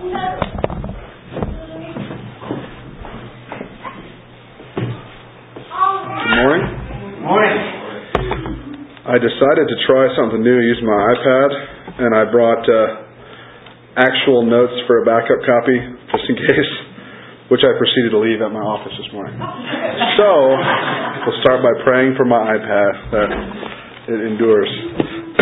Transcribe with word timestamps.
Good 0.00 0.16
morning. 6.40 6.64
Good 6.64 7.20
Morning. 7.20 7.56
I 9.04 9.20
decided 9.20 9.68
to 9.68 9.76
try 9.84 10.08
something 10.16 10.40
new, 10.40 10.56
use 10.56 10.80
my 10.80 10.96
iPad, 11.12 11.50
and 12.00 12.16
I 12.16 12.24
brought 12.32 12.64
uh, 12.64 14.00
actual 14.00 14.48
notes 14.48 14.72
for 14.88 15.02
a 15.02 15.04
backup 15.04 15.44
copy, 15.44 15.76
just 15.76 16.24
in 16.32 16.36
case, 16.48 16.72
which 17.52 17.60
I 17.60 17.76
proceeded 17.76 18.16
to 18.16 18.20
leave 18.24 18.40
at 18.40 18.48
my 18.56 18.64
office 18.64 18.96
this 18.96 19.12
morning. 19.12 19.36
So, 20.16 20.28
we'll 21.28 21.40
start 21.44 21.60
by 21.60 21.76
praying 21.84 22.16
for 22.16 22.24
my 22.24 22.56
iPad 22.56 22.92
that 23.12 23.28
it 24.16 24.20
endures. 24.32 24.72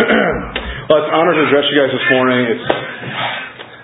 well, 0.91 0.99
it's 0.99 1.07
an 1.07 1.15
honor 1.15 1.31
to 1.31 1.47
address 1.47 1.63
you 1.71 1.79
guys 1.79 1.95
this 1.95 2.07
morning. 2.11 2.43
It's 2.59 2.88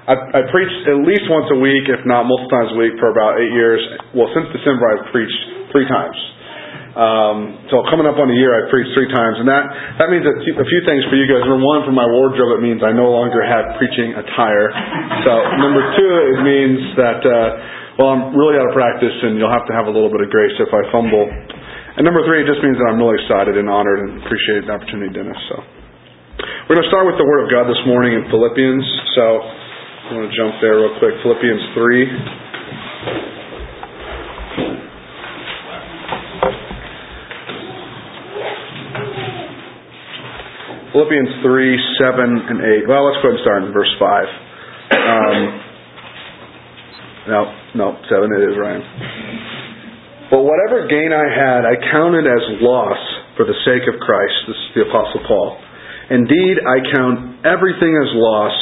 I, 0.06 0.14
I 0.14 0.42
preach 0.54 0.70
at 0.86 1.02
least 1.02 1.26
once 1.34 1.50
a 1.50 1.58
week, 1.58 1.90
if 1.90 2.06
not 2.06 2.30
multiple 2.30 2.54
times 2.54 2.70
a 2.74 2.78
week, 2.78 2.94
for 3.02 3.10
about 3.10 3.42
eight 3.42 3.50
years. 3.50 3.82
Well, 4.14 4.30
since 4.38 4.46
December, 4.54 4.86
I've 4.86 5.10
preached 5.10 5.42
three 5.74 5.90
times. 5.90 6.18
Um, 6.96 7.68
so 7.74 7.84
coming 7.92 8.08
up 8.08 8.16
on 8.16 8.32
a 8.32 8.38
year, 8.38 8.56
I've 8.56 8.72
preached 8.72 8.96
three 8.96 9.12
times, 9.12 9.36
and 9.42 9.50
that 9.52 9.66
that 10.00 10.08
means 10.08 10.24
a 10.24 10.32
few, 10.46 10.56
few 10.56 10.82
things 10.88 11.04
for 11.12 11.20
you 11.20 11.28
guys. 11.28 11.44
Number 11.44 11.60
one, 11.60 11.84
for 11.84 11.92
my 11.92 12.08
wardrobe, 12.08 12.56
it 12.56 12.64
means 12.64 12.80
I 12.86 12.96
no 12.96 13.12
longer 13.12 13.44
have 13.44 13.76
preaching 13.76 14.16
attire. 14.16 14.72
So 15.28 15.34
number 15.60 15.84
two, 16.00 16.14
it 16.32 16.40
means 16.40 16.80
that 16.96 17.20
uh, 17.20 18.00
well, 18.00 18.16
I'm 18.16 18.24
really 18.32 18.56
out 18.62 18.72
of 18.72 18.76
practice, 18.78 19.12
and 19.12 19.36
you'll 19.36 19.52
have 19.52 19.68
to 19.68 19.76
have 19.76 19.88
a 19.88 19.94
little 19.94 20.08
bit 20.08 20.24
of 20.24 20.32
grace 20.32 20.56
if 20.56 20.72
I 20.72 20.88
fumble. 20.94 21.28
And 21.96 22.04
number 22.04 22.24
three, 22.28 22.44
it 22.44 22.48
just 22.48 22.60
means 22.64 22.76
that 22.80 22.88
I'm 22.92 23.00
really 23.00 23.20
excited 23.24 23.56
and 23.56 23.68
honored 23.72 24.06
and 24.06 24.20
appreciate 24.24 24.68
the 24.68 24.72
opportunity, 24.76 25.16
Dennis. 25.16 25.40
So 25.52 25.56
we're 26.68 26.80
going 26.80 26.88
to 26.88 26.92
start 26.92 27.08
with 27.08 27.16
the 27.16 27.28
Word 27.28 27.48
of 27.48 27.50
God 27.52 27.72
this 27.72 27.80
morning 27.88 28.20
in 28.20 28.28
Philippians. 28.28 28.84
So 29.16 29.24
I'm 30.06 30.14
going 30.22 30.30
to 30.30 30.38
jump 30.38 30.54
there 30.62 30.78
real 30.78 30.94
quick. 31.02 31.18
Philippians 31.26 31.66
three. 31.74 32.06
Philippians 40.94 41.44
3, 41.44 41.76
7, 42.00 42.24
and 42.24 42.60
8. 42.86 42.88
Well, 42.88 43.04
let's 43.04 43.20
go 43.20 43.28
ahead 43.28 43.36
and 43.36 43.44
start 43.44 43.62
in 43.68 43.74
verse 43.76 43.92
5. 44.00 44.08
Um, 44.96 45.38
no, 47.28 47.40
no, 47.76 47.88
7 48.08 48.32
it 48.32 48.42
is, 48.48 48.56
Ryan. 48.56 48.80
But 50.32 50.48
whatever 50.48 50.88
gain 50.88 51.12
I 51.12 51.28
had, 51.28 51.68
I 51.68 51.76
counted 51.92 52.24
as 52.24 52.64
loss 52.64 53.02
for 53.36 53.44
the 53.44 53.58
sake 53.68 53.84
of 53.92 54.00
Christ. 54.00 54.38
This 54.48 54.56
is 54.56 54.70
the 54.72 54.82
Apostle 54.88 55.20
Paul. 55.28 55.60
Indeed, 56.16 56.64
I 56.64 56.78
count 56.96 57.44
everything 57.44 57.92
as 58.00 58.10
loss 58.16 58.56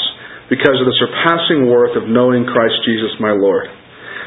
because 0.52 0.76
of 0.80 0.88
the 0.88 1.00
surpassing 1.00 1.72
worth 1.72 1.96
of 1.96 2.10
knowing 2.10 2.44
Christ 2.48 2.76
Jesus 2.84 3.16
my 3.20 3.32
Lord. 3.32 3.68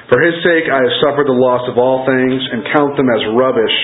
For 0.09 0.23
his 0.23 0.39
sake 0.47 0.71
I 0.71 0.81
have 0.81 0.97
suffered 1.03 1.27
the 1.27 1.37
loss 1.37 1.67
of 1.67 1.77
all 1.77 2.07
things 2.07 2.41
and 2.53 2.73
count 2.73 2.95
them 2.95 3.11
as 3.11 3.23
rubbish 3.35 3.77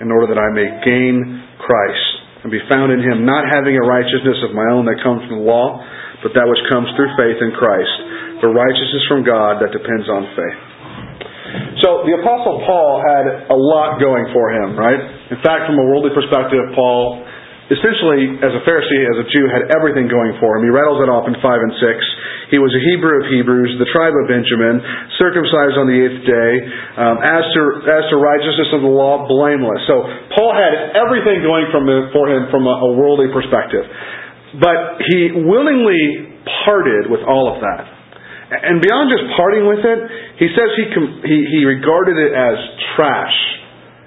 in 0.00 0.12
order 0.12 0.32
that 0.32 0.40
I 0.40 0.50
may 0.52 0.68
gain 0.84 1.42
Christ 1.58 2.06
and 2.44 2.52
be 2.54 2.62
found 2.70 2.94
in 2.94 3.02
him, 3.02 3.26
not 3.26 3.48
having 3.50 3.74
a 3.74 3.84
righteousness 3.84 4.38
of 4.46 4.54
my 4.54 4.70
own 4.70 4.86
that 4.86 5.02
comes 5.02 5.26
from 5.26 5.42
the 5.42 5.46
law, 5.46 5.82
but 6.22 6.36
that 6.36 6.46
which 6.46 6.62
comes 6.70 6.86
through 6.94 7.10
faith 7.18 7.42
in 7.42 7.50
Christ, 7.58 7.94
the 8.40 8.52
righteousness 8.52 9.04
from 9.10 9.26
God 9.26 9.58
that 9.64 9.74
depends 9.74 10.06
on 10.06 10.22
faith. 10.36 10.60
So 11.82 12.04
the 12.04 12.14
Apostle 12.20 12.62
Paul 12.64 13.02
had 13.04 13.50
a 13.52 13.58
lot 13.58 13.98
going 13.98 14.28
for 14.32 14.52
him, 14.52 14.76
right? 14.76 15.00
In 15.32 15.40
fact, 15.42 15.68
from 15.68 15.76
a 15.80 15.84
worldly 15.90 16.12
perspective, 16.12 16.60
Paul 16.76 17.24
essentially, 17.66 18.38
as 18.38 18.52
a 18.54 18.62
Pharisee, 18.62 19.02
as 19.10 19.18
a 19.22 19.26
Jew, 19.30 19.50
had 19.50 19.74
everything 19.74 20.06
going 20.06 20.38
for 20.38 20.58
him. 20.58 20.62
He 20.62 20.70
rattles 20.70 21.02
it 21.02 21.10
off 21.10 21.26
in 21.26 21.34
5 21.34 21.42
and 21.42 21.74
6. 21.74 22.54
He 22.54 22.62
was 22.62 22.70
a 22.70 22.82
Hebrew 22.94 23.14
of 23.22 23.26
Hebrews, 23.26 23.74
the 23.82 23.90
tribe 23.90 24.14
of 24.14 24.30
Benjamin, 24.30 24.78
circumcised 25.18 25.74
on 25.74 25.90
the 25.90 25.98
eighth 25.98 26.22
day, 26.22 26.52
um, 26.94 27.16
as, 27.26 27.42
to, 27.42 27.62
as 27.90 28.04
to 28.10 28.22
righteousness 28.22 28.70
of 28.70 28.86
the 28.86 28.92
law, 28.92 29.26
blameless. 29.26 29.82
So 29.90 29.98
Paul 30.38 30.54
had 30.54 30.94
everything 30.94 31.42
going 31.42 31.66
from 31.74 31.90
for 32.14 32.30
him 32.30 32.46
from 32.54 32.70
a, 32.70 32.74
a 32.86 32.90
worldly 32.94 33.34
perspective. 33.34 33.82
But 34.62 35.02
he 35.02 35.34
willingly 35.42 36.38
parted 36.62 37.10
with 37.10 37.26
all 37.26 37.50
of 37.50 37.58
that. 37.58 37.96
And 38.46 38.78
beyond 38.78 39.10
just 39.10 39.26
parting 39.34 39.66
with 39.66 39.82
it, 39.82 40.00
he 40.38 40.46
says 40.54 40.70
he, 40.78 40.86
he, 41.26 41.38
he 41.50 41.60
regarded 41.66 42.14
it 42.14 42.30
as 42.30 42.54
trash 42.94 43.34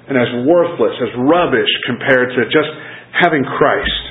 and 0.08 0.16
as 0.16 0.32
worthless, 0.48 0.96
as 1.04 1.12
rubbish 1.28 1.68
compared 1.84 2.32
to 2.40 2.48
just 2.48 2.72
having 3.14 3.44
Christ. 3.46 4.04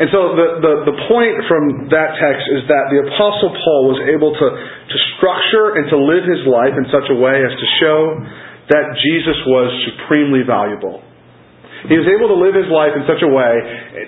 And 0.00 0.08
so 0.08 0.32
the, 0.32 0.48
the, 0.64 0.74
the, 0.88 0.96
point 1.12 1.44
from 1.44 1.92
that 1.92 2.16
text 2.16 2.48
is 2.56 2.64
that 2.72 2.88
the 2.88 3.04
Apostle 3.04 3.52
Paul 3.52 3.92
was 3.92 4.00
able 4.08 4.32
to, 4.32 4.46
to 4.56 4.96
structure 5.20 5.76
and 5.76 5.92
to 5.92 5.98
live 6.00 6.24
his 6.24 6.48
life 6.48 6.72
in 6.72 6.88
such 6.88 7.12
a 7.12 7.16
way 7.20 7.36
as 7.44 7.52
to 7.52 7.66
show 7.76 8.00
that 8.72 8.96
Jesus 8.96 9.36
was 9.44 9.68
supremely 9.92 10.40
valuable. 10.40 11.04
He 11.84 11.96
was 11.96 12.08
able 12.08 12.28
to 12.32 12.36
live 12.40 12.56
his 12.56 12.68
life 12.68 12.92
in 12.92 13.04
such 13.08 13.20
a 13.24 13.28
way 13.28 13.52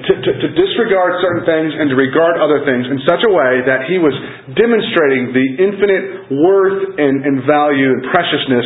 to, 0.08 0.12
to, 0.16 0.30
to 0.44 0.48
disregard 0.56 1.20
certain 1.24 1.44
things 1.44 1.72
and 1.76 1.92
to 1.92 1.96
regard 1.96 2.36
other 2.36 2.64
things 2.68 2.84
in 2.88 3.00
such 3.08 3.24
a 3.24 3.32
way 3.32 3.64
that 3.64 3.88
he 3.88 3.96
was 3.96 4.12
demonstrating 4.56 5.32
the 5.32 5.46
infinite 5.60 6.04
worth 6.36 7.00
and, 7.00 7.24
and 7.24 7.44
value 7.48 7.88
and 7.96 8.00
preciousness 8.12 8.64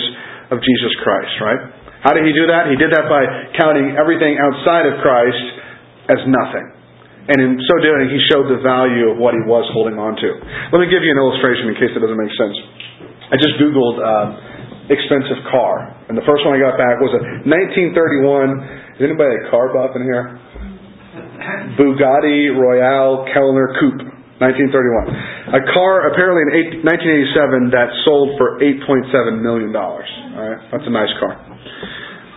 of 0.51 0.59
Jesus 0.59 0.93
Christ, 1.07 1.35
right? 1.43 1.63
How 2.05 2.12
did 2.12 2.25
he 2.25 2.33
do 2.37 2.49
that? 2.49 2.69
He 2.69 2.77
did 2.77 2.93
that 2.93 3.09
by 3.09 3.23
counting 3.57 3.97
everything 3.97 4.37
outside 4.37 4.84
of 4.89 5.01
Christ 5.01 5.45
as 6.12 6.21
nothing. 6.29 6.67
And 7.27 7.39
in 7.43 7.53
so 7.59 7.75
doing, 7.83 8.07
he 8.07 8.21
showed 8.31 8.47
the 8.47 8.62
value 8.62 9.11
of 9.11 9.19
what 9.19 9.34
he 9.34 9.43
was 9.43 9.67
holding 9.75 9.99
on 9.99 10.15
to. 10.15 10.29
Let 10.71 10.79
me 10.79 10.87
give 10.87 11.03
you 11.03 11.11
an 11.11 11.19
illustration 11.19 11.73
in 11.73 11.75
case 11.75 11.91
it 11.91 11.99
doesn't 11.99 12.21
make 12.21 12.31
sense. 12.39 12.55
I 13.27 13.34
just 13.34 13.59
Googled 13.59 13.99
uh, 13.99 14.27
expensive 14.87 15.43
car. 15.51 15.91
And 16.07 16.15
the 16.15 16.23
first 16.23 16.47
one 16.47 16.55
I 16.55 16.62
got 16.62 16.79
back 16.79 17.03
was 17.03 17.11
a 17.19 17.23
1931. 17.51 18.95
Is 18.95 19.03
anybody 19.03 19.34
a 19.43 19.51
car 19.51 19.75
buff 19.75 19.99
in 19.99 20.07
here? 20.07 20.39
Bugatti 21.75 22.55
Royale 22.55 23.27
Kellner 23.34 23.75
Coupe. 23.83 24.17
1931. 24.37 25.57
A 25.57 25.63
car 25.73 26.13
apparently 26.13 26.45
in 26.45 26.84
1987 26.84 27.73
that 27.73 27.89
sold 28.05 28.37
for 28.37 28.61
8.7 28.61 29.41
million 29.41 29.73
dollars. 29.73 30.05
All 30.37 30.45
right, 30.45 30.61
that's 30.69 30.84
a 30.84 30.93
nice 30.93 31.09
car. 31.17 31.41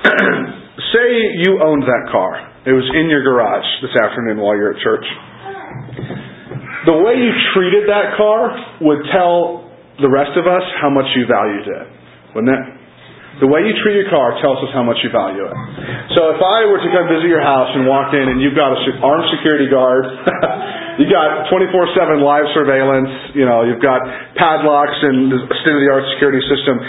Say 0.93 1.07
you 1.43 1.59
owned 1.61 1.83
that 1.83 2.09
car. 2.11 2.39
It 2.65 2.73
was 2.73 2.87
in 2.95 3.09
your 3.09 3.23
garage 3.23 3.67
this 3.81 3.95
afternoon 3.95 4.39
while 4.39 4.55
you're 4.55 4.73
at 4.73 4.81
church. 4.81 5.05
The 6.85 6.95
way 6.95 7.19
you 7.19 7.31
treated 7.53 7.89
that 7.89 8.15
car 8.15 8.55
would 8.81 9.03
tell 9.11 9.69
the 9.99 10.09
rest 10.09 10.31
of 10.39 10.47
us 10.47 10.63
how 10.79 10.89
much 10.89 11.05
you 11.15 11.27
valued 11.27 11.67
it, 11.67 11.87
wouldn't 12.33 12.55
it? 12.55 12.78
The 13.39 13.47
way 13.47 13.63
you 13.63 13.71
treat 13.79 13.95
your 13.95 14.11
car 14.11 14.35
tells 14.43 14.59
us 14.67 14.71
how 14.75 14.83
much 14.83 14.99
you 14.99 15.07
value 15.15 15.47
it. 15.47 15.55
So 16.19 16.35
if 16.35 16.43
I 16.43 16.67
were 16.67 16.83
to 16.83 16.89
come 16.91 17.07
visit 17.07 17.31
your 17.31 17.39
house 17.39 17.71
and 17.71 17.87
walk 17.87 18.11
in 18.11 18.27
and 18.27 18.43
you've 18.43 18.55
got 18.55 18.75
an 18.75 18.99
armed 18.99 19.31
security 19.39 19.71
guard, 19.71 20.03
you 20.99 21.07
got 21.07 21.47
24/7 21.47 22.19
live 22.19 22.47
surveillance, 22.51 23.31
you 23.39 23.47
know, 23.47 23.63
you've 23.63 23.79
got 23.79 24.03
padlocks 24.35 24.99
and 25.07 25.31
state-of-the-art 25.63 26.03
security 26.19 26.43
system, 26.51 26.83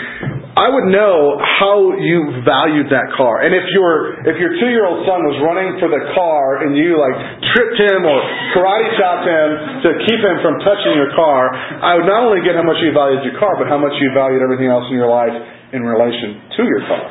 I 0.58 0.66
would 0.66 0.90
know 0.90 1.38
how 1.38 1.94
you 1.94 2.42
valued 2.42 2.90
that 2.90 3.14
car. 3.14 3.46
And 3.46 3.54
if 3.54 3.70
your 3.70 4.26
if 4.26 4.34
your 4.42 4.50
two 4.58 4.70
year 4.74 4.90
old 4.90 5.06
son 5.06 5.22
was 5.22 5.38
running 5.46 5.78
for 5.78 5.86
the 5.86 6.02
car 6.18 6.66
and 6.66 6.74
you 6.74 6.98
like 6.98 7.14
tripped 7.54 7.78
him 7.78 8.02
or 8.02 8.18
karate 8.58 8.90
chopped 8.98 9.26
him 9.30 9.48
to 9.86 9.90
keep 10.02 10.18
him 10.18 10.42
from 10.42 10.58
touching 10.66 10.98
your 10.98 11.14
car, 11.14 11.54
I 11.54 11.94
would 11.94 12.10
not 12.10 12.26
only 12.26 12.42
get 12.42 12.58
how 12.58 12.66
much 12.66 12.82
you 12.82 12.90
valued 12.90 13.22
your 13.22 13.38
car, 13.38 13.54
but 13.54 13.70
how 13.70 13.78
much 13.78 13.94
you 14.02 14.10
valued 14.10 14.42
everything 14.42 14.66
else 14.66 14.90
in 14.90 14.98
your 14.98 15.06
life 15.06 15.59
in 15.72 15.82
relation 15.82 16.42
to 16.56 16.62
your 16.64 16.82
car. 16.86 17.04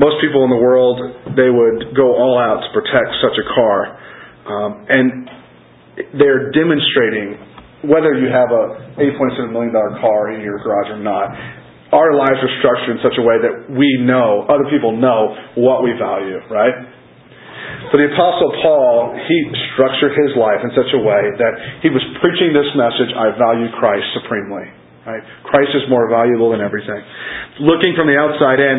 Most 0.00 0.16
people 0.24 0.44
in 0.44 0.50
the 0.50 0.62
world 0.62 0.98
they 1.36 1.52
would 1.52 1.94
go 1.94 2.16
all 2.16 2.40
out 2.40 2.64
to 2.64 2.68
protect 2.72 3.12
such 3.20 3.36
a 3.36 3.46
car, 3.54 3.78
um, 4.48 4.70
and 4.88 5.06
they're 6.16 6.50
demonstrating 6.50 7.36
whether 7.84 8.14
you 8.14 8.30
have 8.30 8.50
a 8.50 8.94
$8.7 8.98 9.50
million 9.50 9.74
car 9.98 10.32
in 10.32 10.40
your 10.40 10.58
garage 10.62 10.90
or 10.94 11.02
not, 11.02 11.34
our 11.92 12.16
lives 12.16 12.40
are 12.40 12.54
structured 12.62 12.96
in 12.96 13.00
such 13.04 13.18
a 13.18 13.24
way 13.26 13.36
that 13.42 13.68
we 13.68 14.00
know, 14.00 14.48
other 14.48 14.64
people 14.72 14.96
know 14.96 15.36
what 15.60 15.84
we 15.84 15.92
value, 15.98 16.40
right? 16.48 16.72
For 17.90 18.00
the 18.00 18.08
Apostle 18.08 18.52
Paul, 18.64 19.12
he 19.12 19.38
structured 19.74 20.16
his 20.16 20.32
life 20.38 20.64
in 20.64 20.72
such 20.72 20.88
a 20.94 21.00
way 21.02 21.22
that 21.36 21.54
he 21.84 21.90
was 21.92 22.00
preaching 22.22 22.56
this 22.56 22.70
message 22.72 23.12
I 23.12 23.36
value 23.36 23.68
Christ 23.76 24.06
supremely. 24.16 24.81
Right? 25.02 25.22
Christ 25.50 25.74
is 25.74 25.82
more 25.90 26.06
valuable 26.06 26.54
than 26.54 26.62
everything. 26.62 27.02
Looking 27.58 27.98
from 27.98 28.06
the 28.06 28.14
outside 28.14 28.62
in, 28.62 28.76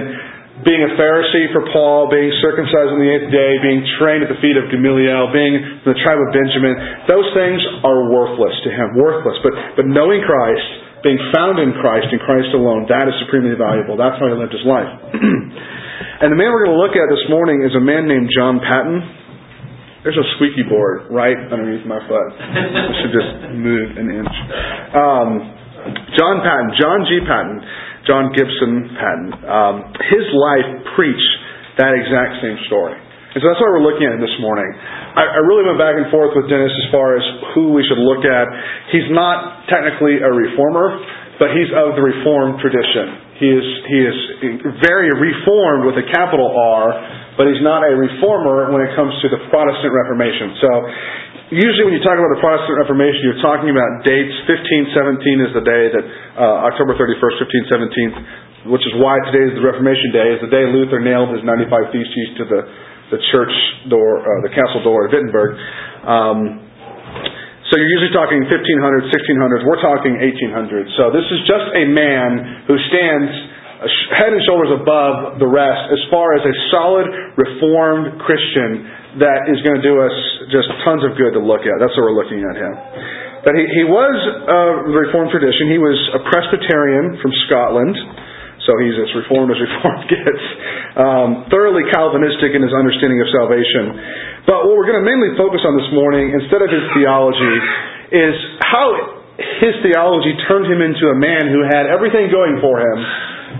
being 0.62 0.86
a 0.86 0.92
Pharisee 0.96 1.50
for 1.50 1.66
Paul, 1.74 2.14
being 2.14 2.30
circumcised 2.40 2.94
on 2.94 3.02
the 3.02 3.10
eighth 3.10 3.34
day, 3.34 3.52
being 3.60 3.82
trained 3.98 4.22
at 4.22 4.30
the 4.30 4.38
feet 4.38 4.54
of 4.54 4.70
Gamaliel, 4.70 5.34
being 5.34 5.82
from 5.82 5.98
the 5.98 6.00
tribe 6.06 6.22
of 6.22 6.30
Benjamin, 6.30 6.78
those 7.10 7.26
things 7.34 7.60
are 7.82 8.08
worthless 8.14 8.54
to 8.64 8.70
him, 8.70 8.94
worthless. 8.96 9.36
But, 9.42 9.82
but 9.82 9.86
knowing 9.90 10.22
Christ, 10.22 11.02
being 11.02 11.20
found 11.34 11.58
in 11.58 11.74
Christ, 11.82 12.14
in 12.14 12.22
Christ 12.22 12.54
alone, 12.54 12.86
that 12.88 13.10
is 13.10 13.16
supremely 13.26 13.58
valuable. 13.58 13.98
That's 13.98 14.16
how 14.22 14.30
he 14.30 14.38
lived 14.38 14.54
his 14.54 14.64
life. 14.64 14.88
and 16.22 16.32
the 16.32 16.38
man 16.38 16.54
we're 16.54 16.70
going 16.70 16.78
to 16.78 16.84
look 16.86 16.96
at 16.96 17.10
this 17.10 17.26
morning 17.34 17.66
is 17.66 17.74
a 17.76 17.84
man 17.84 18.08
named 18.08 18.30
John 18.32 18.62
Paton 18.62 19.24
there's 20.04 20.20
a 20.20 20.28
squeaky 20.36 20.68
board 20.68 21.08
right 21.08 21.40
underneath 21.48 21.88
my 21.88 21.96
foot. 22.12 22.30
I 22.36 22.92
should 23.00 23.16
just 23.16 23.56
move 23.56 23.96
an 23.96 24.12
inch. 24.12 24.36
Um, 24.92 25.63
John 26.16 26.36
Paton, 26.44 26.68
John 26.80 27.00
G. 27.08 27.12
Paton, 27.24 27.58
John 28.08 28.26
Gibson 28.36 28.74
Paton, 28.96 29.26
um, 29.48 29.76
his 30.12 30.26
life 30.36 30.70
preached 30.96 31.34
that 31.80 31.96
exact 31.98 32.44
same 32.44 32.60
story. 32.68 32.96
And 33.34 33.42
so 33.42 33.50
that's 33.50 33.58
what 33.58 33.74
we're 33.74 33.82
looking 33.82 34.06
at 34.06 34.22
this 34.22 34.38
morning. 34.38 34.70
I, 35.18 35.26
I 35.26 35.42
really 35.42 35.66
went 35.66 35.82
back 35.82 35.98
and 35.98 36.06
forth 36.14 36.38
with 36.38 36.46
Dennis 36.46 36.70
as 36.70 36.88
far 36.94 37.18
as 37.18 37.26
who 37.58 37.74
we 37.74 37.82
should 37.90 37.98
look 37.98 38.22
at. 38.22 38.46
He's 38.94 39.10
not 39.10 39.66
technically 39.74 40.22
a 40.22 40.30
reformer, 40.30 41.02
but 41.42 41.50
he's 41.58 41.74
of 41.74 41.98
the 41.98 42.06
Reformed 42.06 42.62
tradition. 42.62 43.42
He 43.42 43.50
is, 43.50 43.68
he 43.90 44.00
is 44.06 44.18
very 44.86 45.10
reformed 45.18 45.90
with 45.90 45.98
a 45.98 46.06
capital 46.14 46.46
R, 46.46 46.94
but 47.34 47.50
he's 47.50 47.62
not 47.66 47.82
a 47.82 47.98
reformer 47.98 48.70
when 48.70 48.86
it 48.86 48.94
comes 48.94 49.18
to 49.26 49.28
the 49.34 49.42
Protestant 49.50 49.90
Reformation. 49.90 50.54
So, 50.62 50.70
usually 51.54 51.86
when 51.86 51.96
you 51.98 52.02
talk 52.02 52.18
about 52.18 52.34
the 52.34 52.42
Protestant 52.42 52.82
Reformation, 52.82 53.22
you're 53.30 53.44
talking 53.46 53.70
about 53.70 54.02
dates. 54.02 54.34
1517 54.50 55.46
is 55.46 55.52
the 55.54 55.66
day 55.66 55.84
that, 55.94 56.06
uh, 56.40 56.70
October 56.70 56.98
31st, 56.98 57.36
1517, 58.66 58.74
which 58.74 58.82
is 58.82 58.94
why 58.98 59.22
today 59.30 59.52
is 59.52 59.54
the 59.54 59.66
Reformation 59.66 60.10
Day, 60.10 60.28
is 60.34 60.42
the 60.42 60.50
day 60.50 60.66
Luther 60.66 60.98
nailed 60.98 61.36
his 61.36 61.46
95 61.46 61.94
Theses 61.94 62.30
to 62.42 62.44
the, 62.50 62.62
the 63.14 63.20
church 63.30 63.54
door, 63.92 64.26
uh, 64.26 64.30
the 64.42 64.54
castle 64.56 64.82
door 64.82 65.06
at 65.06 65.14
Wittenberg. 65.14 65.52
Um, 66.04 66.40
so 67.70 67.78
you're 67.78 67.94
usually 68.02 68.14
talking 68.14 68.44
1500s, 68.50 69.10
1600s. 69.14 69.62
We're 69.66 69.82
talking 69.82 70.14
1800s. 70.20 70.90
So 70.98 71.14
this 71.14 71.26
is 71.26 71.42
just 71.46 71.68
a 71.74 71.86
man 71.90 72.66
who 72.70 72.76
stands 72.90 73.32
head 74.16 74.32
and 74.32 74.40
shoulders 74.48 74.72
above 74.80 75.44
the 75.44 75.50
rest 75.50 75.92
as 75.92 76.00
far 76.08 76.40
as 76.40 76.44
a 76.46 76.56
solid 76.72 77.08
Reformed 77.36 78.22
Christian 78.24 79.03
that 79.22 79.52
is 79.52 79.62
going 79.62 79.78
to 79.78 79.86
do 79.86 80.02
us 80.02 80.16
just 80.50 80.66
tons 80.82 81.06
of 81.06 81.14
good 81.14 81.38
to 81.38 81.42
look 81.42 81.66
at. 81.68 81.76
That's 81.78 81.94
what 81.94 82.10
we're 82.10 82.18
looking 82.18 82.42
at 82.42 82.56
him. 82.58 82.74
But 83.44 83.60
he, 83.60 83.64
he 83.68 83.84
was 83.84 84.16
the 84.88 84.96
Reformed 84.96 85.30
tradition. 85.30 85.68
He 85.68 85.78
was 85.78 86.00
a 86.16 86.22
Presbyterian 86.32 87.20
from 87.20 87.32
Scotland. 87.46 87.96
So 88.64 88.80
he's 88.80 88.96
as 88.96 89.12
reformed 89.12 89.52
as 89.52 89.60
reformed 89.60 90.08
gets. 90.14 90.44
Um, 90.96 91.30
thoroughly 91.52 91.84
Calvinistic 91.92 92.56
in 92.56 92.64
his 92.64 92.72
understanding 92.72 93.20
of 93.20 93.28
salvation. 93.36 93.92
But 94.48 94.64
what 94.64 94.80
we're 94.80 94.88
going 94.88 95.04
to 95.04 95.08
mainly 95.08 95.36
focus 95.36 95.60
on 95.68 95.76
this 95.76 95.92
morning, 95.92 96.32
instead 96.32 96.64
of 96.64 96.72
his 96.72 96.86
theology, 96.96 97.56
is 98.16 98.36
how 98.64 99.20
his 99.36 99.76
theology 99.84 100.32
turned 100.48 100.70
him 100.72 100.80
into 100.80 101.12
a 101.12 101.18
man 101.18 101.52
who 101.52 101.68
had 101.68 101.92
everything 101.92 102.32
going 102.32 102.64
for 102.64 102.80
him, 102.80 102.98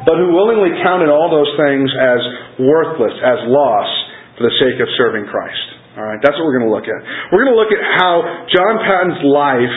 but 0.08 0.16
who 0.16 0.32
willingly 0.32 0.72
counted 0.80 1.12
all 1.12 1.28
those 1.28 1.52
things 1.60 1.92
as 2.00 2.22
worthless, 2.64 3.16
as 3.20 3.44
loss, 3.52 3.90
for 4.38 4.44
the 4.50 4.56
sake 4.62 4.78
of 4.82 4.90
serving 4.98 5.30
Christ. 5.30 5.66
All 5.94 6.06
right, 6.06 6.18
that's 6.22 6.34
what 6.34 6.50
we're 6.50 6.58
going 6.58 6.70
to 6.70 6.74
look 6.74 6.90
at. 6.90 7.00
We're 7.30 7.46
going 7.46 7.54
to 7.54 7.60
look 7.60 7.70
at 7.70 7.84
how 8.02 8.14
John 8.50 8.74
Paton's 8.82 9.22
life 9.30 9.76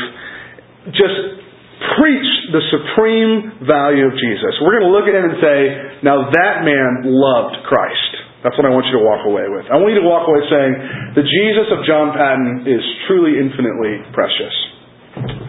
just 0.97 1.19
preached 2.01 2.43
the 2.57 2.63
supreme 2.73 3.69
value 3.69 4.09
of 4.09 4.17
Jesus. 4.17 4.57
We're 4.65 4.81
going 4.81 4.89
to 4.89 4.95
look 4.97 5.05
at 5.05 5.13
him 5.13 5.29
and 5.29 5.37
say, 5.37 5.59
now 6.01 6.33
that 6.33 6.65
man 6.65 7.05
loved 7.05 7.69
Christ. 7.69 8.13
That's 8.41 8.57
what 8.57 8.65
I 8.65 8.73
want 8.73 8.89
you 8.89 8.97
to 8.97 9.05
walk 9.05 9.29
away 9.29 9.45
with. 9.51 9.69
I 9.69 9.77
want 9.77 9.93
you 9.93 10.01
to 10.01 10.09
walk 10.09 10.25
away 10.25 10.41
saying, 10.49 10.73
the 11.21 11.27
Jesus 11.27 11.69
of 11.77 11.85
John 11.85 12.17
Paton 12.17 12.65
is 12.65 12.81
truly 13.05 13.37
infinitely 13.37 14.01
precious. 14.17 14.55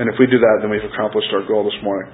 And 0.03 0.11
if 0.11 0.19
we 0.19 0.27
do 0.27 0.39
that, 0.41 0.65
then 0.65 0.73
we've 0.73 0.83
accomplished 0.83 1.31
our 1.31 1.47
goal 1.47 1.63
this 1.63 1.79
morning. 1.79 2.11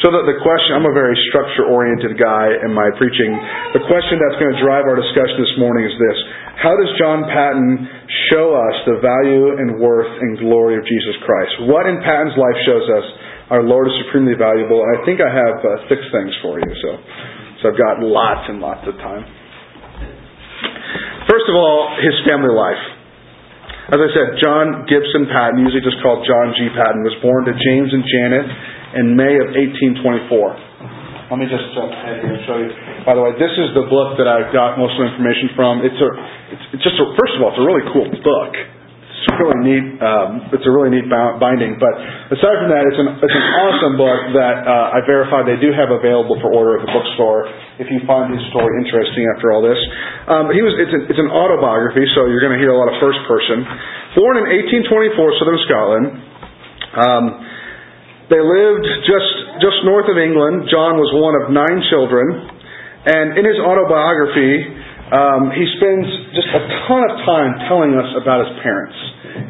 So 0.00 0.08
the, 0.08 0.24
the 0.26 0.38
question, 0.40 0.80
I'm 0.80 0.88
a 0.88 0.96
very 0.96 1.16
structure 1.28 1.68
oriented 1.68 2.16
guy 2.16 2.48
in 2.64 2.72
my 2.72 2.88
preaching. 2.96 3.30
The 3.76 3.84
question 3.84 4.16
that's 4.16 4.38
going 4.40 4.52
to 4.56 4.60
drive 4.64 4.88
our 4.88 4.96
discussion 4.96 5.36
this 5.36 5.56
morning 5.60 5.84
is 5.84 5.94
this 5.96 6.18
how 6.60 6.76
does 6.76 6.92
John 7.00 7.24
Paton 7.24 7.88
show 8.28 8.52
us 8.52 8.76
the 8.84 9.00
value 9.00 9.56
and 9.56 9.80
worth 9.80 10.12
and 10.12 10.36
glory 10.36 10.76
of 10.76 10.84
Jesus 10.84 11.16
Christ? 11.24 11.72
What 11.72 11.88
in 11.88 11.96
Paton's 12.04 12.36
life 12.36 12.58
shows 12.68 12.86
us 13.00 13.06
our 13.48 13.64
Lord 13.64 13.88
is 13.88 13.96
supremely 14.04 14.36
valuable? 14.36 14.76
And 14.84 14.90
I 14.92 14.98
think 15.08 15.24
I 15.24 15.30
have 15.32 15.56
uh, 15.56 15.70
six 15.88 16.04
things 16.12 16.32
for 16.44 16.60
you. 16.60 16.68
So, 16.84 16.90
so 17.60 17.62
I've 17.72 17.80
got 17.80 18.04
lots 18.04 18.44
and 18.52 18.60
lots 18.60 18.84
of 18.84 18.92
time. 19.00 19.24
First 21.32 21.48
of 21.48 21.56
all, 21.56 21.96
his 22.04 22.16
family 22.28 22.52
life. 22.52 22.84
As 23.90 23.98
I 23.98 24.08
said, 24.12 24.28
John 24.44 24.84
Gibson 24.84 25.32
Paton, 25.32 25.64
usually 25.64 25.82
just 25.82 25.98
called 26.04 26.22
John 26.28 26.52
G. 26.60 26.68
Paton, 26.76 27.02
was 27.02 27.16
born 27.24 27.48
to 27.48 27.54
James 27.56 27.90
and 27.90 28.04
Janet 28.04 28.46
in 28.96 29.14
May 29.14 29.38
of 29.38 29.54
1824. 29.54 30.70
Let 31.30 31.38
me 31.38 31.46
just 31.46 31.62
jump 31.78 31.94
ahead 31.94 32.26
here 32.26 32.34
and 32.34 32.42
show 32.42 32.58
you. 32.58 32.74
By 33.06 33.14
the 33.14 33.22
way, 33.22 33.30
this 33.38 33.54
is 33.54 33.70
the 33.78 33.86
book 33.86 34.18
that 34.18 34.26
I 34.26 34.50
got 34.50 34.74
most 34.82 34.98
of 34.98 35.06
the 35.06 35.14
information 35.14 35.54
from. 35.54 35.78
It's 35.86 35.94
a, 36.02 36.10
it's, 36.74 36.82
just 36.82 36.98
a, 36.98 37.06
first 37.14 37.38
of 37.38 37.46
all, 37.46 37.54
it's 37.54 37.62
a 37.62 37.66
really 37.70 37.86
cool 37.94 38.10
book. 38.10 38.52
It's 39.20 39.36
really 39.38 39.62
neat. 39.62 39.86
Um, 40.02 40.48
it's 40.50 40.66
a 40.66 40.72
really 40.74 40.90
neat 40.90 41.06
binding. 41.06 41.78
But 41.78 41.92
aside 42.34 42.56
from 42.64 42.72
that, 42.72 42.82
it's 42.88 42.98
an 42.98 43.20
it's 43.20 43.36
an 43.36 43.46
awesome 43.62 43.94
book 44.00 44.32
that 44.32 44.64
uh, 44.64 44.96
I 44.96 45.04
verified 45.04 45.44
they 45.44 45.60
do 45.60 45.70
have 45.76 45.92
available 45.92 46.40
for 46.40 46.50
order 46.50 46.80
at 46.80 46.88
the 46.88 46.90
bookstore. 46.90 47.46
If 47.78 47.92
you 47.92 48.00
find 48.08 48.32
his 48.32 48.40
story 48.48 48.80
interesting 48.80 49.28
after 49.36 49.52
all 49.52 49.60
this, 49.60 49.76
um, 50.24 50.48
he 50.56 50.64
was 50.64 50.72
it's 50.80 50.90
an, 50.96 51.04
it's 51.12 51.20
an 51.20 51.28
autobiography, 51.28 52.08
so 52.16 52.32
you're 52.32 52.40
going 52.40 52.56
to 52.56 52.62
hear 52.64 52.72
a 52.72 52.80
lot 52.80 52.88
of 52.90 52.96
first 52.96 53.20
person. 53.28 53.60
Born 54.16 54.40
in 54.40 54.46
1824, 54.88 55.38
Southern 55.38 55.60
Scotland. 55.68 56.06
Um, 56.90 57.24
they 58.30 58.38
lived 58.38 58.86
just, 59.04 59.30
just 59.58 59.78
north 59.82 60.06
of 60.06 60.16
England. 60.16 60.70
John 60.70 60.96
was 60.96 61.10
one 61.18 61.34
of 61.42 61.44
nine 61.50 61.82
children. 61.90 62.46
And 63.10 63.34
in 63.34 63.44
his 63.44 63.58
autobiography, 63.58 64.54
um, 65.10 65.50
he 65.50 65.66
spends 65.82 66.06
just 66.38 66.50
a 66.54 66.62
ton 66.86 67.02
of 67.10 67.12
time 67.26 67.50
telling 67.66 67.98
us 67.98 68.06
about 68.14 68.46
his 68.46 68.52
parents. 68.62 68.98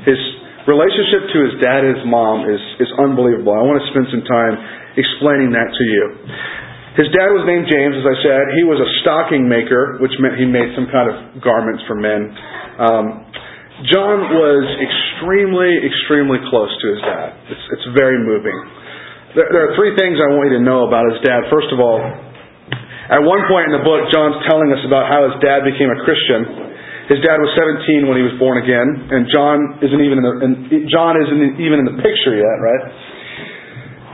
His 0.08 0.20
relationship 0.64 1.28
to 1.28 1.38
his 1.44 1.54
dad 1.60 1.84
and 1.84 1.92
his 2.00 2.06
mom 2.08 2.48
is, 2.48 2.62
is 2.80 2.90
unbelievable. 2.96 3.52
I 3.52 3.60
want 3.60 3.84
to 3.84 3.88
spend 3.92 4.08
some 4.08 4.24
time 4.24 4.54
explaining 4.96 5.52
that 5.52 5.68
to 5.68 5.84
you. 5.84 6.04
His 6.98 7.08
dad 7.14 7.30
was 7.30 7.46
named 7.46 7.70
James, 7.70 7.94
as 8.00 8.06
I 8.08 8.16
said. 8.18 8.42
He 8.58 8.64
was 8.66 8.80
a 8.82 8.88
stocking 9.04 9.46
maker, 9.46 10.00
which 10.02 10.10
meant 10.18 10.40
he 10.40 10.48
made 10.48 10.74
some 10.74 10.90
kind 10.90 11.06
of 11.06 11.38
garments 11.38 11.84
for 11.86 11.94
men. 11.94 12.34
Um, 12.80 13.06
John 13.88 14.18
was 14.28 14.64
extremely, 14.76 15.72
extremely 15.80 16.36
close 16.52 16.68
to 16.68 16.86
his 16.92 17.00
dad. 17.00 17.28
It's, 17.48 17.64
it's 17.80 17.86
very 17.96 18.20
moving. 18.20 18.52
There, 19.32 19.48
there 19.48 19.62
are 19.70 19.74
three 19.78 19.96
things 19.96 20.20
I 20.20 20.36
want 20.36 20.52
you 20.52 20.60
to 20.60 20.64
know 20.64 20.84
about 20.84 21.08
his 21.08 21.24
dad. 21.24 21.48
First 21.48 21.72
of 21.72 21.80
all, 21.80 21.96
at 21.96 23.24
one 23.24 23.40
point 23.48 23.72
in 23.72 23.74
the 23.74 23.82
book, 23.82 24.12
John's 24.12 24.36
telling 24.46 24.68
us 24.70 24.84
about 24.84 25.08
how 25.08 25.24
his 25.32 25.40
dad 25.40 25.64
became 25.64 25.88
a 25.88 25.98
Christian. 26.04 26.70
His 27.08 27.18
dad 27.24 27.42
was 27.42 27.50
17 27.58 28.06
when 28.06 28.20
he 28.20 28.22
was 28.22 28.36
born 28.38 28.62
again, 28.62 28.86
and 28.86 29.26
John 29.32 29.82
isn't 29.82 29.98
even 29.98 30.22
in 30.22 30.24
the, 30.28 30.34
and 30.46 30.52
John 30.86 31.18
isn't 31.18 31.58
even 31.58 31.82
in 31.82 31.86
the 31.90 31.98
picture 31.98 32.38
yet, 32.38 32.56
right? 32.62 32.82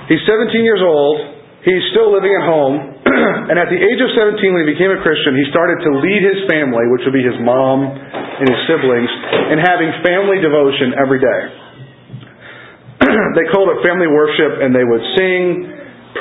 He's 0.09 0.23
17 0.25 0.63
years 0.63 0.81
old. 0.81 1.36
He's 1.67 1.83
still 1.91 2.15
living 2.15 2.31
at 2.31 2.47
home, 2.47 2.79
and 3.51 3.59
at 3.59 3.67
the 3.67 3.75
age 3.75 3.99
of 3.99 4.15
17, 4.15 4.39
when 4.55 4.63
he 4.63 4.71
became 4.71 4.95
a 4.95 5.03
Christian, 5.03 5.35
he 5.35 5.51
started 5.51 5.83
to 5.83 5.99
lead 5.99 6.23
his 6.23 6.47
family, 6.47 6.87
which 6.95 7.03
would 7.03 7.17
be 7.17 7.27
his 7.27 7.35
mom 7.43 7.91
and 7.91 8.47
his 8.47 8.61
siblings, 8.71 9.11
in 9.51 9.59
having 9.59 9.91
family 10.07 10.39
devotion 10.39 10.95
every 10.95 11.19
day. 11.19 11.43
they 13.35 13.51
called 13.51 13.75
it 13.75 13.83
family 13.83 14.07
worship, 14.07 14.63
and 14.63 14.71
they 14.71 14.87
would 14.87 15.03
sing, 15.19 15.43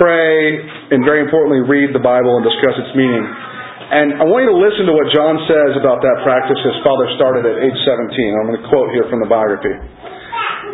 pray, 0.02 0.66
and 0.98 1.06
very 1.06 1.22
importantly, 1.22 1.62
read 1.62 1.94
the 1.94 2.02
Bible 2.02 2.42
and 2.42 2.44
discuss 2.44 2.82
its 2.82 2.98
meaning. 2.98 3.22
And 3.22 4.18
I 4.18 4.26
want 4.26 4.50
you 4.50 4.52
to 4.52 4.58
listen 4.58 4.90
to 4.90 4.98
what 4.98 5.14
John 5.14 5.46
says 5.46 5.78
about 5.78 6.02
that 6.02 6.26
practice 6.26 6.58
his 6.58 6.82
father 6.82 7.06
started 7.22 7.46
at 7.46 7.62
age 7.62 7.80
17. 7.86 8.10
I'm 8.34 8.50
going 8.50 8.58
to 8.58 8.66
quote 8.66 8.90
here 8.98 9.06
from 9.14 9.22
the 9.22 9.30
biography. 9.30 9.78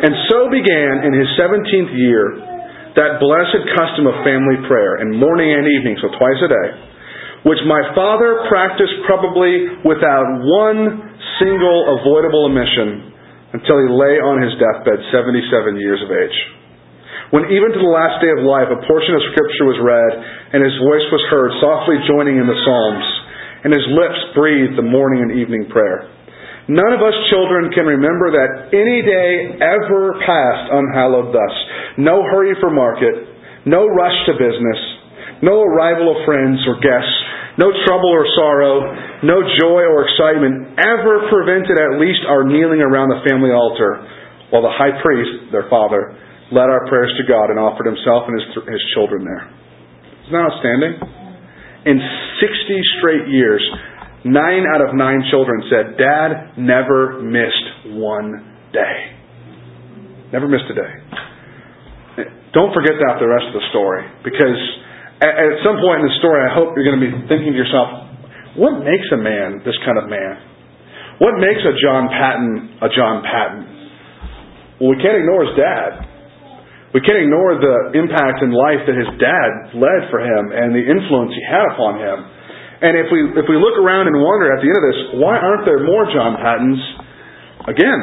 And 0.00 0.16
so 0.32 0.48
began 0.48 1.04
in 1.04 1.12
his 1.12 1.28
17th 1.36 1.92
year 1.92 2.51
that 2.96 3.16
blessed 3.20 3.64
custom 3.72 4.04
of 4.08 4.20
family 4.20 4.60
prayer 4.68 5.00
and 5.00 5.16
morning 5.16 5.48
and 5.48 5.64
evening, 5.64 5.96
so 6.04 6.12
twice 6.16 6.40
a 6.44 6.50
day, 6.50 6.68
which 7.48 7.60
my 7.64 7.80
father 7.96 8.44
practiced 8.52 9.02
probably 9.08 9.80
without 9.82 10.26
one 10.44 11.12
single 11.40 11.98
avoidable 11.98 12.52
omission 12.52 13.12
until 13.56 13.80
he 13.80 13.88
lay 13.88 14.16
on 14.20 14.40
his 14.40 14.52
deathbed 14.60 15.00
77 15.12 15.80
years 15.80 16.00
of 16.04 16.10
age. 16.12 16.38
When 17.32 17.48
even 17.48 17.72
to 17.72 17.80
the 17.80 17.92
last 17.92 18.20
day 18.20 18.28
of 18.28 18.44
life 18.44 18.68
a 18.68 18.84
portion 18.84 19.16
of 19.16 19.24
Scripture 19.32 19.64
was 19.64 19.80
read 19.80 20.12
and 20.52 20.60
his 20.60 20.76
voice 20.84 21.06
was 21.08 21.24
heard 21.32 21.50
softly 21.64 21.96
joining 22.04 22.36
in 22.36 22.44
the 22.44 22.60
Psalms, 22.60 23.06
and 23.64 23.72
his 23.72 23.88
lips 23.88 24.20
breathed 24.36 24.76
the 24.76 24.84
morning 24.84 25.24
and 25.24 25.32
evening 25.40 25.64
prayer. 25.72 26.12
None 26.72 26.92
of 26.96 27.04
us 27.04 27.12
children 27.28 27.68
can 27.76 27.84
remember 27.84 28.32
that 28.32 28.72
any 28.72 29.04
day 29.04 29.60
ever 29.60 30.16
passed 30.24 30.72
unhallowed 30.72 31.28
thus. 31.28 31.54
No 32.00 32.24
hurry 32.24 32.56
for 32.64 32.72
market, 32.72 33.12
no 33.68 33.84
rush 33.84 34.16
to 34.24 34.32
business, 34.40 34.80
no 35.44 35.60
arrival 35.60 36.16
of 36.16 36.24
friends 36.24 36.64
or 36.64 36.80
guests, 36.80 37.12
no 37.60 37.68
trouble 37.84 38.08
or 38.08 38.24
sorrow, 38.32 38.88
no 39.20 39.44
joy 39.60 39.84
or 39.84 40.08
excitement 40.08 40.80
ever 40.80 41.28
prevented 41.28 41.76
at 41.76 42.00
least 42.00 42.24
our 42.24 42.48
kneeling 42.48 42.80
around 42.80 43.12
the 43.12 43.20
family 43.28 43.52
altar 43.52 44.08
while 44.48 44.64
the 44.64 44.72
high 44.72 44.96
priest, 45.04 45.52
their 45.52 45.68
father, 45.68 46.16
led 46.56 46.72
our 46.72 46.88
prayers 46.88 47.12
to 47.20 47.24
God 47.28 47.52
and 47.52 47.60
offered 47.60 47.84
himself 47.84 48.24
and 48.32 48.34
his, 48.40 48.48
his 48.64 48.82
children 48.96 49.28
there. 49.28 49.44
Isn't 50.24 50.32
that 50.32 50.48
outstanding? 50.48 50.94
In 51.84 52.00
60 52.00 52.80
straight 52.96 53.28
years, 53.28 53.60
nine 54.24 54.64
out 54.74 54.82
of 54.82 54.94
nine 54.94 55.22
children 55.30 55.62
said, 55.70 55.98
Dad 55.98 56.58
never 56.58 57.20
missed 57.22 57.96
one 57.96 58.42
day. 58.72 58.96
Never 60.32 60.48
missed 60.48 60.70
a 60.70 60.74
day. 60.74 60.92
Don't 62.52 62.72
forget 62.76 62.96
that 63.00 63.16
the 63.20 63.28
rest 63.28 63.48
of 63.48 63.56
the 63.56 63.66
story. 63.72 64.04
Because 64.24 64.60
at 65.20 65.60
some 65.64 65.80
point 65.80 66.04
in 66.04 66.06
the 66.08 66.16
story, 66.20 66.40
I 66.44 66.52
hope 66.52 66.76
you're 66.76 66.84
going 66.88 67.00
to 67.00 67.04
be 67.04 67.14
thinking 67.28 67.52
to 67.52 67.58
yourself, 67.58 68.12
what 68.60 68.84
makes 68.84 69.08
a 69.12 69.20
man 69.20 69.64
this 69.64 69.76
kind 69.84 69.96
of 69.96 70.12
man? 70.12 70.36
What 71.20 71.40
makes 71.40 71.62
a 71.64 71.72
John 71.80 72.10
Paton 72.12 72.82
a 72.82 72.88
John 72.92 73.24
Paton? 73.24 73.60
Well, 74.80 74.92
we 74.92 74.98
can't 75.00 75.16
ignore 75.16 75.46
his 75.48 75.56
dad. 75.56 75.90
We 76.92 77.00
can't 77.00 77.24
ignore 77.24 77.56
the 77.56 77.96
impact 77.96 78.44
in 78.44 78.52
life 78.52 78.84
that 78.84 78.92
his 78.92 79.08
dad 79.16 79.78
led 79.80 80.12
for 80.12 80.20
him 80.20 80.52
and 80.52 80.76
the 80.76 80.84
influence 80.84 81.32
he 81.32 81.44
had 81.48 81.64
upon 81.72 81.96
him. 81.96 82.18
And 82.82 82.98
if 82.98 83.06
we 83.14 83.20
if 83.38 83.46
we 83.46 83.54
look 83.54 83.78
around 83.78 84.10
and 84.10 84.18
wonder 84.18 84.50
at 84.50 84.58
the 84.58 84.66
end 84.66 84.78
of 84.78 84.86
this, 84.90 85.00
why 85.22 85.38
aren't 85.38 85.62
there 85.62 85.86
more 85.86 86.02
John 86.10 86.34
Patons? 86.34 86.82
Again, 87.70 88.00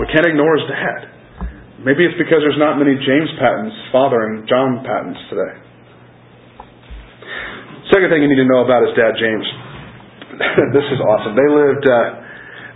we 0.00 0.08
can't 0.08 0.24
ignore 0.24 0.56
his 0.56 0.66
dad. 0.72 1.00
Maybe 1.84 2.08
it's 2.08 2.16
because 2.16 2.40
there's 2.40 2.56
not 2.56 2.80
many 2.80 2.96
James 2.96 3.28
Patons 3.36 3.76
fathering 3.92 4.48
John 4.48 4.80
Patons 4.80 5.20
today. 5.28 5.54
Second 7.92 8.08
thing 8.08 8.24
you 8.24 8.30
need 8.32 8.40
to 8.40 8.48
know 8.48 8.64
about 8.64 8.88
his 8.88 8.96
dad, 8.96 9.20
James. 9.20 9.44
this 10.80 10.86
is 10.88 10.98
awesome. 11.04 11.36
They 11.36 11.50
lived. 11.52 11.84
Uh, 11.84 12.24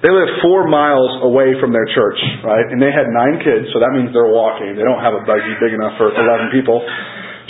they 0.04 0.12
lived 0.12 0.44
four 0.44 0.68
miles 0.68 1.24
away 1.24 1.56
from 1.56 1.72
their 1.72 1.88
church, 1.96 2.20
right? 2.44 2.68
And 2.68 2.76
they 2.76 2.92
had 2.92 3.08
nine 3.08 3.40
kids, 3.40 3.72
so 3.72 3.80
that 3.80 3.96
means 3.96 4.12
they're 4.12 4.28
walking. 4.28 4.76
They 4.76 4.84
don't 4.84 5.00
have 5.00 5.16
a 5.16 5.24
buggy 5.24 5.56
big 5.56 5.72
enough 5.72 5.96
for 5.96 6.12
11 6.12 6.52
people. 6.52 6.84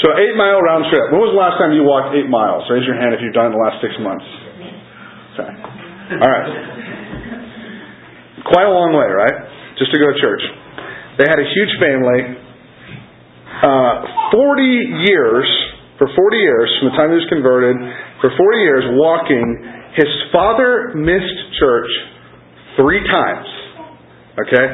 So 0.04 0.12
eight 0.16 0.36
mile 0.36 0.60
round 0.60 0.88
trip. 0.92 1.08
When 1.12 1.20
was 1.24 1.32
the 1.32 1.40
last 1.40 1.56
time 1.56 1.72
you 1.72 1.84
walked 1.84 2.12
eight 2.12 2.28
miles? 2.28 2.68
Raise 2.68 2.84
your 2.84 2.96
hand 2.96 3.16
if 3.16 3.20
you've 3.24 3.32
done 3.32 3.48
it 3.48 3.52
in 3.52 3.56
the 3.56 3.64
last 3.64 3.80
six 3.80 3.96
months. 4.00 4.26
Okay. 5.36 5.52
All 6.20 6.30
right. 6.30 6.48
Quite 8.44 8.68
a 8.68 8.74
long 8.74 8.92
way, 8.92 9.08
right? 9.08 9.36
Just 9.80 9.90
to 9.92 9.98
go 9.98 10.12
to 10.12 10.16
church. 10.20 10.44
They 11.16 11.26
had 11.26 11.40
a 11.40 11.48
huge 11.48 11.72
family. 11.80 12.20
Uh, 13.56 14.36
40 14.36 15.08
years, 15.08 15.48
for 15.96 16.12
40 16.12 16.36
years, 16.36 16.68
from 16.78 16.92
the 16.92 16.96
time 17.00 17.08
he 17.10 17.16
was 17.16 17.28
converted, 17.32 17.76
for 18.20 18.28
40 18.36 18.58
years 18.60 18.84
walking, 19.00 19.44
his 19.96 20.12
father 20.28 20.92
missed 20.92 21.56
church 21.56 21.88
Three 22.76 23.00
times. 23.08 23.48
Okay? 24.36 24.66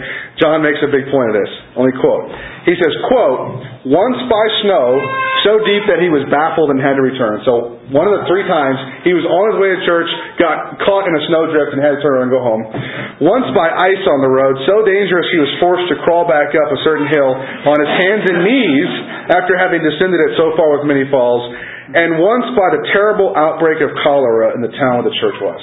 John 0.42 0.58
makes 0.58 0.82
a 0.82 0.90
big 0.90 1.06
point 1.06 1.30
of 1.30 1.36
this. 1.38 1.52
Only 1.78 1.94
quote. 1.94 2.26
He 2.66 2.74
says, 2.74 2.90
quote, 3.06 3.62
once 3.86 4.18
by 4.26 4.44
snow, 4.66 4.98
so 5.46 5.58
deep 5.62 5.86
that 5.90 6.02
he 6.02 6.10
was 6.10 6.22
baffled 6.30 6.70
and 6.74 6.78
had 6.78 6.98
to 6.98 7.02
return. 7.02 7.42
So 7.46 7.78
one 7.90 8.06
of 8.06 8.14
the 8.18 8.24
three 8.30 8.46
times 8.46 8.78
he 9.06 9.14
was 9.14 9.26
on 9.26 9.44
his 9.54 9.56
way 9.58 9.70
to 9.74 9.80
church, 9.86 10.10
got 10.38 10.78
caught 10.82 11.06
in 11.06 11.14
a 11.14 11.22
snowdrift 11.30 11.74
and 11.74 11.82
had 11.82 11.98
to 11.98 12.00
turn 12.02 12.14
around 12.14 12.30
and 12.30 12.34
go 12.34 12.42
home. 12.42 12.62
Once 13.22 13.46
by 13.54 13.70
ice 13.70 14.04
on 14.06 14.18
the 14.22 14.30
road, 14.30 14.54
so 14.66 14.82
dangerous 14.86 15.26
he 15.30 15.38
was 15.42 15.50
forced 15.58 15.86
to 15.90 15.96
crawl 16.06 16.26
back 16.26 16.54
up 16.54 16.68
a 16.70 16.78
certain 16.86 17.06
hill 17.10 17.30
on 17.34 17.76
his 17.78 17.92
hands 18.02 18.22
and 18.30 18.38
knees 18.42 18.90
after 19.34 19.54
having 19.58 19.82
descended 19.82 20.18
it 20.18 20.38
so 20.38 20.54
far 20.58 20.74
with 20.78 20.86
many 20.86 21.06
falls. 21.10 21.42
And 21.94 22.22
once 22.22 22.46
by 22.54 22.78
the 22.78 22.82
terrible 22.94 23.34
outbreak 23.34 23.82
of 23.82 23.90
cholera 24.02 24.54
in 24.54 24.62
the 24.62 24.70
town 24.78 25.02
where 25.02 25.10
the 25.10 25.16
church 25.18 25.38
was. 25.42 25.60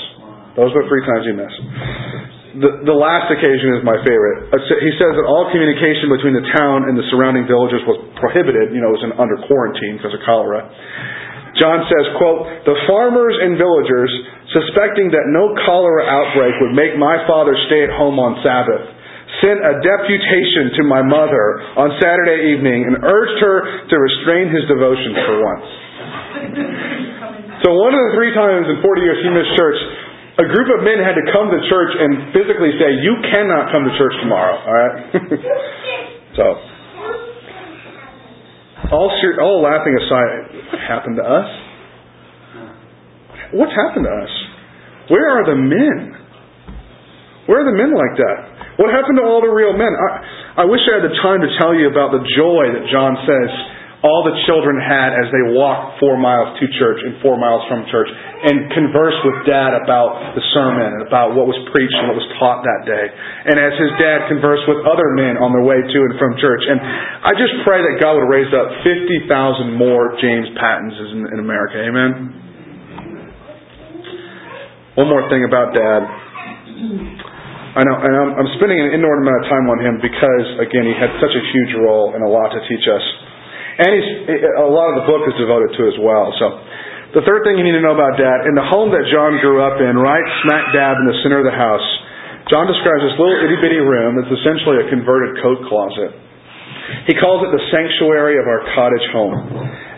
Those 0.59 0.75
were 0.75 0.83
the 0.83 0.91
three 0.91 1.05
times 1.07 1.23
he 1.23 1.33
missed. 1.39 2.18
The, 2.49 2.81
the 2.81 2.97
last 2.97 3.29
occasion 3.29 3.77
is 3.77 3.85
my 3.85 4.01
favorite. 4.01 4.49
He 4.81 4.93
says 4.97 5.13
that 5.13 5.25
all 5.29 5.53
communication 5.53 6.09
between 6.09 6.33
the 6.33 6.45
town 6.57 6.89
and 6.89 6.97
the 6.97 7.05
surrounding 7.13 7.45
villages 7.45 7.85
was 7.85 8.01
prohibited, 8.17 8.73
you 8.73 8.81
know, 8.81 8.89
it 8.89 8.97
was 8.97 9.05
under 9.05 9.37
quarantine 9.45 10.01
because 10.01 10.17
of 10.17 10.21
cholera. 10.25 10.65
John 11.61 11.85
says, 11.85 12.05
quote, 12.17 12.65
The 12.65 12.73
farmers 12.89 13.37
and 13.37 13.53
villagers, 13.53 14.09
suspecting 14.49 15.13
that 15.13 15.29
no 15.29 15.53
cholera 15.61 16.09
outbreak 16.09 16.57
would 16.65 16.73
make 16.73 16.97
my 16.97 17.21
father 17.29 17.53
stay 17.69 17.85
at 17.85 17.93
home 17.93 18.17
on 18.17 18.41
Sabbath, 18.41 18.97
sent 19.45 19.61
a 19.61 19.77
deputation 19.85 20.73
to 20.81 20.89
my 20.89 21.05
mother 21.05 21.61
on 21.77 22.01
Saturday 22.01 22.49
evening 22.53 22.81
and 22.89 22.97
urged 23.05 23.37
her 23.45 23.57
to 23.93 23.95
restrain 23.97 24.49
his 24.49 24.65
devotion 24.65 25.11
for 25.21 25.35
once. 25.37 25.67
so 27.61 27.77
one 27.77 27.93
of 27.93 28.01
the 28.09 28.11
three 28.17 28.33
times 28.33 28.65
in 28.73 28.81
40 28.81 29.05
years 29.05 29.21
he 29.21 29.29
missed 29.29 29.53
church, 29.53 29.77
a 30.39 30.47
group 30.47 30.71
of 30.71 30.87
men 30.87 31.03
had 31.03 31.19
to 31.19 31.25
come 31.35 31.51
to 31.51 31.59
church 31.67 31.91
and 31.99 32.31
physically 32.31 32.71
say, 32.79 33.03
You 33.03 33.19
cannot 33.27 33.75
come 33.75 33.83
to 33.83 33.93
church 33.99 34.15
tomorrow. 34.23 34.55
All 34.55 34.71
right? 34.71 34.95
so, 36.39 36.45
all, 38.95 39.11
all 39.11 39.59
laughing 39.59 39.99
aside, 39.99 40.31
what 40.71 40.79
happened 40.79 41.19
to 41.19 41.25
us? 41.27 41.49
What's 43.51 43.75
happened 43.75 44.07
to 44.07 44.15
us? 44.15 44.33
Where 45.11 45.27
are 45.27 45.43
the 45.43 45.59
men? 45.59 46.15
Where 47.49 47.65
are 47.65 47.67
the 47.67 47.75
men 47.75 47.91
like 47.91 48.15
that? 48.15 48.37
What 48.79 48.93
happened 48.95 49.19
to 49.19 49.25
all 49.25 49.41
the 49.41 49.51
real 49.51 49.75
men? 49.75 49.91
I, 49.91 50.63
I 50.63 50.65
wish 50.69 50.79
I 50.87 51.01
had 51.01 51.05
the 51.09 51.17
time 51.19 51.43
to 51.43 51.51
tell 51.59 51.75
you 51.75 51.91
about 51.91 52.15
the 52.15 52.23
joy 52.37 52.63
that 52.79 52.87
John 52.87 53.17
says 53.27 53.51
all 53.99 54.23
the 54.23 54.31
children 54.47 54.79
had 54.79 55.11
as 55.11 55.27
they 55.27 55.51
walked 55.51 55.99
four 55.99 56.15
miles 56.15 56.55
to 56.55 56.65
church 56.79 57.03
and 57.03 57.19
four 57.19 57.35
miles 57.35 57.59
from 57.67 57.83
church 57.91 58.07
and 58.07 58.71
conversed 58.71 59.19
with 59.27 59.43
dad 59.43 59.75
about 59.75 60.39
the 60.39 60.43
sermon 60.55 60.95
and 60.95 61.03
about 61.03 61.35
what 61.35 61.43
was 61.43 61.59
preached 61.75 61.91
and 61.99 62.07
what 62.07 62.15
was 62.15 62.29
taught 62.39 62.63
that 62.63 62.87
day. 62.87 63.05
And 63.51 63.59
as 63.59 63.75
his 63.75 63.91
dad 63.99 64.31
conversed 64.31 64.63
with 64.71 64.87
other 64.87 65.11
men 65.19 65.35
on 65.43 65.51
their 65.51 65.67
way 65.67 65.83
to 65.83 65.97
and 66.07 66.15
from 66.15 66.39
church. 66.39 66.63
And 66.63 66.79
I 67.27 67.35
just 67.35 67.51
pray 67.67 67.83
that 67.83 67.99
God 67.99 68.15
would 68.15 68.31
raise 68.31 68.47
up 68.55 68.71
50,000 68.87 69.75
more 69.75 70.15
James 70.23 70.47
Patons 70.55 70.95
in, 70.95 71.19
in 71.35 71.37
America. 71.43 71.83
Amen? 71.83 72.11
One 74.95 75.11
more 75.11 75.27
thing 75.27 75.43
about 75.43 75.75
dad. 75.75 76.01
I 77.69 77.83
know, 77.83 77.95
and 77.99 78.13
I'm, 78.15 78.31
I'm 78.39 78.51
spending 78.55 78.79
an 78.79 78.95
inordinate 78.95 79.27
amount 79.27 79.39
of 79.43 79.47
time 79.51 79.65
on 79.67 79.77
him 79.83 79.95
because, 79.99 80.47
again, 80.63 80.87
he 80.87 80.95
had 80.95 81.11
such 81.19 81.35
a 81.35 81.43
huge 81.51 81.75
role 81.83 82.15
and 82.15 82.23
a 82.23 82.31
lot 82.31 82.55
to 82.55 82.63
teach 82.63 82.87
us. 82.87 83.03
And 83.79 83.95
a 84.59 84.67
lot 84.67 84.91
of 84.91 84.95
the 84.99 85.05
book 85.07 85.23
is 85.23 85.35
devoted 85.39 85.71
to 85.79 85.81
as 85.87 85.97
well. 86.03 86.35
So, 86.35 86.45
the 87.15 87.23
third 87.23 87.47
thing 87.47 87.57
you 87.57 87.65
need 87.65 87.79
to 87.79 87.81
know 87.81 87.95
about 87.95 88.19
Dad, 88.19 88.45
in 88.45 88.53
the 88.53 88.67
home 88.67 88.91
that 88.91 89.07
John 89.09 89.39
grew 89.39 89.63
up 89.63 89.79
in, 89.79 89.97
right 89.97 90.27
smack 90.45 90.75
dab 90.75 90.99
in 90.99 91.07
the 91.07 91.17
center 91.23 91.41
of 91.41 91.47
the 91.47 91.55
house, 91.55 91.87
John 92.51 92.67
describes 92.67 93.01
this 93.07 93.15
little 93.15 93.39
itty 93.39 93.57
bitty 93.63 93.81
room 93.81 94.19
that's 94.19 94.29
essentially 94.29 94.83
a 94.83 94.87
converted 94.91 95.39
coat 95.41 95.63
closet. 95.65 96.11
He 97.07 97.15
calls 97.17 97.45
it 97.47 97.55
the 97.55 97.63
sanctuary 97.71 98.35
of 98.35 98.45
our 98.45 98.61
cottage 98.75 99.07
home. 99.15 99.37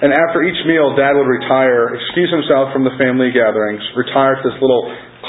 And 0.06 0.14
after 0.14 0.46
each 0.46 0.62
meal, 0.70 0.94
Dad 0.94 1.18
would 1.18 1.28
retire, 1.28 1.98
excuse 1.98 2.30
himself 2.30 2.70
from 2.72 2.86
the 2.86 2.94
family 3.02 3.34
gatherings, 3.34 3.82
retire 3.98 4.38
to 4.38 4.44
this 4.46 4.58
little 4.62 4.84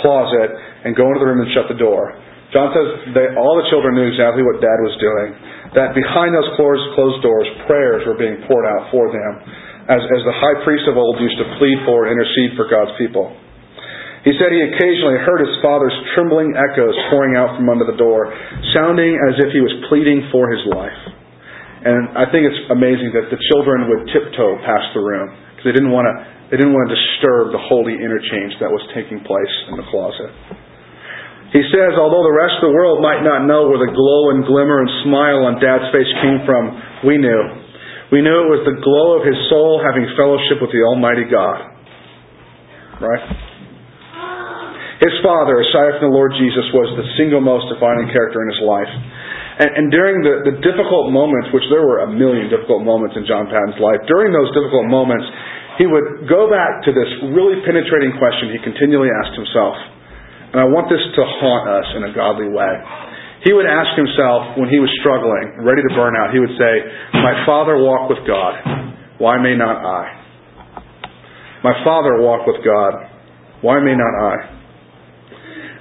closet, 0.05 0.51
and 0.85 0.93
go 0.93 1.09
into 1.09 1.25
the 1.25 1.29
room 1.29 1.41
and 1.41 1.51
shut 1.57 1.73
the 1.73 1.81
door. 1.81 2.15
John 2.53 2.69
says 2.77 3.17
they, 3.17 3.33
all 3.33 3.57
the 3.57 3.67
children 3.73 3.97
knew 3.97 4.07
exactly 4.13 4.45
what 4.45 4.61
Dad 4.61 4.79
was 4.85 4.93
doing 5.01 5.31
that 5.73 5.97
behind 5.97 6.37
those 6.37 6.49
closed, 6.57 6.85
closed 6.97 7.21
doors, 7.25 7.49
prayers 7.65 8.05
were 8.05 8.19
being 8.19 8.45
poured 8.45 8.69
out 8.69 8.93
for 8.93 9.09
them, 9.09 9.33
as, 9.89 10.01
as 10.01 10.23
the 10.23 10.37
high 10.37 10.63
priest 10.63 10.85
of 10.87 11.01
old 11.01 11.19
used 11.19 11.39
to 11.41 11.49
plead 11.59 11.81
for 11.89 12.07
and 12.07 12.15
intercede 12.15 12.55
for 12.55 12.69
God's 12.69 12.93
people. 13.01 13.33
He 14.23 14.31
said 14.39 14.55
he 14.55 14.63
occasionally 14.63 15.19
heard 15.19 15.43
his 15.43 15.59
father's 15.59 15.95
trembling 16.15 16.55
echoes 16.55 16.95
pouring 17.11 17.35
out 17.35 17.59
from 17.59 17.67
under 17.67 17.83
the 17.83 17.99
door, 17.99 18.31
sounding 18.71 19.19
as 19.19 19.35
if 19.43 19.51
he 19.51 19.59
was 19.59 19.75
pleading 19.91 20.31
for 20.31 20.47
his 20.47 20.63
life. 20.71 21.01
And 21.83 22.15
I 22.15 22.31
think 22.31 22.47
it's 22.47 22.63
amazing 22.71 23.11
that 23.19 23.27
the 23.35 23.41
children 23.51 23.91
would 23.91 24.07
tiptoe 24.15 24.63
past 24.63 24.95
the 24.95 25.03
room 25.03 25.35
because 25.51 25.67
they 25.67 25.75
didn't 25.75 25.91
want 25.91 26.07
to 26.07 26.15
they 26.55 26.61
didn't 26.61 26.77
want 26.77 26.85
to 26.85 26.95
disturb 26.95 27.49
the 27.49 27.65
holy 27.65 27.97
interchange 27.97 28.53
that 28.61 28.69
was 28.69 28.85
taking 28.93 29.25
place 29.25 29.55
in 29.73 29.81
the 29.81 29.89
closet. 29.89 30.31
He 31.53 31.61
says, 31.69 31.93
although 32.01 32.25
the 32.25 32.33
rest 32.33 32.57
of 32.65 32.73
the 32.73 32.75
world 32.75 33.05
might 33.05 33.21
not 33.21 33.45
know 33.45 33.69
where 33.69 33.77
the 33.77 33.93
glow 33.93 34.33
and 34.33 34.41
glimmer 34.49 34.81
and 34.81 34.89
smile 35.05 35.45
on 35.45 35.61
Dad's 35.61 35.93
face 35.93 36.09
came 36.25 36.41
from, 36.49 36.73
we 37.05 37.21
knew. 37.21 37.43
We 38.09 38.25
knew 38.25 38.49
it 38.49 38.51
was 38.57 38.65
the 38.65 38.81
glow 38.81 39.21
of 39.21 39.23
his 39.29 39.37
soul 39.53 39.85
having 39.85 40.09
fellowship 40.17 40.65
with 40.65 40.73
the 40.73 40.81
Almighty 40.89 41.29
God. 41.29 41.61
Right? 43.05 43.25
His 45.05 45.13
father, 45.21 45.61
aside 45.61 46.01
from 46.01 46.09
the 46.09 46.17
Lord 46.17 46.33
Jesus, 46.41 46.65
was 46.73 46.89
the 46.97 47.05
single 47.21 47.45
most 47.45 47.69
defining 47.69 48.09
character 48.09 48.41
in 48.41 48.49
his 48.49 48.63
life. 48.65 48.93
And, 49.61 49.71
and 49.77 49.87
during 49.93 50.25
the, 50.25 50.49
the 50.49 50.55
difficult 50.65 51.13
moments, 51.13 51.53
which 51.53 51.69
there 51.69 51.85
were 51.85 52.09
a 52.09 52.09
million 52.09 52.49
difficult 52.49 52.81
moments 52.81 53.13
in 53.21 53.29
John 53.29 53.45
Paton's 53.53 53.77
life, 53.77 54.01
during 54.09 54.33
those 54.33 54.49
difficult 54.57 54.89
moments, 54.89 55.29
he 55.77 55.85
would 55.85 56.25
go 56.33 56.49
back 56.49 56.81
to 56.89 56.97
this 56.97 57.13
really 57.37 57.61
penetrating 57.61 58.17
question 58.17 58.57
he 58.57 58.61
continually 58.65 59.13
asked 59.21 59.37
himself 59.37 59.77
and 60.53 60.61
I 60.61 60.69
want 60.69 60.93
this 60.93 61.01
to 61.01 61.23
haunt 61.25 61.65
us 61.65 61.89
in 61.97 62.03
a 62.05 62.13
godly 62.13 62.53
way. 62.53 62.75
He 63.43 63.51
would 63.57 63.67
ask 63.67 63.91
himself 63.99 64.55
when 64.61 64.71
he 64.71 64.79
was 64.79 64.93
struggling, 65.03 65.65
ready 65.67 65.83
to 65.83 65.93
burn 65.99 66.15
out, 66.15 66.31
he 66.31 66.39
would 66.39 66.55
say, 66.55 66.73
My 67.19 67.43
father 67.43 67.81
walked 67.81 68.13
with 68.13 68.23
God. 68.29 68.55
Why 69.19 69.41
may 69.41 69.57
not 69.59 69.81
I? 69.83 70.23
My 71.65 71.75
father 71.83 72.23
walked 72.23 72.47
with 72.47 72.61
God. 72.63 72.93
Why 73.65 73.83
may 73.83 73.97
not 73.99 74.15
I? 74.15 74.35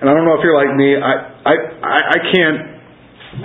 And 0.01 0.09
I 0.09 0.11
don't 0.17 0.25
know 0.25 0.37
if 0.39 0.43
you're 0.45 0.57
like 0.57 0.73
me. 0.73 0.97
I, 0.97 1.13
I, 1.45 1.53
I 2.17 2.19
can't, 2.33 2.59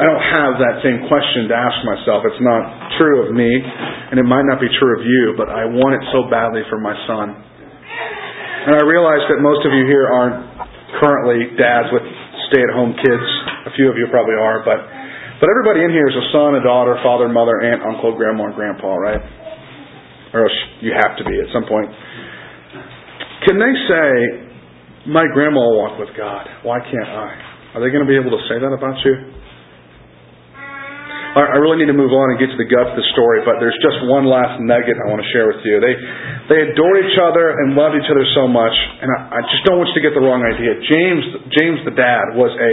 I 0.01 0.05
don't 0.09 0.25
have 0.33 0.53
that 0.63 0.81
same 0.81 1.05
question 1.11 1.53
to 1.53 1.55
ask 1.57 1.77
myself. 1.85 2.25
It's 2.25 2.41
not 2.41 2.97
true 2.97 3.29
of 3.29 3.37
me, 3.37 3.49
and 3.49 4.17
it 4.17 4.25
might 4.25 4.49
not 4.49 4.61
be 4.63 4.73
true 4.81 4.97
of 4.97 5.05
you, 5.05 5.37
but 5.37 5.53
I 5.53 5.69
want 5.69 6.01
it 6.01 6.05
so 6.17 6.25
badly 6.33 6.65
for 6.73 6.81
my 6.81 6.97
son. 7.05 7.37
And 8.67 8.73
I 8.73 8.83
realize 8.89 9.21
that 9.29 9.45
most 9.45 9.65
of 9.69 9.73
you 9.77 9.85
here 9.85 10.09
aren't 10.09 10.56
currently 11.01 11.57
dads 11.57 11.89
with 11.93 12.05
stay-at-home 12.51 12.95
kids. 12.99 13.27
A 13.69 13.73
few 13.75 13.91
of 13.91 13.97
you 13.97 14.07
probably 14.11 14.37
are, 14.39 14.63
but 14.63 14.81
but 15.37 15.53
everybody 15.53 15.85
in 15.85 15.93
here 15.93 16.09
is 16.09 16.17
a 16.17 16.27
son, 16.33 16.57
a 16.57 16.65
daughter, 16.65 16.97
father, 17.05 17.29
mother, 17.29 17.61
aunt, 17.61 17.85
uncle, 17.85 18.17
grandma, 18.17 18.49
and 18.49 18.55
grandpa, 18.57 18.97
right? 18.97 19.21
Or 20.33 20.49
you 20.81 20.97
have 20.97 21.13
to 21.21 21.25
be 21.29 21.37
at 21.37 21.53
some 21.53 21.69
point. 21.69 21.93
Can 23.45 23.61
they 23.61 23.75
say, 23.85 24.09
"My 25.13 25.29
grandma 25.29 25.61
walked 25.77 26.01
with 26.01 26.17
God. 26.17 26.49
Why 26.63 26.81
can't 26.81 27.13
I"? 27.13 27.77
Are 27.77 27.81
they 27.85 27.93
going 27.93 28.05
to 28.05 28.09
be 28.09 28.17
able 28.17 28.33
to 28.33 28.43
say 28.49 28.57
that 28.57 28.73
about 28.73 28.97
you? 29.05 29.36
I 31.37 31.61
really 31.61 31.77
need 31.77 31.93
to 31.93 31.99
move 31.99 32.17
on 32.17 32.33
and 32.33 32.41
get 32.41 32.49
to 32.49 32.57
the 32.57 32.65
gut 32.65 32.89
of 32.89 32.97
the 32.97 33.05
story, 33.13 33.45
but 33.45 33.61
there's 33.61 33.77
just 33.85 34.01
one 34.09 34.25
last 34.25 34.57
nugget 34.57 34.97
I 34.97 35.13
want 35.13 35.21
to 35.21 35.29
share 35.37 35.45
with 35.53 35.61
you. 35.69 35.77
They 35.85 35.93
they 36.49 36.59
adored 36.73 36.97
each 37.05 37.21
other 37.21 37.61
and 37.61 37.77
loved 37.77 37.93
each 37.93 38.09
other 38.09 38.25
so 38.33 38.49
much, 38.49 38.73
and 38.73 39.13
I, 39.13 39.37
I 39.37 39.41
just 39.53 39.61
don't 39.69 39.77
want 39.77 39.93
you 39.93 40.01
to 40.01 40.05
get 40.09 40.17
the 40.17 40.25
wrong 40.25 40.41
idea. 40.41 40.81
James 40.81 41.25
James 41.53 41.85
the 41.85 41.93
dad 41.93 42.33
was 42.41 42.57
a 42.57 42.73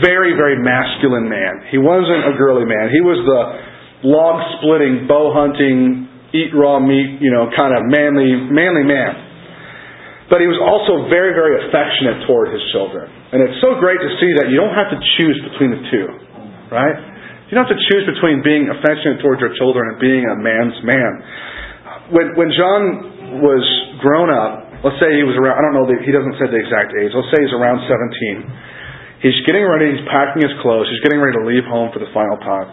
very 0.00 0.32
very 0.32 0.56
masculine 0.56 1.28
man. 1.28 1.68
He 1.68 1.76
wasn't 1.76 2.32
a 2.32 2.34
girly 2.40 2.64
man. 2.64 2.88
He 2.88 3.04
was 3.04 3.20
the 3.28 3.40
log 4.08 4.40
splitting, 4.56 5.04
bow 5.04 5.36
hunting, 5.36 6.08
eat 6.32 6.48
raw 6.56 6.80
meat, 6.80 7.20
you 7.20 7.28
know, 7.28 7.52
kind 7.52 7.76
of 7.76 7.92
manly 7.92 8.32
manly 8.48 8.88
man. 8.88 10.32
But 10.32 10.40
he 10.40 10.48
was 10.48 10.56
also 10.56 11.12
very 11.12 11.36
very 11.36 11.60
affectionate 11.68 12.24
toward 12.24 12.56
his 12.56 12.64
children, 12.72 13.04
and 13.36 13.44
it's 13.44 13.60
so 13.60 13.76
great 13.76 14.00
to 14.00 14.10
see 14.16 14.32
that 14.40 14.48
you 14.48 14.56
don't 14.56 14.72
have 14.72 14.88
to 14.96 14.98
choose 15.20 15.36
between 15.44 15.76
the 15.76 15.82
two, 15.92 16.08
right? 16.72 17.11
You 17.52 17.60
don't 17.60 17.68
have 17.68 17.76
to 17.76 17.84
choose 17.92 18.08
between 18.08 18.40
being 18.40 18.72
affectionate 18.72 19.20
towards 19.20 19.44
your 19.44 19.52
children 19.60 19.92
and 19.92 20.00
being 20.00 20.24
a 20.24 20.40
man's 20.40 20.72
man. 20.88 21.12
When, 22.08 22.32
when 22.32 22.48
John 22.48 22.80
was 23.44 23.60
grown 24.00 24.32
up, 24.32 24.80
let's 24.80 24.96
say 24.96 25.12
he 25.12 25.20
was 25.20 25.36
around, 25.36 25.60
I 25.60 25.68
don't 25.68 25.76
know, 25.76 25.84
he 25.84 26.16
doesn't 26.16 26.40
say 26.40 26.48
the 26.48 26.56
exact 26.56 26.96
age, 26.96 27.12
let's 27.12 27.28
say 27.28 27.44
he's 27.44 27.52
around 27.52 27.84
17. 27.84 29.20
He's 29.20 29.36
getting 29.44 29.68
ready, 29.68 29.92
he's 29.92 30.06
packing 30.08 30.40
his 30.40 30.56
clothes, 30.64 30.88
he's 30.88 31.04
getting 31.04 31.20
ready 31.20 31.36
to 31.36 31.44
leave 31.44 31.68
home 31.68 31.92
for 31.92 32.00
the 32.00 32.08
final 32.16 32.40
time. 32.40 32.72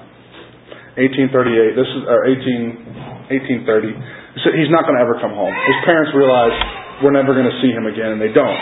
1838, 0.95 1.75
this 1.75 1.83
is, 1.83 2.01
or 2.07 2.23
18, 2.31 3.35
1830. 3.67 4.47
So 4.47 4.55
he's 4.55 4.71
not 4.71 4.87
going 4.87 4.95
to 4.95 5.03
ever 5.03 5.19
come 5.19 5.35
home. 5.35 5.51
His 5.51 5.79
parents 5.83 6.15
realize 6.15 6.55
we're 7.03 7.11
never 7.11 7.35
going 7.35 7.51
to 7.51 7.57
see 7.59 7.75
him 7.75 7.83
again, 7.83 8.15
and 8.15 8.19
they 8.23 8.31
don't. 8.31 8.59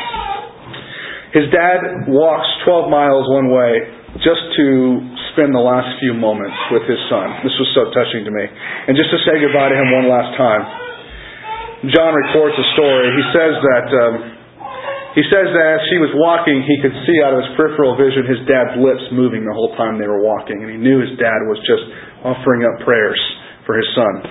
His 1.37 1.45
dad 1.53 2.09
walks 2.09 2.49
12 2.65 2.89
miles 2.89 3.29
one 3.29 3.53
way 3.53 3.85
just 4.25 4.41
to 4.57 5.16
spend 5.37 5.53
the 5.53 5.61
last 5.61 5.85
few 6.01 6.17
moments 6.17 6.57
with 6.73 6.89
his 6.89 6.97
son. 7.13 7.45
This 7.45 7.53
was 7.61 7.69
so 7.77 7.93
touching 7.93 8.25
to 8.25 8.33
me. 8.33 8.45
And 8.89 8.97
just 8.97 9.13
to 9.13 9.21
say 9.21 9.37
goodbye 9.37 9.69
to 9.69 9.77
him 9.77 9.93
one 9.93 10.09
last 10.09 10.33
time. 10.33 10.65
John 11.93 12.17
reports 12.17 12.57
a 12.57 12.65
story. 12.73 13.13
He 13.13 13.23
says 13.37 13.53
that 13.61 13.87
um, 13.93 14.13
he 15.13 15.21
says 15.29 15.53
that 15.53 15.77
as 15.77 15.83
he 15.93 16.01
was 16.01 16.09
walking, 16.17 16.65
he 16.65 16.81
could 16.81 16.93
see 17.05 17.21
out 17.21 17.37
of 17.37 17.45
his 17.45 17.53
peripheral 17.53 17.93
vision 17.93 18.25
his 18.25 18.41
dad's 18.49 18.81
lips 18.81 19.05
moving 19.13 19.45
the 19.45 19.53
whole 19.53 19.77
time 19.77 20.01
they 20.01 20.09
were 20.09 20.25
walking, 20.25 20.57
and 20.57 20.73
he 20.73 20.77
knew 20.81 20.97
his 21.05 21.13
dad 21.21 21.37
was 21.45 21.61
just 21.69 21.85
offering 22.25 22.65
up 22.65 22.81
prayers 22.81 23.21
for 23.69 23.77
his 23.77 23.85
son. 23.93 24.25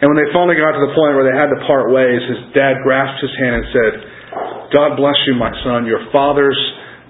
And 0.00 0.08
when 0.08 0.16
they 0.16 0.32
finally 0.32 0.56
got 0.56 0.72
to 0.72 0.80
the 0.88 0.96
point 0.96 1.20
where 1.20 1.28
they 1.28 1.36
had 1.36 1.52
to 1.52 1.60
part 1.68 1.92
ways, 1.92 2.24
his 2.24 2.40
dad 2.56 2.80
grasped 2.80 3.20
his 3.20 3.34
hand 3.36 3.60
and 3.60 3.66
said, 3.68 3.92
God 4.72 4.96
bless 4.96 5.20
you, 5.28 5.36
my 5.36 5.52
son. 5.60 5.84
Your 5.84 6.08
father's 6.08 6.56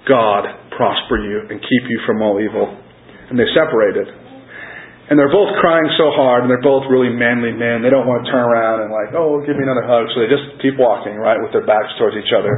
God 0.03 0.75
prosper 0.75 1.23
you 1.23 1.47
and 1.47 1.63
keep 1.63 1.83
you 1.87 1.99
from 2.03 2.19
all 2.19 2.43
evil. 2.43 2.80
And 3.31 3.39
they 3.39 3.47
separated. 3.55 4.11
And 5.07 5.19
they're 5.19 5.31
both 5.31 5.51
crying 5.59 5.87
so 5.99 6.11
hard, 6.15 6.43
and 6.43 6.49
they're 6.51 6.63
both 6.63 6.87
really 6.87 7.11
manly 7.11 7.51
men. 7.51 7.83
They 7.83 7.91
don't 7.91 8.07
want 8.07 8.23
to 8.23 8.31
turn 8.31 8.47
around 8.47 8.87
and 8.87 8.91
like, 8.95 9.11
oh, 9.11 9.43
give 9.43 9.59
me 9.59 9.67
another 9.67 9.83
hug. 9.83 10.07
So 10.15 10.23
they 10.23 10.31
just 10.31 10.59
keep 10.63 10.79
walking, 10.79 11.19
right, 11.19 11.35
with 11.35 11.51
their 11.51 11.67
backs 11.67 11.91
towards 11.99 12.15
each 12.15 12.31
other. 12.31 12.51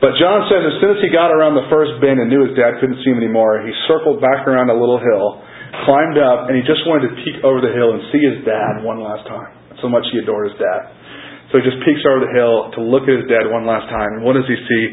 But 0.00 0.14
John 0.20 0.46
says 0.52 0.62
as 0.68 0.76
soon 0.78 0.94
as 0.94 1.00
he 1.00 1.08
got 1.08 1.32
around 1.32 1.56
the 1.56 1.64
first 1.72 1.96
bend 1.98 2.20
and 2.20 2.28
knew 2.28 2.44
his 2.44 2.54
dad 2.54 2.76
couldn't 2.78 3.00
see 3.02 3.10
him 3.10 3.18
anymore, 3.18 3.64
he 3.64 3.72
circled 3.88 4.20
back 4.20 4.44
around 4.44 4.68
a 4.70 4.76
little 4.76 5.00
hill, 5.00 5.42
climbed 5.88 6.20
up, 6.20 6.46
and 6.46 6.54
he 6.54 6.62
just 6.62 6.84
wanted 6.84 7.08
to 7.08 7.12
peek 7.24 7.40
over 7.40 7.64
the 7.64 7.72
hill 7.72 7.96
and 7.96 8.04
see 8.12 8.20
his 8.20 8.44
dad 8.44 8.84
one 8.84 9.00
last 9.00 9.24
time. 9.26 9.50
So 9.80 9.88
much 9.88 10.04
he 10.12 10.20
adored 10.20 10.52
his 10.52 10.58
dad. 10.60 10.92
So 11.50 11.58
he 11.58 11.64
just 11.64 11.80
peeks 11.82 12.04
over 12.04 12.20
the 12.20 12.32
hill 12.36 12.68
to 12.76 12.80
look 12.84 13.08
at 13.08 13.16
his 13.16 13.26
dad 13.26 13.48
one 13.48 13.64
last 13.64 13.88
time. 13.88 14.20
And 14.20 14.28
what 14.28 14.36
does 14.36 14.46
he 14.46 14.54
see? 14.54 14.84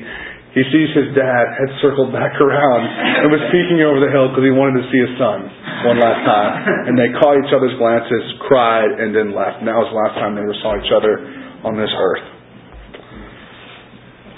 He 0.55 0.63
sees 0.71 0.87
his 0.95 1.11
dad 1.11 1.43
had 1.59 1.67
circled 1.83 2.15
back 2.15 2.39
around 2.39 2.81
and 2.87 3.27
was 3.27 3.43
peeking 3.51 3.83
over 3.83 3.99
the 3.99 4.07
hill 4.07 4.31
because 4.31 4.47
he 4.47 4.55
wanted 4.55 4.79
to 4.79 4.87
see 4.87 5.01
his 5.03 5.11
son 5.19 5.43
one 5.83 5.99
last 5.99 6.23
time. 6.23 6.51
And 6.87 6.95
they 6.95 7.11
caught 7.19 7.35
each 7.43 7.51
other's 7.51 7.75
glances, 7.75 8.23
cried, 8.47 8.87
and 8.87 9.11
then 9.11 9.35
left. 9.35 9.59
And 9.59 9.67
that 9.67 9.75
was 9.75 9.91
the 9.91 9.99
last 9.99 10.15
time 10.15 10.39
they 10.39 10.47
ever 10.47 10.55
saw 10.63 10.79
each 10.79 10.95
other 10.95 11.19
on 11.67 11.75
this 11.75 11.91
earth. 11.91 12.23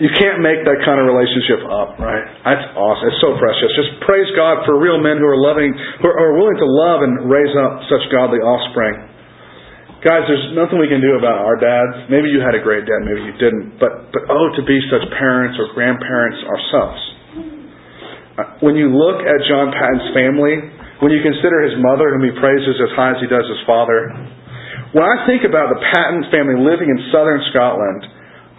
You 0.01 0.09
can't 0.13 0.41
make 0.45 0.61
that 0.65 0.81
kind 0.85 1.01
of 1.01 1.09
relationship 1.09 1.61
up, 1.69 1.97
right? 2.01 2.25
That's 2.45 2.65
awesome. 2.77 3.13
It's 3.13 3.21
so 3.21 3.33
precious. 3.37 3.69
Just 3.77 4.01
praise 4.05 4.29
God 4.33 4.61
for 4.65 4.77
real 4.77 5.01
men 5.01 5.21
who 5.21 5.25
are 5.25 5.37
loving, 5.37 5.73
who 5.73 6.09
are 6.09 6.33
willing 6.37 6.57
to 6.57 6.69
love 6.69 7.01
and 7.05 7.29
raise 7.29 7.53
up 7.57 7.81
such 7.89 8.05
godly 8.09 8.41
offspring. 8.41 9.16
Guys, 10.05 10.29
there's 10.29 10.53
nothing 10.53 10.77
we 10.77 10.85
can 10.85 11.01
do 11.01 11.17
about 11.17 11.41
our 11.41 11.57
dads. 11.57 12.05
Maybe 12.05 12.29
you 12.29 12.37
had 12.37 12.53
a 12.53 12.61
great 12.61 12.85
dad, 12.85 13.01
maybe 13.01 13.33
you 13.33 13.33
didn't. 13.41 13.81
But, 13.81 14.13
but 14.13 14.29
oh, 14.29 14.53
to 14.53 14.61
be 14.61 14.77
such 14.93 15.01
parents 15.17 15.57
or 15.57 15.73
grandparents 15.73 16.37
ourselves. 16.45 17.01
Uh, 18.37 18.61
when 18.61 18.77
you 18.77 18.93
look 18.93 19.25
at 19.25 19.37
John 19.49 19.73
Paton's 19.73 20.13
family, 20.13 20.69
when 21.01 21.09
you 21.09 21.25
consider 21.25 21.65
his 21.65 21.81
mother, 21.81 22.13
whom 22.13 22.29
he 22.29 22.33
praises 22.37 22.77
as 22.77 22.93
high 22.93 23.17
as 23.17 23.19
he 23.21 23.25
does 23.25 23.49
his 23.49 23.57
father, 23.65 24.13
when 24.93 25.01
I 25.01 25.25
think 25.25 25.41
about 25.41 25.73
the 25.73 25.81
Paton 25.81 26.29
family 26.29 26.61
living 26.61 26.93
in 26.93 27.09
southern 27.09 27.41
Scotland, 27.49 28.05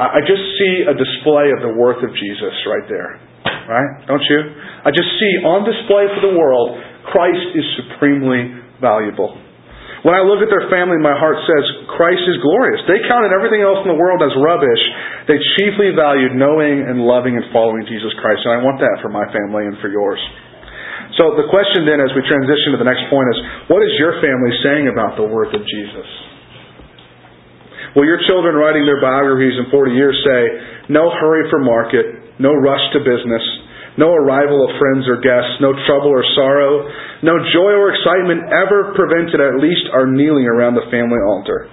I, 0.03 0.19
I 0.19 0.21
just 0.27 0.43
see 0.59 0.91
a 0.91 0.95
display 0.99 1.55
of 1.55 1.63
the 1.63 1.71
worth 1.71 2.03
of 2.03 2.11
Jesus 2.19 2.55
right 2.67 2.87
there. 2.91 3.15
Right? 3.71 3.91
Don't 4.11 4.27
you? 4.27 4.41
I 4.83 4.91
just 4.91 5.11
see 5.23 5.33
on 5.47 5.63
display 5.63 6.11
for 6.19 6.23
the 6.27 6.35
world, 6.35 6.83
Christ 7.15 7.55
is 7.55 7.67
supremely 7.79 8.59
valuable. 8.83 9.39
When 10.07 10.15
I 10.15 10.23
look 10.23 10.39
at 10.39 10.47
their 10.47 10.71
family, 10.71 10.99
my 11.03 11.15
heart 11.15 11.43
says, 11.43 11.65
Christ 11.91 12.23
is 12.23 12.39
glorious. 12.39 12.87
They 12.87 13.03
counted 13.11 13.35
everything 13.35 13.67
else 13.67 13.83
in 13.83 13.91
the 13.91 13.99
world 13.99 14.23
as 14.23 14.31
rubbish. 14.39 14.83
They 15.27 15.39
chiefly 15.59 15.91
valued 15.99 16.39
knowing 16.39 16.87
and 16.87 17.03
loving 17.03 17.35
and 17.35 17.43
following 17.51 17.83
Jesus 17.91 18.15
Christ. 18.23 18.47
And 18.47 18.55
I 18.55 18.61
want 18.63 18.79
that 18.79 19.03
for 19.03 19.11
my 19.11 19.27
family 19.35 19.67
and 19.67 19.75
for 19.83 19.91
yours. 19.91 20.23
So 21.19 21.35
the 21.35 21.51
question 21.51 21.83
then, 21.83 21.99
as 21.99 22.15
we 22.15 22.23
transition 22.31 22.77
to 22.77 22.79
the 22.79 22.87
next 22.87 23.11
point, 23.11 23.27
is 23.35 23.39
what 23.67 23.83
is 23.83 23.91
your 23.99 24.23
family 24.23 24.55
saying 24.63 24.87
about 24.87 25.19
the 25.19 25.27
worth 25.27 25.51
of 25.51 25.67
Jesus? 25.67 26.09
Will 27.99 28.07
your 28.07 28.23
children 28.31 28.55
writing 28.55 28.87
their 28.87 29.03
biographies 29.03 29.59
in 29.59 29.67
40 29.73 29.99
years 29.99 30.15
say, 30.23 30.41
no 30.95 31.11
hurry 31.11 31.51
for 31.51 31.59
market, 31.59 32.39
no 32.39 32.55
rush 32.55 32.85
to 32.95 33.03
business, 33.03 33.43
no 33.99 34.15
arrival 34.15 34.63
of 34.63 34.79
friends 34.79 35.11
or 35.11 35.19
guests, 35.19 35.59
no 35.59 35.75
trouble 35.91 36.15
or 36.15 36.23
sorrow, 36.39 36.87
no 37.27 37.35
joy 37.51 37.75
or 37.75 37.91
excitement 37.91 38.47
ever 38.47 38.95
prevented 38.95 39.43
at 39.43 39.59
least 39.59 39.91
our 39.91 40.07
kneeling 40.07 40.47
around 40.47 40.79
the 40.79 40.87
family 40.89 41.19
altar. 41.27 41.67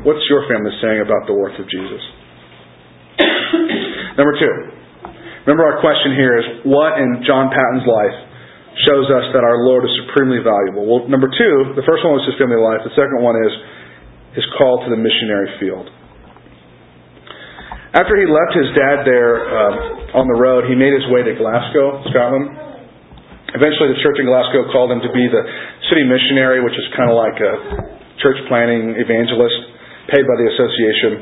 What's 0.00 0.24
your 0.32 0.48
family 0.48 0.72
saying 0.80 1.04
about 1.04 1.28
the 1.28 1.36
worth 1.36 1.60
of 1.60 1.68
Jesus? 1.68 2.02
Number 4.18 4.32
two. 4.40 4.82
Remember 5.44 5.66
our 5.66 5.82
question 5.82 6.14
here 6.14 6.38
is 6.38 6.46
what 6.64 7.02
in 7.02 7.26
John 7.26 7.50
Paton's 7.50 7.84
life 7.84 8.18
shows 8.86 9.10
us 9.10 9.34
that 9.34 9.42
our 9.42 9.58
Lord 9.66 9.84
is 9.84 9.92
supremely 10.06 10.38
valuable? 10.38 10.86
Well, 10.86 11.02
number 11.10 11.26
two, 11.26 11.74
the 11.74 11.82
first 11.82 12.06
one 12.06 12.14
was 12.14 12.22
his 12.30 12.38
family 12.38 12.62
life. 12.62 12.86
The 12.86 12.94
second 12.94 13.18
one 13.18 13.34
is 13.42 13.52
his 14.38 14.46
call 14.54 14.86
to 14.86 14.88
the 14.88 14.96
missionary 14.96 15.50
field. 15.58 15.90
After 17.92 18.16
he 18.16 18.24
left 18.24 18.56
his 18.56 18.72
dad 18.72 19.04
there 19.04 19.36
uh, 19.52 20.16
on 20.16 20.24
the 20.24 20.38
road, 20.40 20.64
he 20.64 20.72
made 20.72 20.96
his 20.96 21.04
way 21.12 21.28
to 21.28 21.36
Glasgow, 21.36 22.00
Scotland. 22.08 22.48
Eventually, 23.52 23.92
the 23.92 24.00
church 24.00 24.16
in 24.16 24.24
Glasgow 24.24 24.64
called 24.72 24.96
him 24.96 25.04
to 25.04 25.12
be 25.12 25.28
the 25.28 25.44
city 25.92 26.08
missionary, 26.08 26.64
which 26.64 26.72
is 26.72 26.88
kind 26.96 27.12
of 27.12 27.20
like 27.20 27.36
a 27.36 27.54
church 28.24 28.40
planting 28.48 28.96
evangelist 28.96 29.58
paid 30.08 30.24
by 30.24 30.36
the 30.40 30.46
association. 30.56 31.20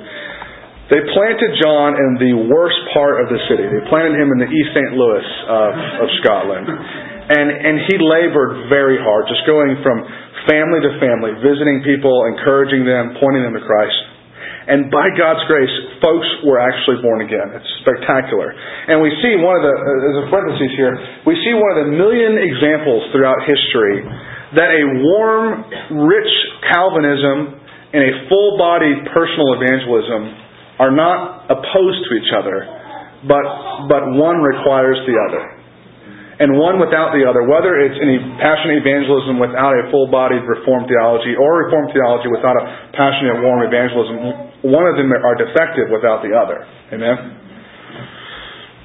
They 0.94 1.02
planted 1.10 1.58
John 1.58 1.98
in 1.98 2.10
the 2.22 2.34
worst 2.46 2.78
part 2.94 3.18
of 3.22 3.34
the 3.34 3.40
city. 3.50 3.66
They 3.66 3.82
planted 3.90 4.14
him 4.14 4.30
in 4.34 4.38
the 4.42 4.50
East 4.50 4.70
St. 4.70 4.94
Louis 4.94 5.26
of, 5.50 5.70
of 6.06 6.08
Scotland. 6.22 6.66
And, 6.66 7.46
and 7.50 7.82
he 7.86 7.98
labored 7.98 8.70
very 8.70 8.98
hard, 8.98 9.26
just 9.26 9.42
going 9.46 9.74
from 9.82 10.02
family 10.46 10.82
to 10.86 10.90
family, 11.02 11.34
visiting 11.42 11.82
people, 11.82 12.14
encouraging 12.30 12.86
them, 12.86 13.18
pointing 13.18 13.42
them 13.42 13.54
to 13.58 13.62
Christ. 13.62 14.09
And 14.70 14.86
by 14.86 15.10
God's 15.18 15.42
grace, 15.50 15.74
folks 15.98 16.30
were 16.46 16.62
actually 16.62 17.02
born 17.02 17.26
again. 17.26 17.58
It's 17.58 17.72
spectacular. 17.82 18.54
And 18.54 19.02
we 19.02 19.10
see 19.18 19.34
one 19.42 19.58
of 19.58 19.66
the, 19.66 19.74
uh, 19.74 20.10
as 20.14 20.16
a 20.22 20.24
parenthesis 20.30 20.70
here, 20.78 20.94
we 21.26 21.34
see 21.42 21.58
one 21.58 21.74
of 21.74 21.78
the 21.82 21.90
million 21.90 22.38
examples 22.38 23.10
throughout 23.10 23.42
history 23.50 24.06
that 24.54 24.70
a 24.70 24.82
warm, 25.02 25.66
rich 26.06 26.30
Calvinism 26.70 27.58
and 27.90 28.02
a 28.06 28.12
full-bodied 28.30 29.10
personal 29.10 29.58
evangelism 29.58 30.38
are 30.78 30.94
not 30.94 31.50
opposed 31.50 32.00
to 32.06 32.10
each 32.22 32.30
other, 32.30 32.62
but, 33.26 33.42
but 33.90 34.06
one 34.14 34.38
requires 34.38 35.02
the 35.02 35.18
other. 35.18 35.60
And 36.40 36.56
one 36.56 36.80
without 36.80 37.12
the 37.12 37.26
other, 37.26 37.44
whether 37.44 37.76
it's 37.84 37.98
any 38.00 38.16
passionate 38.40 38.80
evangelism 38.80 39.36
without 39.42 39.76
a 39.76 39.90
full-bodied 39.92 40.46
Reformed 40.46 40.88
theology 40.88 41.36
or 41.36 41.68
Reformed 41.68 41.92
theology 41.92 42.32
without 42.32 42.56
a 42.56 42.64
passionate, 42.96 43.44
warm 43.44 43.60
evangelism, 43.66 44.49
one 44.62 44.86
of 44.86 44.96
them 44.96 45.12
are 45.12 45.36
defective 45.36 45.88
without 45.88 46.20
the 46.20 46.32
other. 46.36 46.66
Amen? 46.92 47.40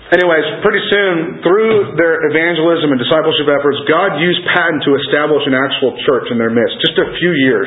Anyways, 0.06 0.62
pretty 0.62 0.86
soon, 0.94 1.42
through 1.42 1.98
their 1.98 2.30
evangelism 2.30 2.94
and 2.94 3.02
discipleship 3.02 3.50
efforts, 3.50 3.82
God 3.90 4.22
used 4.22 4.38
Paton 4.54 4.78
to 4.86 4.94
establish 5.02 5.42
an 5.50 5.58
actual 5.58 5.98
church 6.06 6.30
in 6.30 6.38
their 6.38 6.54
midst. 6.54 6.78
Just 6.78 7.02
a 7.02 7.10
few 7.18 7.34
years. 7.42 7.66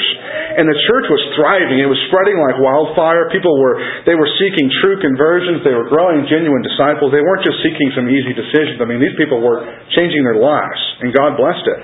And 0.54 0.70
the 0.70 0.78
church 0.86 1.10
was 1.10 1.18
thriving. 1.34 1.82
It 1.82 1.90
was 1.90 1.98
spreading 2.06 2.38
like 2.38 2.62
wildfire. 2.62 3.26
People 3.34 3.58
were, 3.58 3.82
they 4.06 4.14
were 4.14 4.30
seeking 4.38 4.70
true 4.78 5.02
conversions. 5.02 5.66
They 5.66 5.74
were 5.74 5.90
growing 5.90 6.30
genuine 6.30 6.62
disciples. 6.62 7.10
They 7.10 7.26
weren't 7.26 7.42
just 7.42 7.58
seeking 7.58 7.90
some 7.98 8.06
easy 8.06 8.30
decisions. 8.30 8.78
I 8.78 8.86
mean, 8.86 9.02
these 9.02 9.18
people 9.18 9.42
were 9.42 9.58
changing 9.98 10.22
their 10.22 10.38
lives. 10.38 10.78
And 11.02 11.10
God 11.10 11.34
blessed 11.34 11.66
it. 11.66 11.80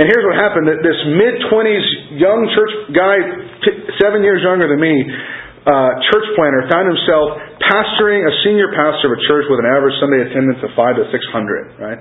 And 0.00 0.08
here's 0.08 0.24
what 0.24 0.40
happened. 0.40 0.72
That 0.72 0.80
this 0.80 0.96
mid-20s 1.04 2.16
young 2.16 2.48
church 2.56 2.96
guy, 2.96 3.16
seven 4.00 4.24
years 4.24 4.40
younger 4.40 4.72
than 4.72 4.80
me, 4.80 4.96
uh, 5.62 5.90
church 6.10 6.26
planner, 6.34 6.66
found 6.66 6.90
himself 6.90 7.38
pastoring 7.62 8.26
a 8.26 8.32
senior 8.42 8.74
pastor 8.74 9.14
of 9.14 9.18
a 9.18 9.22
church 9.30 9.46
with 9.46 9.62
an 9.62 9.68
average 9.70 9.94
Sunday 10.02 10.26
attendance 10.26 10.58
of 10.66 10.74
five 10.74 10.98
to 10.98 11.06
six 11.14 11.22
hundred. 11.30 11.78
Right? 11.78 12.00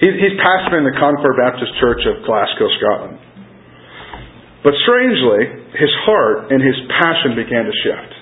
He's, 0.00 0.16
he's 0.16 0.36
pastoring 0.40 0.88
the 0.88 0.96
Concord 0.96 1.36
Baptist 1.36 1.76
Church 1.76 2.00
of 2.08 2.24
Glasgow, 2.24 2.68
Scotland. 2.80 3.20
But 4.64 4.78
strangely, 4.86 5.74
his 5.74 5.92
heart 6.06 6.54
and 6.54 6.62
his 6.62 6.78
passion 6.88 7.34
began 7.34 7.66
to 7.66 7.74
shift. 7.82 8.12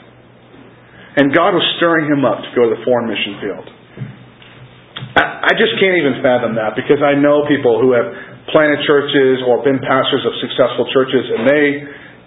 And 1.20 1.34
God 1.36 1.52
was 1.52 1.66
stirring 1.76 2.08
him 2.08 2.24
up 2.24 2.40
to 2.40 2.50
go 2.56 2.70
to 2.70 2.72
the 2.74 2.82
foreign 2.86 3.10
mission 3.10 3.34
field. 3.44 3.66
I, 5.20 5.50
I 5.50 5.52
just 5.58 5.74
can't 5.82 5.98
even 5.98 6.22
fathom 6.22 6.54
that 6.56 6.78
because 6.78 7.02
I 7.02 7.18
know 7.18 7.44
people 7.50 7.82
who 7.82 7.92
have 7.92 8.08
planted 8.54 8.82
churches 8.86 9.42
or 9.44 9.62
been 9.62 9.82
pastors 9.82 10.22
of 10.22 10.32
successful 10.38 10.86
churches 10.94 11.24
and 11.28 11.42
they 11.46 11.64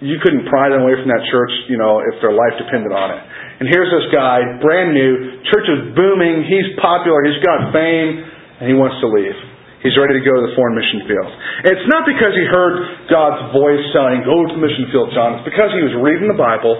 you 0.04 0.20
couldn't 0.20 0.44
pry 0.52 0.68
them 0.68 0.84
away 0.84 1.00
from 1.00 1.08
that 1.08 1.24
church, 1.32 1.48
you 1.72 1.80
know, 1.80 2.04
if 2.04 2.20
their 2.20 2.36
life 2.36 2.52
depended 2.60 2.92
on 2.92 3.16
it. 3.16 3.20
And 3.64 3.72
here's 3.72 3.88
this 3.88 4.12
guy, 4.12 4.44
brand 4.60 4.92
new, 4.92 5.40
church 5.48 5.64
is 5.64 5.80
booming, 5.96 6.44
he's 6.44 6.76
popular, 6.76 7.24
he's 7.24 7.40
got 7.40 7.72
fame, 7.72 8.20
and 8.60 8.68
he 8.68 8.76
wants 8.76 9.00
to 9.00 9.08
leave. 9.08 9.32
He's 9.80 9.96
ready 9.96 10.16
to 10.16 10.24
go 10.24 10.32
to 10.32 10.44
the 10.48 10.52
foreign 10.56 10.76
mission 10.76 11.08
field. 11.08 11.28
it's 11.72 11.88
not 11.88 12.08
because 12.08 12.32
he 12.36 12.44
heard 12.44 13.08
God's 13.08 13.52
voice 13.52 13.84
saying, 13.96 14.28
go 14.28 14.44
to 14.44 14.52
the 14.56 14.60
mission 14.60 14.92
field, 14.92 15.12
John. 15.16 15.40
It's 15.40 15.48
because 15.48 15.72
he 15.72 15.80
was 15.84 15.92
reading 16.00 16.28
the 16.28 16.40
Bible, 16.40 16.72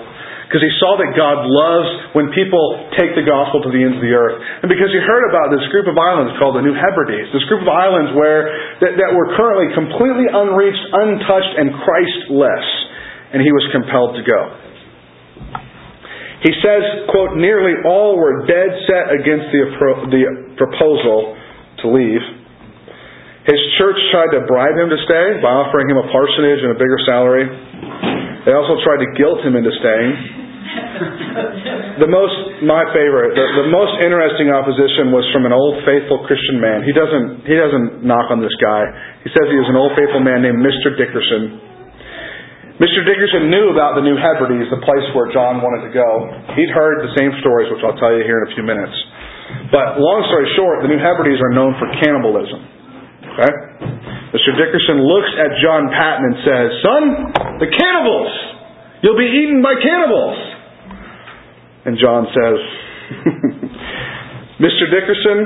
because 0.49 0.61
he 0.61 0.73
saw 0.81 0.97
that 1.01 1.13
God 1.17 1.45
loves 1.49 2.17
when 2.17 2.29
people 2.37 2.93
take 2.97 3.17
the 3.17 3.25
gospel 3.25 3.65
to 3.65 3.73
the 3.73 3.81
ends 3.81 4.01
of 4.01 4.05
the 4.05 4.13
earth. 4.13 4.41
And 4.65 4.69
because 4.69 4.93
he 4.93 5.01
heard 5.01 5.25
about 5.33 5.53
this 5.53 5.65
group 5.73 5.89
of 5.89 5.97
islands 5.97 6.37
called 6.37 6.57
the 6.61 6.65
New 6.65 6.77
Hebrides, 6.77 7.33
this 7.33 7.45
group 7.49 7.65
of 7.65 7.73
islands 7.73 8.13
where 8.17 8.53
that, 8.85 9.01
that 9.01 9.11
were 9.17 9.33
currently 9.37 9.73
completely 9.73 10.29
unreached, 10.29 10.85
untouched, 10.93 11.55
and 11.61 11.73
Christless 11.85 12.69
and 13.35 13.43
he 13.43 13.51
was 13.51 13.67
compelled 13.75 14.15
to 14.15 14.23
go. 14.23 14.41
He 16.47 16.53
says, 16.63 17.09
quote, 17.11 17.41
nearly 17.41 17.73
all 17.83 18.15
were 18.15 18.47
dead 18.47 18.71
set 18.87 19.11
against 19.11 19.51
the, 19.51 19.65
the 20.13 20.23
proposal 20.55 21.35
to 21.83 21.85
leave. 21.91 22.21
His 23.49 23.61
church 23.77 23.97
tried 24.15 24.33
to 24.39 24.47
bribe 24.47 24.77
him 24.77 24.93
to 24.93 25.01
stay 25.09 25.41
by 25.43 25.51
offering 25.51 25.91
him 25.91 25.99
a 25.99 26.07
parsonage 26.09 26.63
and 26.63 26.73
a 26.73 26.79
bigger 26.79 27.01
salary. 27.09 27.49
They 28.45 28.53
also 28.53 28.77
tried 28.87 29.03
to 29.03 29.09
guilt 29.17 29.41
him 29.41 29.57
into 29.57 29.73
staying. 29.83 30.13
the 32.05 32.11
most, 32.13 32.65
my 32.65 32.85
favorite, 32.93 33.35
the, 33.37 33.47
the 33.65 33.69
most 33.73 34.05
interesting 34.05 34.53
opposition 34.53 35.13
was 35.13 35.25
from 35.33 35.49
an 35.49 35.53
old 35.53 35.81
faithful 35.89 36.23
Christian 36.29 36.61
man. 36.61 36.85
He 36.85 36.93
doesn't, 36.93 37.49
he 37.49 37.57
doesn't 37.57 38.05
knock 38.05 38.29
on 38.29 38.45
this 38.45 38.55
guy. 38.61 38.85
He 39.25 39.33
says 39.33 39.49
he 39.49 39.59
was 39.61 39.69
an 39.69 39.81
old 39.81 39.97
faithful 39.97 40.21
man 40.21 40.45
named 40.45 40.61
Mr. 40.61 40.93
Dickerson. 40.93 41.74
Mr. 42.75 43.07
Dickerson 43.07 43.55
knew 43.55 43.71
about 43.71 43.95
the 43.95 44.03
New 44.03 44.19
Hebrides, 44.19 44.67
the 44.67 44.83
place 44.83 45.07
where 45.15 45.31
John 45.31 45.63
wanted 45.63 45.87
to 45.87 45.93
go. 45.95 46.11
He'd 46.59 46.75
heard 46.75 47.07
the 47.07 47.15
same 47.15 47.31
stories, 47.39 47.71
which 47.71 47.79
I'll 47.87 47.95
tell 48.03 48.11
you 48.11 48.27
here 48.27 48.43
in 48.43 48.51
a 48.51 48.53
few 48.59 48.67
minutes. 48.67 48.91
But 49.71 50.03
long 50.03 50.27
story 50.27 50.51
short, 50.59 50.83
the 50.83 50.91
New 50.91 50.99
Hebrides 50.99 51.39
are 51.39 51.55
known 51.55 51.79
for 51.79 51.87
cannibalism. 52.03 52.59
Okay? 53.31 53.53
Mr. 54.35 54.59
Dickerson 54.59 55.07
looks 55.07 55.31
at 55.39 55.55
John 55.63 55.87
Paton 55.95 56.23
and 56.27 56.37
says, 56.43 56.67
Son, 56.83 57.03
the 57.63 57.71
cannibals! 57.71 58.33
You'll 59.07 59.23
be 59.23 59.31
eaten 59.31 59.63
by 59.63 59.79
cannibals! 59.79 60.35
And 61.87 61.95
John 61.95 62.27
says, 62.27 62.59
Mr. 64.67 64.91
Dickerson, 64.91 65.39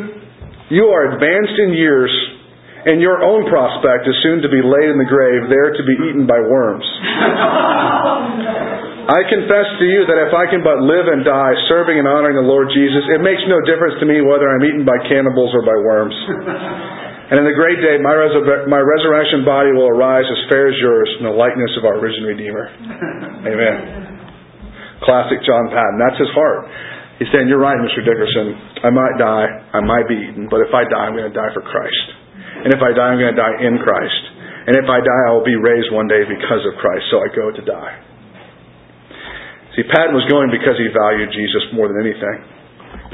you 0.73 0.89
are 0.89 1.13
advanced 1.13 1.61
in 1.61 1.77
years 1.77 2.09
and 2.87 3.03
your 3.03 3.25
own 3.25 3.49
prospect 3.51 4.07
is 4.07 4.15
soon 4.23 4.43
to 4.45 4.51
be 4.51 4.63
laid 4.63 4.93
in 4.93 4.99
the 5.01 5.09
grave, 5.09 5.51
there 5.51 5.75
to 5.75 5.83
be 5.83 5.97
eaten 6.07 6.29
by 6.29 6.39
worms. 6.39 6.87
I 9.09 9.25
confess 9.25 9.69
to 9.81 9.87
you 9.89 10.05
that 10.05 10.21
if 10.21 10.37
I 10.37 10.45
can 10.53 10.61
but 10.61 10.85
live 10.85 11.09
and 11.09 11.25
die 11.25 11.57
serving 11.73 11.97
and 11.97 12.05
honoring 12.05 12.37
the 12.37 12.45
Lord 12.45 12.69
Jesus, 12.77 13.09
it 13.09 13.25
makes 13.25 13.41
no 13.49 13.57
difference 13.65 13.97
to 14.05 14.07
me 14.07 14.21
whether 14.21 14.45
I'm 14.53 14.61
eaten 14.61 14.85
by 14.85 15.01
cannibals 15.09 15.57
or 15.57 15.65
by 15.65 15.77
worms. 15.81 16.13
And 17.29 17.37
in 17.37 17.45
the 17.45 17.53
great 17.53 17.77
day, 17.85 18.01
my, 18.01 18.17
resur- 18.17 18.65
my 18.73 18.81
resurrection 18.81 19.45
body 19.45 19.69
will 19.77 19.93
arise 19.93 20.25
as 20.25 20.41
fair 20.49 20.73
as 20.73 20.77
yours 20.81 21.13
in 21.21 21.29
the 21.29 21.37
likeness 21.37 21.69
of 21.77 21.85
our 21.85 22.01
risen 22.01 22.25
Redeemer. 22.25 22.73
Amen. 23.53 23.77
Classic 25.05 25.37
John 25.45 25.69
Paton. 25.69 26.01
That's 26.01 26.17
his 26.17 26.33
heart. 26.33 26.65
He's 27.21 27.29
saying, 27.29 27.53
You're 27.53 27.61
right, 27.61 27.77
Mr. 27.77 28.01
Dickerson. 28.01 28.81
I 28.81 28.89
might 28.89 29.21
die. 29.21 29.45
I 29.77 29.85
might 29.85 30.09
be 30.09 30.17
eaten. 30.17 30.49
But 30.49 30.65
if 30.65 30.73
I 30.73 30.89
die, 30.89 31.05
I'm 31.05 31.13
going 31.13 31.29
to 31.29 31.37
die 31.37 31.53
for 31.53 31.61
Christ. 31.61 32.07
And 32.65 32.75
if 32.75 32.81
I 32.83 32.91
die, 32.95 33.15
I'm 33.15 33.21
going 33.21 33.35
to 33.35 33.41
die 33.41 33.57
in 33.63 33.79
Christ. 33.83 34.23
And 34.69 34.77
if 34.77 34.85
I 34.85 35.01
die, 35.01 35.23
I 35.27 35.31
will 35.33 35.47
be 35.47 35.57
raised 35.57 35.89
one 35.95 36.11
day 36.11 36.27
because 36.29 36.63
of 36.69 36.77
Christ. 36.83 37.09
So 37.09 37.25
I 37.25 37.33
go 37.33 37.49
to 37.49 37.63
die. 37.65 37.95
See, 39.79 39.87
Paton 39.87 40.13
was 40.13 40.27
going 40.27 40.51
because 40.51 40.77
he 40.77 40.91
valued 40.91 41.31
Jesus 41.33 41.73
more 41.73 41.89
than 41.89 42.03
anything. 42.03 42.39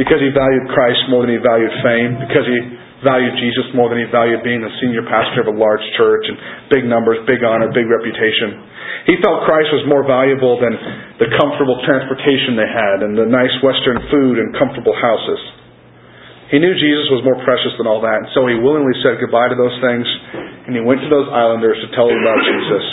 Because 0.00 0.18
he 0.18 0.34
valued 0.34 0.66
Christ 0.74 1.06
more 1.12 1.22
than 1.22 1.36
he 1.36 1.38
valued 1.38 1.70
fame. 1.84 2.18
Because 2.24 2.48
he 2.48 2.58
valued 3.04 3.36
Jesus 3.36 3.68
more 3.76 3.92
than 3.92 4.00
he 4.00 4.08
valued 4.08 4.40
being 4.40 4.64
the 4.64 4.72
senior 4.80 5.04
pastor 5.04 5.44
of 5.44 5.52
a 5.52 5.54
large 5.54 5.84
church 6.00 6.24
and 6.24 6.40
big 6.72 6.88
numbers, 6.88 7.20
big 7.28 7.44
honor, 7.44 7.68
big 7.70 7.86
reputation. 7.86 8.64
He 9.06 9.20
felt 9.20 9.44
Christ 9.44 9.68
was 9.76 9.84
more 9.84 10.02
valuable 10.08 10.56
than 10.56 10.72
the 11.20 11.28
comfortable 11.36 11.78
transportation 11.84 12.56
they 12.56 12.66
had 12.66 13.04
and 13.04 13.12
the 13.12 13.28
nice 13.28 13.52
Western 13.60 14.00
food 14.08 14.40
and 14.40 14.56
comfortable 14.56 14.96
houses. 14.96 15.53
He 16.52 16.60
knew 16.60 16.76
Jesus 16.76 17.08
was 17.08 17.24
more 17.24 17.40
precious 17.40 17.72
than 17.80 17.88
all 17.88 18.04
that, 18.04 18.24
and 18.24 18.28
so 18.36 18.44
he 18.44 18.60
willingly 18.60 18.92
said 19.00 19.16
goodbye 19.16 19.48
to 19.48 19.56
those 19.56 19.74
things, 19.80 20.04
and 20.68 20.76
he 20.76 20.82
went 20.84 21.00
to 21.00 21.08
those 21.08 21.28
islanders 21.32 21.80
to 21.80 21.88
tell 21.96 22.08
them 22.08 22.20
about 22.20 22.40
Jesus. 22.44 22.84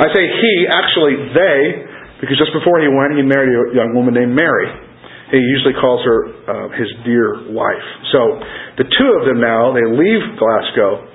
I 0.00 0.08
say 0.16 0.24
he, 0.24 0.54
actually 0.70 1.14
they, 1.36 1.58
because 2.24 2.40
just 2.40 2.56
before 2.56 2.80
he 2.80 2.88
went, 2.88 3.16
he 3.16 3.24
married 3.24 3.52
a 3.52 3.76
young 3.76 3.92
woman 3.92 4.16
named 4.16 4.32
Mary. 4.32 4.68
He 5.30 5.38
usually 5.38 5.78
calls 5.78 6.02
her 6.02 6.18
uh, 6.26 6.68
his 6.74 6.90
dear 7.06 7.54
wife. 7.54 7.86
So 8.10 8.20
the 8.80 8.86
two 8.88 9.10
of 9.20 9.28
them 9.30 9.38
now, 9.38 9.70
they 9.70 9.86
leave 9.86 10.22
Glasgow, 10.40 11.06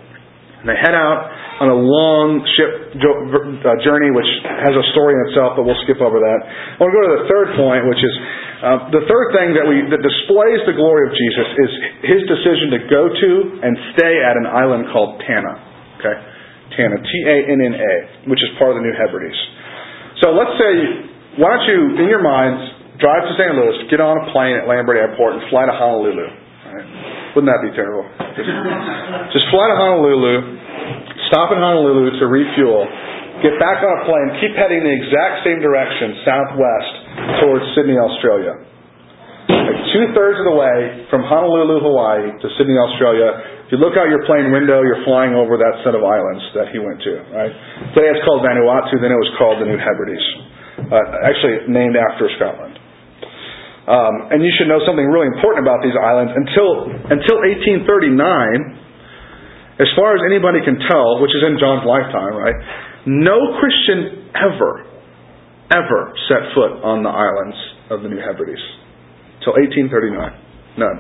and 0.64 0.66
they 0.70 0.78
head 0.80 0.96
out 0.96 1.35
on 1.56 1.72
a 1.72 1.80
long 1.80 2.44
ship 2.60 3.00
uh, 3.00 3.80
journey, 3.80 4.12
which 4.12 4.28
has 4.44 4.76
a 4.76 4.86
story 4.92 5.16
in 5.16 5.22
itself, 5.32 5.56
but 5.56 5.64
we'll 5.64 5.80
skip 5.88 6.04
over 6.04 6.20
that. 6.20 6.40
I 6.44 6.78
want 6.84 6.92
to 6.92 6.96
go 7.00 7.04
to 7.08 7.14
the 7.24 7.28
third 7.32 7.50
point, 7.56 7.88
which 7.88 8.04
is 8.04 8.14
uh, 8.60 8.92
the 8.92 9.04
third 9.08 9.28
thing 9.32 9.56
that 9.56 9.64
we 9.64 9.88
that 9.88 10.04
displays 10.04 10.60
the 10.68 10.76
glory 10.76 11.08
of 11.08 11.16
Jesus 11.16 11.48
is 11.56 11.72
his 12.12 12.22
decision 12.28 12.76
to 12.76 12.80
go 12.92 13.08
to 13.08 13.30
and 13.64 13.72
stay 13.96 14.20
at 14.20 14.36
an 14.36 14.52
island 14.52 14.92
called 14.92 15.24
Tanna. 15.24 15.56
Okay, 16.04 16.16
Tanna, 16.76 17.00
T 17.00 17.12
A 17.24 17.38
N 17.48 17.60
N 17.64 17.74
A, 17.80 17.94
which 18.28 18.44
is 18.44 18.52
part 18.60 18.76
of 18.76 18.84
the 18.84 18.84
New 18.84 18.96
Hebrides. 19.00 19.40
So 20.20 20.36
let's 20.36 20.56
say, 20.60 20.74
why 21.40 21.56
don't 21.56 21.68
you, 21.72 21.80
in 22.04 22.08
your 22.12 22.24
minds, 22.24 23.00
drive 23.00 23.28
to 23.28 23.34
St. 23.40 23.52
Louis, 23.56 23.88
get 23.88 24.04
on 24.04 24.16
a 24.16 24.26
plane 24.36 24.60
at 24.60 24.68
Lambert 24.68 25.00
Airport, 25.00 25.40
and 25.40 25.44
fly 25.48 25.68
to 25.68 25.76
Honolulu. 25.76 26.20
Right? 26.24 26.88
Wouldn't 27.36 27.52
that 27.52 27.64
be 27.64 27.72
terrible? 27.76 28.08
Just, 28.36 28.48
just 29.36 29.48
fly 29.52 29.72
to 29.72 29.76
Honolulu 29.76 30.65
stop 31.32 31.54
in 31.54 31.60
Honolulu 31.60 32.18
to 32.20 32.26
refuel, 32.28 32.86
get 33.42 33.56
back 33.62 33.82
on 33.82 33.92
a 33.92 34.02
plane, 34.06 34.28
keep 34.42 34.54
heading 34.58 34.82
the 34.82 34.94
exact 34.94 35.46
same 35.46 35.60
direction, 35.62 36.22
southwest, 36.26 36.92
towards 37.42 37.66
Sydney, 37.78 37.98
Australia. 37.98 38.54
Like 39.50 39.82
two 39.94 40.10
thirds 40.18 40.42
of 40.42 40.46
the 40.50 40.58
way 40.58 41.06
from 41.10 41.22
Honolulu, 41.26 41.82
Hawaii 41.82 42.34
to 42.34 42.48
Sydney, 42.58 42.78
Australia. 42.78 43.66
If 43.66 43.74
you 43.74 43.80
look 43.82 43.98
out 43.98 44.10
your 44.14 44.26
plane 44.30 44.54
window, 44.54 44.86
you're 44.86 45.02
flying 45.06 45.34
over 45.34 45.58
that 45.58 45.82
set 45.82 45.98
of 45.98 46.06
islands 46.06 46.44
that 46.54 46.70
he 46.70 46.78
went 46.78 47.02
to. 47.02 47.14
Right? 47.34 47.54
Today 47.98 48.14
it's 48.14 48.22
called 48.26 48.46
Vanuatu. 48.46 49.02
Then 49.02 49.10
it 49.10 49.18
was 49.18 49.32
called 49.42 49.58
the 49.58 49.66
New 49.70 49.78
Hebrides. 49.82 50.22
Uh, 50.76 51.26
actually 51.26 51.72
named 51.72 51.98
after 51.98 52.30
Scotland. 52.38 52.78
Um, 53.86 54.34
and 54.34 54.42
you 54.42 54.50
should 54.58 54.66
know 54.66 54.82
something 54.82 55.06
really 55.06 55.30
important 55.30 55.62
about 55.62 55.82
these 55.86 55.94
islands. 55.98 56.34
Until 56.34 56.90
until 57.10 57.38
1839, 57.42 58.85
as 59.76 59.90
far 59.96 60.16
as 60.16 60.22
anybody 60.24 60.64
can 60.64 60.80
tell, 60.88 61.20
which 61.20 61.36
is 61.36 61.44
in 61.44 61.60
John's 61.60 61.84
lifetime, 61.84 62.36
right? 62.36 62.58
No 63.06 63.60
Christian 63.60 64.32
ever, 64.32 64.88
ever 65.72 66.02
set 66.32 66.56
foot 66.56 66.80
on 66.80 67.04
the 67.04 67.12
islands 67.12 67.60
of 67.92 68.00
the 68.02 68.10
New 68.10 68.22
Hebrides. 68.24 68.64
Till 69.44 69.54
1839. 69.60 70.80
None. 70.80 71.00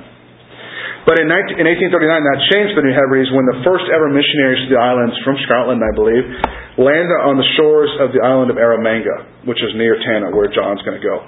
But 1.05 1.21
in, 1.21 1.29
1839, 1.29 1.93
that 1.93 2.39
changed 2.49 2.73
the 2.73 2.81
New 2.81 2.93
Hebrides 2.93 3.29
when 3.29 3.45
the 3.45 3.61
first 3.61 3.85
ever 3.93 4.09
missionaries 4.09 4.65
to 4.65 4.69
the 4.73 4.81
islands 4.81 5.13
from 5.21 5.37
Scotland, 5.45 5.85
I 5.85 5.93
believe, 5.93 6.25
landed 6.81 7.21
on 7.21 7.37
the 7.37 7.45
shores 7.55 7.93
of 8.01 8.09
the 8.09 8.25
island 8.25 8.49
of 8.49 8.57
Erromango, 8.57 9.45
which 9.45 9.61
is 9.61 9.71
near 9.77 10.01
Tanna, 10.01 10.33
where 10.33 10.49
John's 10.49 10.81
going 10.81 10.97
to 10.97 11.05
go. 11.05 11.21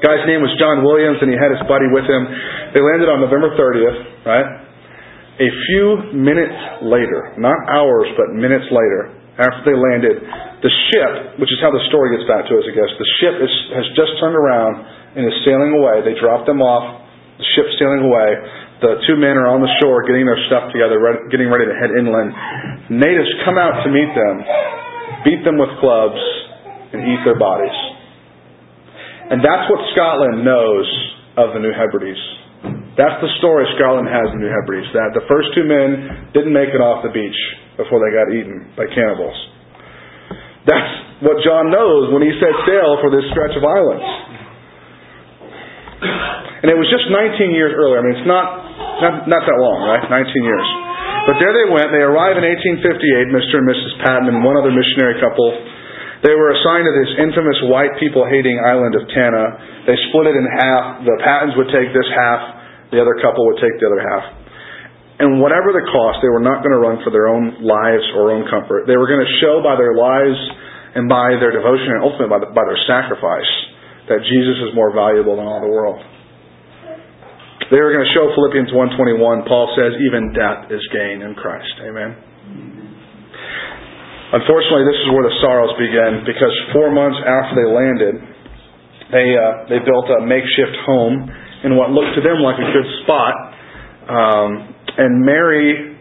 The 0.00 0.02
guy's 0.08 0.24
name 0.24 0.40
was 0.40 0.50
John 0.56 0.80
Williams, 0.80 1.20
and 1.20 1.28
he 1.28 1.36
had 1.36 1.52
his 1.52 1.60
buddy 1.68 1.92
with 1.92 2.08
him. 2.08 2.24
They 2.72 2.80
landed 2.80 3.12
on 3.12 3.20
November 3.20 3.52
30th, 3.52 4.26
right? 4.26 4.48
A 5.40 5.48
few 5.48 6.12
minutes 6.12 6.84
later, 6.84 7.32
not 7.40 7.56
hours, 7.72 8.08
but 8.20 8.36
minutes 8.36 8.68
later, 8.68 9.16
after 9.40 9.64
they 9.64 9.72
landed, 9.72 10.20
the 10.60 10.72
ship, 10.92 11.40
which 11.40 11.48
is 11.48 11.56
how 11.64 11.72
the 11.72 11.80
story 11.88 12.12
gets 12.12 12.28
back 12.28 12.44
to 12.44 12.52
us, 12.52 12.64
I 12.68 12.74
guess, 12.76 12.92
the 13.00 13.08
ship 13.16 13.34
is, 13.40 13.52
has 13.72 13.86
just 13.96 14.12
turned 14.20 14.36
around 14.36 14.84
and 15.16 15.24
is 15.24 15.36
sailing 15.48 15.72
away. 15.72 16.04
They 16.04 16.12
drop 16.20 16.44
them 16.44 16.60
off. 16.60 17.00
The 17.40 17.46
ship's 17.56 17.74
sailing 17.80 18.04
away. 18.04 18.28
The 18.84 19.00
two 19.08 19.16
men 19.16 19.40
are 19.40 19.48
on 19.48 19.64
the 19.64 19.72
shore 19.80 20.04
getting 20.04 20.28
their 20.28 20.38
stuff 20.52 20.68
together, 20.68 21.00
getting 21.32 21.48
ready 21.48 21.64
to 21.64 21.74
head 21.80 21.96
inland. 21.96 22.92
Natives 22.92 23.30
come 23.48 23.56
out 23.56 23.80
to 23.82 23.88
meet 23.88 24.12
them, 24.12 24.34
beat 25.24 25.40
them 25.48 25.56
with 25.56 25.72
clubs, 25.80 26.20
and 26.92 27.00
eat 27.08 27.24
their 27.24 27.40
bodies. 27.40 27.72
And 29.32 29.40
that's 29.40 29.64
what 29.72 29.80
Scotland 29.96 30.44
knows 30.44 30.84
of 31.40 31.56
the 31.56 31.60
New 31.64 31.72
Hebrides. 31.72 32.20
That's 32.92 33.16
the 33.24 33.30
story 33.40 33.64
Scotland 33.80 34.08
has 34.08 34.26
in 34.36 34.40
the 34.40 34.44
New 34.44 34.52
Hebrides. 34.52 34.88
That 34.92 35.16
the 35.16 35.24
first 35.24 35.48
two 35.56 35.64
men 35.64 36.28
didn't 36.36 36.52
make 36.52 36.76
it 36.76 36.82
off 36.84 37.00
the 37.00 37.12
beach 37.12 37.38
before 37.80 38.04
they 38.04 38.12
got 38.12 38.28
eaten 38.28 38.68
by 38.76 38.84
cannibals. 38.92 39.36
That's 40.68 40.92
what 41.24 41.40
John 41.40 41.72
knows 41.72 42.12
when 42.12 42.20
he 42.20 42.30
set 42.36 42.52
sail 42.68 43.00
for 43.00 43.08
this 43.08 43.24
stretch 43.32 43.56
of 43.56 43.64
islands. 43.64 44.08
And 46.62 46.68
it 46.70 46.78
was 46.78 46.86
just 46.92 47.08
19 47.10 47.50
years 47.56 47.74
earlier. 47.74 47.98
I 47.98 48.04
mean, 48.06 48.14
it's 48.20 48.28
not, 48.28 48.46
not, 49.02 49.14
not 49.26 49.42
that 49.42 49.58
long, 49.58 49.78
right? 49.88 50.04
19 50.06 50.28
years. 50.44 50.68
But 51.26 51.40
there 51.40 51.50
they 51.50 51.66
went. 51.72 51.90
They 51.90 52.04
arrived 52.04 52.38
in 52.38 52.46
1858, 52.46 53.34
Mr. 53.34 53.54
and 53.58 53.66
Mrs. 53.66 53.92
Paton 54.04 54.26
and 54.30 54.44
one 54.44 54.54
other 54.54 54.70
missionary 54.70 55.18
couple 55.18 55.48
they 56.22 56.38
were 56.38 56.54
assigned 56.54 56.86
to 56.86 56.94
this 57.02 57.12
infamous 57.18 57.58
white 57.66 57.98
people 57.98 58.22
hating 58.22 58.54
island 58.62 58.94
of 58.94 59.10
Tanna. 59.10 59.42
They 59.90 59.98
split 60.10 60.30
it 60.30 60.38
in 60.38 60.46
half. 60.54 61.02
The 61.02 61.18
Patons 61.18 61.58
would 61.58 61.66
take 61.74 61.90
this 61.90 62.06
half, 62.14 62.61
the 62.92 63.00
other 63.00 63.16
couple 63.24 63.48
would 63.48 63.58
take 63.58 63.72
the 63.80 63.88
other 63.88 64.04
half. 64.04 64.24
And 65.18 65.40
whatever 65.40 65.72
the 65.72 65.84
cost, 65.88 66.20
they 66.20 66.28
were 66.28 66.44
not 66.44 66.60
going 66.60 66.76
to 66.76 66.82
run 66.82 67.00
for 67.00 67.08
their 67.08 67.28
own 67.32 67.64
lives 67.64 68.04
or 68.16 68.36
own 68.36 68.44
comfort. 68.52 68.84
They 68.84 69.00
were 69.00 69.08
going 69.08 69.24
to 69.24 69.32
show 69.40 69.64
by 69.64 69.80
their 69.80 69.96
lives 69.96 70.36
and 70.92 71.08
by 71.08 71.40
their 71.40 71.52
devotion 71.56 71.96
and 71.96 72.00
ultimately 72.04 72.32
by, 72.32 72.40
the, 72.44 72.50
by 72.52 72.64
their 72.68 72.80
sacrifice 72.84 73.50
that 74.12 74.20
Jesus 74.28 74.56
is 74.68 74.70
more 74.76 74.92
valuable 74.92 75.40
than 75.40 75.48
all 75.48 75.62
the 75.62 75.72
world. 75.72 76.00
They 77.72 77.80
were 77.80 77.94
going 77.96 78.04
to 78.04 78.12
show 78.12 78.28
Philippians 78.36 78.68
1.21, 78.68 79.48
Paul 79.48 79.72
says, 79.72 79.96
even 80.04 80.36
death 80.36 80.68
is 80.68 80.82
gain 80.92 81.24
in 81.24 81.32
Christ. 81.32 81.72
Amen. 81.80 82.12
Unfortunately, 84.32 84.84
this 84.88 85.00
is 85.00 85.08
where 85.12 85.24
the 85.28 85.36
sorrows 85.44 85.72
begin 85.76 86.24
because 86.24 86.52
four 86.72 86.88
months 86.88 87.20
after 87.20 87.52
they 87.52 87.68
landed, 87.68 88.14
they 89.12 89.28
uh, 89.36 89.68
they 89.68 89.76
built 89.84 90.08
a 90.08 90.24
makeshift 90.24 90.72
home 90.88 91.28
in 91.64 91.78
what 91.78 91.90
looked 91.90 92.14
to 92.18 92.22
them 92.22 92.42
like 92.42 92.58
a 92.58 92.68
good 92.70 92.88
spot. 93.04 93.34
Um, 94.08 94.50
and 94.98 95.22
Mary, 95.22 95.96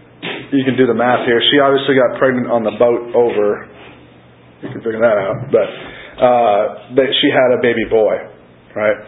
you 0.51 0.63
can 0.65 0.75
do 0.75 0.85
the 0.85 0.97
math 0.97 1.25
here. 1.25 1.39
She 1.53 1.61
obviously 1.61 1.95
got 1.95 2.17
pregnant 2.17 2.49
on 2.49 2.65
the 2.65 2.75
boat 2.75 3.13
over. 3.13 3.69
You 4.61 4.69
can 4.69 4.81
figure 4.81 5.01
that 5.01 5.17
out, 5.17 5.37
but 5.49 5.69
uh, 6.21 6.61
that 7.01 7.09
she 7.21 7.33
had 7.33 7.49
a 7.57 7.59
baby 7.65 7.85
boy, 7.89 8.13
right? 8.77 8.99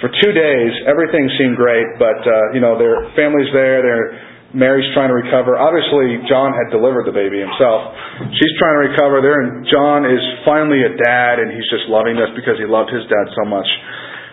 For 0.00 0.12
two 0.12 0.32
days, 0.32 0.72
everything 0.84 1.28
seemed 1.40 1.56
great, 1.56 1.84
but 1.96 2.20
uh, 2.20 2.52
you 2.52 2.60
know 2.60 2.76
their 2.76 3.12
family's 3.16 3.48
there. 3.52 3.80
They're 3.80 4.08
Mary's 4.56 4.88
trying 4.96 5.12
to 5.12 5.18
recover. 5.18 5.60
Obviously, 5.60 6.16
John 6.32 6.56
had 6.56 6.72
delivered 6.72 7.04
the 7.04 7.12
baby 7.12 7.42
himself. 7.42 7.92
She's 8.32 8.54
trying 8.56 8.80
to 8.80 8.82
recover 8.88 9.20
there, 9.20 9.44
and 9.44 9.66
John 9.68 10.08
is 10.08 10.22
finally 10.48 10.80
a 10.80 10.96
dad, 10.96 11.42
and 11.42 11.52
he's 11.52 11.66
just 11.68 11.90
loving 11.92 12.16
this 12.16 12.32
because 12.32 12.56
he 12.56 12.64
loved 12.64 12.88
his 12.88 13.04
dad 13.04 13.26
so 13.36 13.44
much. 13.44 13.68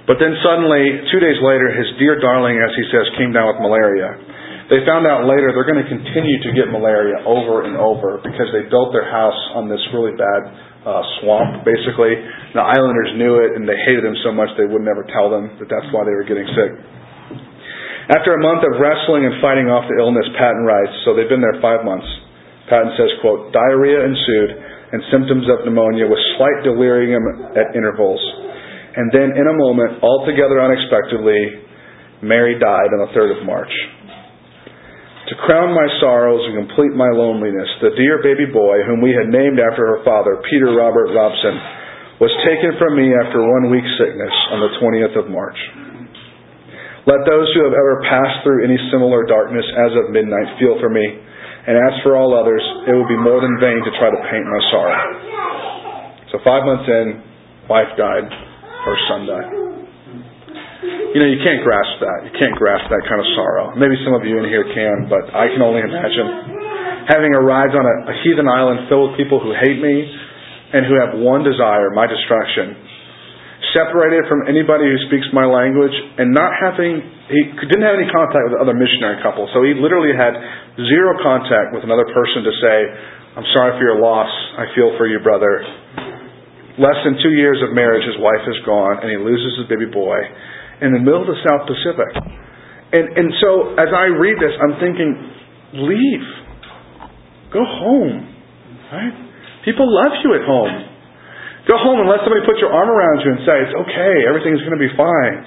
But 0.04 0.20
then 0.20 0.36
suddenly, 0.44 1.08
two 1.16 1.22
days 1.24 1.40
later, 1.40 1.72
his 1.72 1.88
dear 1.96 2.20
darling, 2.20 2.60
as 2.60 2.72
he 2.76 2.84
says, 2.92 3.08
came 3.16 3.32
down 3.32 3.48
with 3.56 3.64
malaria. 3.64 4.20
They 4.68 4.84
found 4.84 5.08
out 5.08 5.28
later 5.28 5.52
they're 5.56 5.68
going 5.68 5.80
to 5.80 5.88
continue 5.88 6.40
to 6.44 6.52
get 6.56 6.68
malaria 6.72 7.24
over 7.24 7.64
and 7.64 7.80
over 7.80 8.20
because 8.20 8.52
they 8.52 8.68
built 8.68 8.92
their 8.92 9.08
house 9.08 9.38
on 9.56 9.72
this 9.72 9.80
really 9.96 10.16
bad 10.16 10.42
uh, 10.84 11.04
swamp, 11.20 11.64
basically. 11.64 12.16
The 12.52 12.64
islanders 12.64 13.16
knew 13.16 13.44
it, 13.44 13.56
and 13.56 13.64
they 13.64 13.80
hated 13.88 14.04
him 14.04 14.16
so 14.28 14.36
much 14.36 14.52
they 14.60 14.68
would 14.68 14.84
never 14.84 15.08
tell 15.08 15.32
them 15.32 15.56
that 15.60 15.72
that's 15.72 15.88
why 15.96 16.04
they 16.04 16.16
were 16.16 16.28
getting 16.28 16.48
sick. 16.52 16.72
After 18.12 18.36
a 18.36 18.42
month 18.44 18.68
of 18.68 18.84
wrestling 18.84 19.24
and 19.24 19.40
fighting 19.40 19.72
off 19.72 19.88
the 19.88 19.96
illness, 19.96 20.28
Paton 20.36 20.68
writes, 20.68 20.92
so 21.08 21.16
they've 21.16 21.32
been 21.32 21.44
there 21.44 21.56
five 21.64 21.88
months. 21.88 22.08
Paton 22.68 22.92
says, 23.00 23.08
quote, 23.24 23.56
diarrhea 23.56 24.04
ensued 24.04 24.52
and 24.92 25.00
symptoms 25.08 25.48
of 25.48 25.64
pneumonia 25.64 26.06
with 26.06 26.20
slight 26.36 26.68
delirium 26.68 27.24
at 27.56 27.72
intervals. 27.74 28.20
And 28.94 29.10
then 29.10 29.34
in 29.34 29.46
a 29.50 29.56
moment, 29.58 30.02
altogether 30.06 30.62
unexpectedly, 30.62 31.66
Mary 32.22 32.56
died 32.62 32.90
on 32.94 33.10
the 33.10 33.12
3rd 33.12 33.42
of 33.42 33.46
March. 33.46 33.74
To 35.32 35.36
crown 35.48 35.72
my 35.72 35.88
sorrows 36.04 36.44
and 36.46 36.68
complete 36.68 36.94
my 36.94 37.10
loneliness, 37.10 37.70
the 37.80 37.96
dear 37.96 38.20
baby 38.22 38.46
boy, 38.52 38.84
whom 38.86 39.00
we 39.00 39.16
had 39.16 39.32
named 39.32 39.58
after 39.58 39.82
her 39.98 40.00
father, 40.04 40.44
Peter 40.52 40.76
Robert 40.76 41.16
Robson, 41.16 41.56
was 42.20 42.32
taken 42.46 42.76
from 42.78 42.94
me 43.00 43.10
after 43.16 43.42
one 43.42 43.72
week's 43.72 43.90
sickness 43.98 44.36
on 44.52 44.60
the 44.62 44.72
20th 44.78 45.16
of 45.16 45.26
March. 45.32 45.58
Let 47.04 47.28
those 47.28 47.52
who 47.56 47.68
have 47.68 47.76
ever 47.76 48.04
passed 48.08 48.44
through 48.48 48.64
any 48.64 48.80
similar 48.88 49.28
darkness 49.28 49.66
as 49.76 49.92
of 49.96 50.12
midnight 50.16 50.56
feel 50.60 50.80
for 50.80 50.88
me. 50.88 51.04
And 51.04 51.76
as 51.76 52.00
for 52.04 52.16
all 52.16 52.36
others, 52.36 52.64
it 52.88 52.94
would 52.96 53.12
be 53.12 53.20
more 53.20 53.40
than 53.40 53.60
vain 53.60 53.80
to 53.80 53.92
try 54.00 54.12
to 54.12 54.22
paint 54.28 54.44
my 54.48 54.62
sorrow. 54.72 55.00
So 56.32 56.40
five 56.44 56.64
months 56.68 56.88
in, 56.88 57.24
wife 57.68 57.92
died, 57.96 58.53
son 59.08 59.22
died. 59.28 59.50
You 61.16 61.20
know, 61.22 61.30
you 61.30 61.40
can't 61.40 61.64
grasp 61.64 62.04
that. 62.04 62.20
You 62.28 62.34
can't 62.36 62.58
grasp 62.60 62.90
that 62.92 63.08
kind 63.08 63.22
of 63.22 63.28
sorrow. 63.38 63.72
Maybe 63.80 63.96
some 64.04 64.12
of 64.18 64.28
you 64.28 64.36
in 64.42 64.46
here 64.50 64.68
can, 64.68 65.08
but 65.08 65.32
I 65.32 65.48
can 65.48 65.64
only 65.64 65.80
imagine. 65.80 67.08
Having 67.08 67.34
arrived 67.38 67.76
on 67.78 67.86
a, 67.86 67.96
a 68.12 68.16
heathen 68.26 68.50
island 68.50 68.92
filled 68.92 69.14
with 69.14 69.22
people 69.22 69.40
who 69.40 69.56
hate 69.56 69.80
me 69.80 69.96
and 70.74 70.84
who 70.90 70.98
have 71.00 71.16
one 71.16 71.46
desire, 71.46 71.94
my 71.94 72.10
destruction, 72.10 72.76
separated 73.72 74.28
from 74.28 74.44
anybody 74.52 74.84
who 74.84 74.98
speaks 75.08 75.26
my 75.32 75.48
language 75.48 75.94
and 76.20 76.36
not 76.36 76.52
having 76.60 77.00
he 77.32 77.42
didn't 77.72 77.86
have 77.88 77.96
any 77.96 78.10
contact 78.12 78.52
with 78.52 78.60
other 78.60 78.76
missionary 78.76 79.18
couples 79.24 79.48
so 79.56 79.64
he 79.64 79.72
literally 79.74 80.12
had 80.12 80.36
zero 80.78 81.16
contact 81.24 81.72
with 81.72 81.82
another 81.82 82.06
person 82.12 82.44
to 82.44 82.54
say 82.60 82.78
i'm 83.40 83.48
sorry 83.56 83.74
for 83.80 83.84
your 83.88 83.98
loss 84.04 84.30
i 84.60 84.68
feel 84.76 84.92
for 85.00 85.08
you 85.08 85.18
brother 85.24 85.64
less 86.78 86.98
than 87.06 87.18
two 87.22 87.34
years 87.38 87.62
of 87.62 87.74
marriage 87.74 88.06
his 88.06 88.18
wife 88.22 88.44
is 88.50 88.58
gone 88.66 89.02
and 89.02 89.10
he 89.10 89.18
loses 89.18 89.58
his 89.62 89.68
baby 89.70 89.90
boy 89.90 90.18
in 90.82 90.94
the 90.94 91.02
middle 91.02 91.22
of 91.22 91.30
the 91.30 91.40
south 91.46 91.68
pacific 91.70 92.12
and 92.94 93.06
and 93.18 93.30
so 93.42 93.78
as 93.78 93.90
i 93.94 94.10
read 94.10 94.38
this 94.42 94.54
i'm 94.58 94.78
thinking 94.82 95.12
leave 95.78 96.28
go 97.54 97.62
home 97.62 98.26
right 98.90 99.16
people 99.66 99.86
love 99.86 100.18
you 100.26 100.34
at 100.34 100.46
home 100.46 100.94
Go 101.64 101.80
home 101.80 102.04
and 102.04 102.12
let 102.12 102.20
somebody 102.28 102.44
put 102.44 102.60
your 102.60 102.76
arm 102.76 102.92
around 102.92 103.24
you 103.24 103.30
and 103.32 103.40
say, 103.48 103.56
it's 103.64 103.72
okay, 103.88 104.14
everything's 104.28 104.60
going 104.68 104.76
to 104.76 104.84
be 104.84 104.92
fine. 105.00 105.38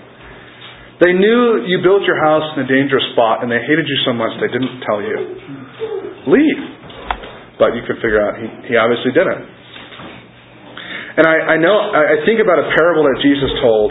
They 0.96 1.12
knew 1.12 1.68
you 1.68 1.84
built 1.84 2.08
your 2.08 2.16
house 2.16 2.56
in 2.56 2.64
a 2.64 2.68
dangerous 2.68 3.04
spot 3.12 3.44
and 3.44 3.52
they 3.52 3.60
hated 3.60 3.84
you 3.84 3.98
so 4.08 4.16
much 4.16 4.32
they 4.40 4.48
didn't 4.48 4.80
tell 4.88 5.04
you. 5.04 5.16
Leave. 6.32 6.62
But 7.60 7.76
you 7.76 7.84
could 7.84 8.00
figure 8.00 8.16
out 8.16 8.40
he, 8.40 8.72
he 8.72 8.74
obviously 8.80 9.12
didn't. 9.12 9.44
And 11.16 11.24
I, 11.24 11.36
I 11.52 11.56
know, 11.56 11.76
I 11.96 12.20
think 12.28 12.44
about 12.44 12.60
a 12.60 12.68
parable 12.76 13.08
that 13.08 13.18
Jesus 13.24 13.48
told. 13.64 13.88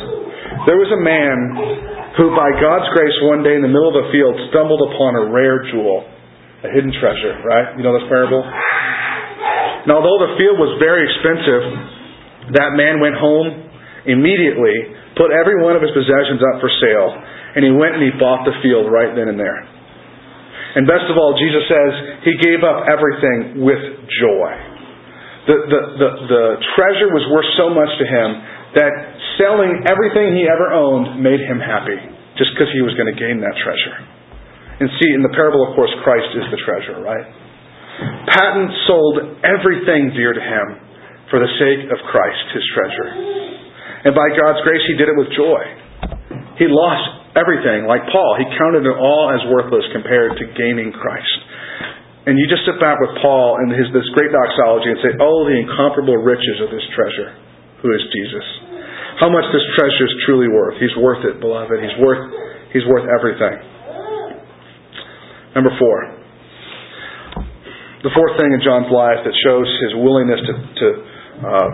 There 0.69 0.77
was 0.77 0.93
a 0.93 1.01
man 1.01 2.13
who, 2.21 2.37
by 2.37 2.53
God's 2.61 2.85
grace, 2.93 3.17
one 3.25 3.41
day 3.41 3.57
in 3.57 3.65
the 3.65 3.71
middle 3.71 3.89
of 3.89 3.97
a 3.97 4.07
field 4.13 4.37
stumbled 4.53 4.81
upon 4.93 5.17
a 5.17 5.23
rare 5.33 5.65
jewel, 5.73 6.05
a 6.61 6.69
hidden 6.69 6.93
treasure, 7.01 7.41
right? 7.41 7.73
You 7.75 7.81
know 7.81 7.97
this 7.97 8.05
parable? 8.07 8.45
Now, 9.89 10.05
although 10.05 10.21
the 10.29 10.33
field 10.37 10.61
was 10.61 10.77
very 10.77 11.01
expensive, 11.01 11.65
that 12.61 12.77
man 12.77 13.01
went 13.01 13.17
home 13.17 13.73
immediately, 14.05 14.93
put 15.17 15.33
every 15.33 15.65
one 15.65 15.73
of 15.73 15.81
his 15.81 15.93
possessions 15.97 16.45
up 16.53 16.61
for 16.61 16.69
sale, 16.77 17.09
and 17.57 17.65
he 17.65 17.73
went 17.73 17.97
and 17.97 18.05
he 18.05 18.13
bought 18.21 18.45
the 18.45 18.53
field 18.61 18.85
right 18.93 19.17
then 19.17 19.33
and 19.33 19.41
there. 19.41 19.65
And 20.77 20.85
best 20.85 21.09
of 21.09 21.17
all, 21.17 21.33
Jesus 21.41 21.65
says 21.65 21.89
he 22.21 22.37
gave 22.37 22.61
up 22.61 22.85
everything 22.85 23.65
with 23.65 23.81
joy. 24.21 24.74
The, 25.45 25.57
the, 25.69 25.81
the, 26.01 26.09
the 26.25 26.43
treasure 26.73 27.09
was 27.13 27.21
worth 27.29 27.49
so 27.53 27.69
much 27.69 27.91
to 28.01 28.05
him 28.09 28.29
that 28.81 28.91
selling 29.37 29.85
everything 29.85 30.33
he 30.33 30.49
ever 30.49 30.73
owned 30.73 31.21
made 31.21 31.37
him 31.37 31.61
happy, 31.61 32.01
just 32.35 32.49
because 32.57 32.73
he 32.73 32.81
was 32.81 32.97
going 32.97 33.07
to 33.13 33.17
gain 33.17 33.39
that 33.45 33.55
treasure. 33.61 33.95
And 34.81 34.89
see, 34.99 35.11
in 35.15 35.23
the 35.23 35.31
parable, 35.31 35.63
of 35.63 35.77
course, 35.77 35.93
Christ 36.03 36.33
is 36.35 36.45
the 36.51 36.59
treasure, 36.65 36.99
right? 36.99 37.27
Paton 38.27 38.67
sold 38.89 39.15
everything 39.45 40.11
dear 40.17 40.35
to 40.35 40.43
him 40.43 40.67
for 41.31 41.39
the 41.39 41.47
sake 41.61 41.87
of 41.87 41.97
Christ, 42.11 42.43
his 42.51 42.65
treasure. 42.75 43.09
And 44.05 44.11
by 44.11 44.27
God's 44.35 44.61
grace, 44.67 44.83
he 44.85 44.99
did 44.99 45.07
it 45.07 45.17
with 45.17 45.31
joy. 45.31 45.63
He 46.59 46.67
lost 46.67 47.37
everything, 47.39 47.87
like 47.87 48.03
Paul. 48.11 48.35
He 48.39 48.47
counted 48.59 48.83
it 48.83 48.97
all 48.97 49.31
as 49.31 49.41
worthless 49.47 49.87
compared 49.95 50.35
to 50.37 50.43
gaining 50.59 50.91
Christ. 50.91 51.37
And 52.25 52.33
you 52.41 52.45
just 52.49 52.65
sit 52.65 52.81
back 52.81 52.97
with 52.97 53.13
Paul 53.21 53.61
and 53.61 53.69
his 53.69 53.85
this 53.93 54.09
great 54.17 54.33
doxology 54.33 54.89
and 54.89 54.99
say, 55.01 55.13
"Oh, 55.21 55.45
the 55.45 55.53
incomparable 55.53 56.17
riches 56.17 56.57
of 56.65 56.73
this 56.73 56.85
treasure, 56.97 57.37
who 57.85 57.93
is 57.93 58.01
Jesus. 58.09 58.45
How 59.21 59.29
much 59.29 59.45
this 59.53 59.65
treasure 59.77 60.05
is 60.05 60.15
truly 60.25 60.49
worth. 60.49 60.81
He's 60.81 60.95
worth 60.97 61.23
it, 61.23 61.39
beloved. 61.39 61.77
He's 61.77 61.97
worth 62.01 62.23
he's 62.73 62.85
worth 62.89 63.05
everything." 63.13 63.55
Number 65.55 65.71
4. 65.79 66.15
The 68.03 68.11
fourth 68.13 68.35
thing 68.37 68.51
in 68.53 68.61
John's 68.61 68.91
life 68.91 69.23
that 69.23 69.33
shows 69.41 69.65
his 69.87 69.97
willingness 69.97 70.37
to, 70.45 70.53
to 70.53 70.87
uh, 71.41 71.69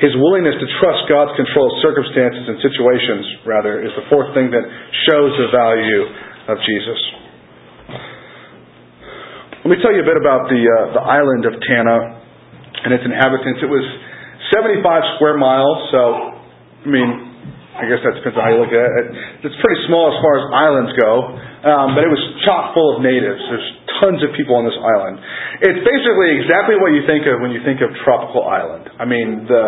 his 0.00 0.16
willingness 0.16 0.56
to 0.56 0.68
trust 0.80 1.04
God's 1.12 1.36
control 1.36 1.68
of 1.68 1.74
circumstances 1.84 2.48
and 2.48 2.56
situations, 2.64 3.24
rather, 3.44 3.84
is 3.84 3.92
the 3.96 4.08
fourth 4.08 4.32
thing 4.32 4.48
that 4.48 4.64
shows 5.08 5.32
the 5.36 5.48
value 5.52 6.02
of 6.48 6.56
Jesus. 6.64 7.19
Let 9.60 9.76
me 9.76 9.78
tell 9.84 9.92
you 9.92 10.00
a 10.00 10.08
bit 10.08 10.16
about 10.16 10.48
the 10.48 10.56
uh, 10.56 10.96
the 10.96 11.04
island 11.04 11.44
of 11.44 11.52
Tanna 11.60 12.16
and 12.80 12.96
its 12.96 13.04
inhabitants. 13.04 13.60
It 13.60 13.68
was 13.68 13.84
75 14.56 14.80
square 15.20 15.36
miles, 15.36 15.76
so 15.92 16.00
I 16.80 16.88
mean, 16.88 17.08
I 17.76 17.84
guess 17.84 18.00
that 18.00 18.16
depends 18.16 18.40
on 18.40 18.42
how 18.42 18.56
you 18.56 18.60
look 18.64 18.72
at 18.72 18.80
it. 18.80 19.06
It's 19.44 19.58
pretty 19.60 19.80
small 19.84 20.08
as 20.08 20.16
far 20.24 20.32
as 20.40 20.44
islands 20.56 20.92
go, 20.96 21.12
um, 21.68 21.92
but 21.92 22.08
it 22.08 22.08
was 22.08 22.24
chock 22.48 22.72
full 22.72 22.96
of 22.96 23.04
natives. 23.04 23.36
There's 23.36 23.68
tons 24.00 24.24
of 24.24 24.32
people 24.32 24.56
on 24.56 24.64
this 24.64 24.80
island. 24.80 25.20
It's 25.60 25.84
basically 25.84 26.40
exactly 26.40 26.80
what 26.80 26.96
you 26.96 27.04
think 27.04 27.28
of 27.28 27.44
when 27.44 27.52
you 27.52 27.60
think 27.60 27.84
of 27.84 27.92
tropical 28.00 28.48
island. 28.48 28.88
I 28.96 29.04
mean, 29.04 29.44
the 29.44 29.64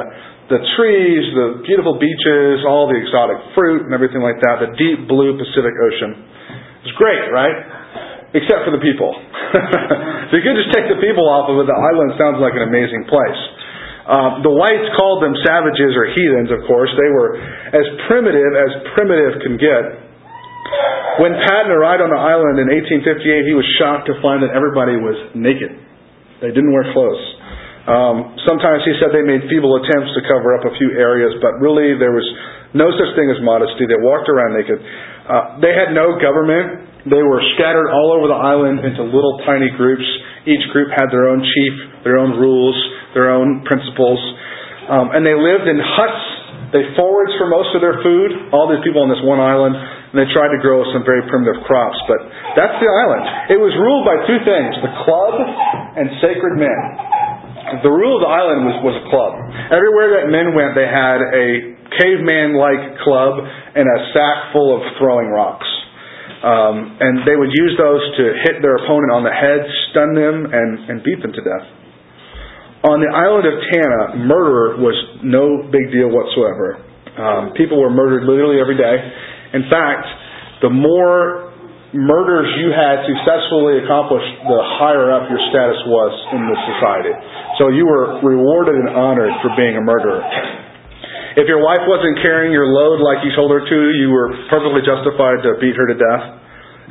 the 0.57 0.61
trees, 0.73 1.25
the 1.37 1.69
beautiful 1.69 2.01
beaches, 2.01 2.65
all 2.65 2.89
the 2.89 2.97
exotic 2.97 3.45
fruit 3.53 3.85
and 3.85 3.93
everything 3.93 4.25
like 4.25 4.41
that, 4.41 4.65
the 4.65 4.73
deep 4.73 5.05
blue 5.05 5.37
Pacific 5.37 5.77
Ocean. 5.77 6.17
It's 6.81 6.97
great, 6.97 7.29
right? 7.29 7.82
Except 8.33 8.65
for 8.65 8.73
the 8.73 8.81
people. 8.81 9.13
if 10.29 10.31
you 10.33 10.41
could 10.41 10.57
just 10.57 10.73
take 10.73 10.89
the 10.89 11.01
people 11.05 11.29
off 11.29 11.53
of 11.53 11.61
it, 11.61 11.69
the 11.69 11.77
island 11.77 12.17
sounds 12.17 12.41
like 12.41 12.57
an 12.57 12.65
amazing 12.65 13.05
place. 13.05 13.41
Uh, 14.03 14.43
the 14.43 14.51
whites 14.51 14.89
called 14.99 15.23
them 15.23 15.37
savages 15.47 15.95
or 15.95 16.11
heathens, 16.11 16.51
of 16.51 16.67
course. 16.67 16.91
They 16.97 17.11
were 17.13 17.39
as 17.71 17.87
primitive 18.09 18.53
as 18.57 18.71
primitive 18.97 19.39
can 19.45 19.61
get. 19.61 19.83
When 21.21 21.37
Paton 21.37 21.71
arrived 21.71 22.01
on 22.01 22.09
the 22.09 22.19
island 22.19 22.57
in 22.57 22.73
1858, 22.73 23.45
he 23.45 23.55
was 23.55 23.69
shocked 23.77 24.09
to 24.09 24.17
find 24.25 24.41
that 24.41 24.57
everybody 24.57 24.97
was 24.97 25.15
naked. 25.37 25.71
They 26.41 26.51
didn't 26.51 26.73
wear 26.73 26.89
clothes. 26.91 27.23
Um, 27.83 28.39
sometimes 28.47 28.87
he 28.87 28.95
said 29.03 29.11
they 29.11 29.27
made 29.27 29.43
feeble 29.51 29.75
attempts 29.77 30.15
to 30.15 30.23
cover 30.25 30.55
up 30.55 30.65
a 30.67 30.73
few 30.79 30.95
areas, 30.95 31.35
but 31.43 31.59
really 31.59 31.99
there 31.99 32.15
was 32.15 32.25
no 32.73 32.89
such 32.95 33.11
thing 33.19 33.29
as 33.29 33.43
modesty. 33.43 33.91
They 33.91 33.99
walked 33.99 34.31
around 34.31 34.55
naked. 34.55 34.79
Uh, 34.79 35.59
they 35.61 35.75
had 35.75 35.91
no 35.93 36.17
government. 36.17 36.92
They 37.03 37.23
were 37.23 37.43
scattered 37.59 37.91
all 37.91 38.15
over 38.15 38.31
the 38.31 38.39
island 38.39 38.79
into 38.87 39.03
little 39.03 39.43
tiny 39.43 39.75
groups. 39.75 40.07
Each 40.47 40.63
group 40.71 40.95
had 40.95 41.11
their 41.11 41.27
own 41.27 41.43
chief, 41.43 41.75
their 42.07 42.19
own 42.19 42.39
rules, 42.39 42.79
their 43.15 43.35
own 43.35 43.67
principles. 43.67 44.19
Um, 44.87 45.11
and 45.11 45.27
they 45.27 45.35
lived 45.35 45.67
in 45.67 45.79
huts. 45.83 46.23
They 46.71 46.87
foraged 46.95 47.37
for 47.37 47.51
most 47.51 47.75
of 47.75 47.83
their 47.83 48.01
food, 48.07 48.55
all 48.55 48.71
these 48.71 48.81
people 48.87 49.03
on 49.03 49.11
this 49.11 49.21
one 49.27 49.43
island, 49.43 49.77
and 49.77 50.17
they 50.17 50.25
tried 50.33 50.55
to 50.55 50.61
grow 50.63 50.87
some 50.95 51.05
very 51.05 51.21
primitive 51.29 51.61
crops. 51.69 51.99
But 52.09 52.23
that's 52.57 52.79
the 52.81 52.89
island. 52.89 53.53
It 53.53 53.61
was 53.61 53.75
ruled 53.77 54.07
by 54.09 54.17
two 54.25 54.41
things 54.47 54.71
the 54.81 54.95
club 55.05 55.35
and 55.99 56.07
sacred 56.23 56.57
men. 56.57 56.81
The 57.83 57.93
rule 57.93 58.21
of 58.21 58.23
the 58.25 58.33
island 58.33 58.69
was, 58.69 58.77
was 58.85 58.97
a 59.01 59.07
club. 59.11 59.33
Everywhere 59.75 60.23
that 60.23 60.31
men 60.31 60.55
went, 60.55 60.79
they 60.79 60.89
had 60.89 61.21
a 61.21 61.47
caveman 61.99 62.57
like 62.57 63.01
club 63.05 63.43
and 63.43 63.85
a 63.85 63.99
sack 64.17 64.53
full 64.55 64.73
of 64.77 64.81
throwing 64.97 65.29
rocks. 65.29 65.69
Um, 66.43 66.99
and 66.99 67.23
they 67.23 67.39
would 67.39 67.55
use 67.55 67.79
those 67.79 68.03
to 68.19 68.25
hit 68.43 68.59
their 68.67 68.83
opponent 68.83 69.15
on 69.15 69.23
the 69.23 69.31
head, 69.31 69.63
stun 69.91 70.11
them, 70.19 70.51
and, 70.51 70.71
and 70.91 70.97
beat 71.07 71.23
them 71.23 71.31
to 71.31 71.43
death. 71.43 71.67
On 72.83 72.99
the 72.99 73.07
island 73.15 73.47
of 73.47 73.55
Tanna, 73.71 74.27
murder 74.27 74.83
was 74.83 74.99
no 75.23 75.71
big 75.71 75.95
deal 75.95 76.11
whatsoever. 76.11 76.83
Um, 77.15 77.55
people 77.55 77.79
were 77.79 77.95
murdered 77.95 78.27
literally 78.27 78.59
every 78.59 78.75
day. 78.75 78.97
In 79.55 79.71
fact, 79.71 80.03
the 80.67 80.73
more 80.75 81.55
murders 81.95 82.51
you 82.59 82.75
had 82.75 83.07
successfully 83.07 83.79
accomplished, 83.87 84.33
the 84.43 84.61
higher 84.83 85.15
up 85.15 85.31
your 85.31 85.39
status 85.55 85.79
was 85.87 86.13
in 86.35 86.43
the 86.43 86.59
society. 86.75 87.15
So 87.63 87.71
you 87.71 87.87
were 87.87 88.19
rewarded 88.19 88.75
and 88.83 88.91
honored 88.91 89.31
for 89.47 89.55
being 89.55 89.79
a 89.79 89.85
murderer. 89.85 90.25
If 91.33 91.49
your 91.49 91.65
wife 91.65 91.89
wasn't 91.89 92.21
carrying 92.21 92.53
your 92.53 92.69
load 92.69 93.01
like 93.01 93.25
you 93.25 93.33
told 93.33 93.49
her 93.57 93.65
to, 93.65 93.79
you 93.97 94.13
were 94.13 94.29
perfectly 94.53 94.85
justified 94.85 95.41
to 95.49 95.57
beat 95.57 95.73
her 95.77 95.89
to 95.89 95.97
death 95.97 96.25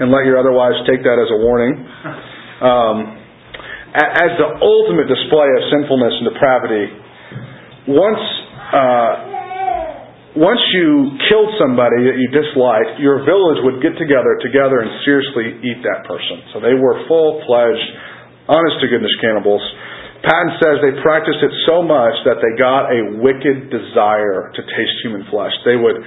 and 0.01 0.09
let 0.09 0.25
your 0.25 0.41
other 0.41 0.49
wives 0.49 0.81
take 0.89 1.05
that 1.05 1.17
as 1.21 1.29
a 1.29 1.37
warning. 1.37 1.77
Um, 2.61 3.21
as 3.91 4.31
the 4.39 4.49
ultimate 4.63 5.05
display 5.11 5.45
of 5.45 5.61
sinfulness 5.69 6.13
and 6.15 6.25
depravity, 6.33 6.85
once 7.91 8.23
uh, 8.71 9.13
once 10.31 10.63
you 10.71 11.11
killed 11.27 11.51
somebody 11.59 12.07
that 12.07 12.15
you 12.15 12.31
disliked, 12.31 13.03
your 13.03 13.27
village 13.27 13.59
would 13.67 13.83
get 13.83 13.99
together 13.99 14.39
together 14.39 14.79
and 14.79 14.89
seriously 15.03 15.59
eat 15.59 15.83
that 15.83 16.07
person. 16.07 16.39
So 16.55 16.63
they 16.63 16.71
were 16.71 17.03
full 17.11 17.43
fledged, 17.43 17.87
honest 18.47 18.79
to 18.79 18.87
goodness 18.87 19.11
cannibals. 19.19 19.59
Paton 20.21 20.53
says 20.61 20.75
they 20.85 21.01
practiced 21.01 21.41
it 21.41 21.53
so 21.65 21.81
much 21.81 22.13
that 22.29 22.37
they 22.45 22.53
got 22.53 22.93
a 22.93 23.17
wicked 23.25 23.73
desire 23.73 24.53
to 24.53 24.61
taste 24.61 24.95
human 25.01 25.25
flesh. 25.33 25.53
They 25.65 25.77
would 25.77 25.97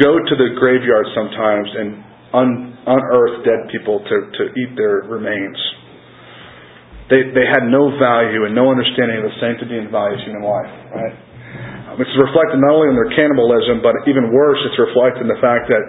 go 0.00 0.16
to 0.16 0.34
the 0.38 0.56
graveyard 0.56 1.04
sometimes 1.12 1.68
and 1.76 1.88
un- 2.32 2.72
unearth 2.88 3.44
dead 3.44 3.68
people 3.68 4.00
to, 4.00 4.16
to 4.32 4.42
eat 4.56 4.72
their 4.80 5.04
remains. 5.04 5.60
They, 7.12 7.36
they 7.36 7.44
had 7.44 7.68
no 7.68 7.92
value 8.00 8.48
and 8.48 8.56
no 8.56 8.72
understanding 8.72 9.20
of 9.20 9.28
the 9.28 9.36
sanctity 9.42 9.76
and 9.76 9.92
value 9.92 10.16
of 10.16 10.24
human 10.24 10.46
life. 10.46 10.72
Right? 10.96 11.16
Which 11.98 12.06
is 12.06 12.16
reflected 12.16 12.62
not 12.64 12.80
only 12.80 12.94
in 12.94 12.96
their 12.96 13.12
cannibalism, 13.12 13.84
but 13.84 13.92
even 14.08 14.32
worse, 14.32 14.62
it's 14.72 14.78
reflected 14.78 15.26
in 15.26 15.28
the 15.28 15.42
fact 15.42 15.68
that 15.68 15.84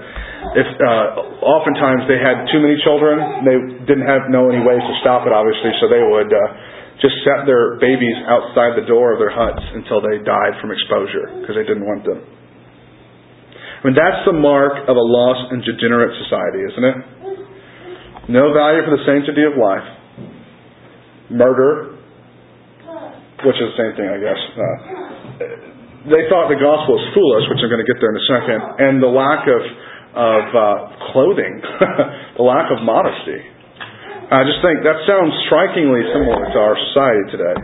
if 0.60 0.68
uh, 0.82 1.46
oftentimes 1.46 2.04
they 2.10 2.20
had 2.20 2.52
too 2.52 2.60
many 2.60 2.76
children, 2.84 3.48
they 3.48 3.56
didn't 3.86 4.10
have 4.10 4.28
know 4.28 4.50
any 4.50 4.60
ways 4.60 4.82
to 4.82 4.94
stop 5.06 5.24
it, 5.24 5.32
obviously, 5.32 5.72
so 5.80 5.88
they 5.88 6.04
would. 6.04 6.28
Uh, 6.28 6.71
just 7.02 7.18
set 7.26 7.50
their 7.50 7.82
babies 7.82 8.16
outside 8.30 8.78
the 8.78 8.86
door 8.86 9.14
of 9.14 9.20
their 9.20 9.34
huts 9.34 9.62
until 9.74 10.00
they 10.00 10.22
died 10.22 10.54
from 10.62 10.70
exposure 10.70 11.42
because 11.42 11.58
they 11.58 11.66
didn't 11.66 11.86
want 11.86 12.06
them. 12.06 12.22
I 12.22 13.82
mean, 13.90 13.98
that's 13.98 14.22
the 14.30 14.38
mark 14.38 14.86
of 14.86 14.94
a 14.94 15.02
lost 15.02 15.50
and 15.50 15.66
degenerate 15.66 16.14
society, 16.22 16.62
isn't 16.70 16.86
it? 16.86 16.98
No 18.30 18.54
value 18.54 18.86
for 18.86 18.94
the 18.94 19.04
sanctity 19.10 19.42
of 19.42 19.58
life. 19.58 19.82
Murder, 21.34 21.98
which 23.42 23.58
is 23.58 23.66
the 23.74 23.78
same 23.82 23.94
thing, 23.98 24.06
I 24.06 24.20
guess. 24.22 24.42
Uh, 24.54 25.82
they 26.06 26.30
thought 26.30 26.54
the 26.54 26.62
gospel 26.62 27.02
was 27.02 27.06
foolish, 27.18 27.50
which 27.50 27.62
I'm 27.66 27.70
going 27.74 27.82
to 27.82 27.90
get 27.90 27.98
there 27.98 28.14
in 28.14 28.20
a 28.22 28.28
second, 28.30 28.60
and 28.86 28.94
the 29.02 29.10
lack 29.10 29.50
of 29.50 29.62
of 30.12 30.44
uh, 30.52 30.76
clothing, 31.16 31.62
the 32.38 32.44
lack 32.44 32.68
of 32.68 32.84
modesty. 32.84 33.40
I 34.32 34.48
just 34.48 34.64
think 34.64 34.80
that 34.88 34.96
sounds 35.04 35.36
strikingly 35.52 36.08
similar 36.16 36.40
to 36.40 36.58
our 36.58 36.76
society 36.88 37.26
today. 37.36 37.58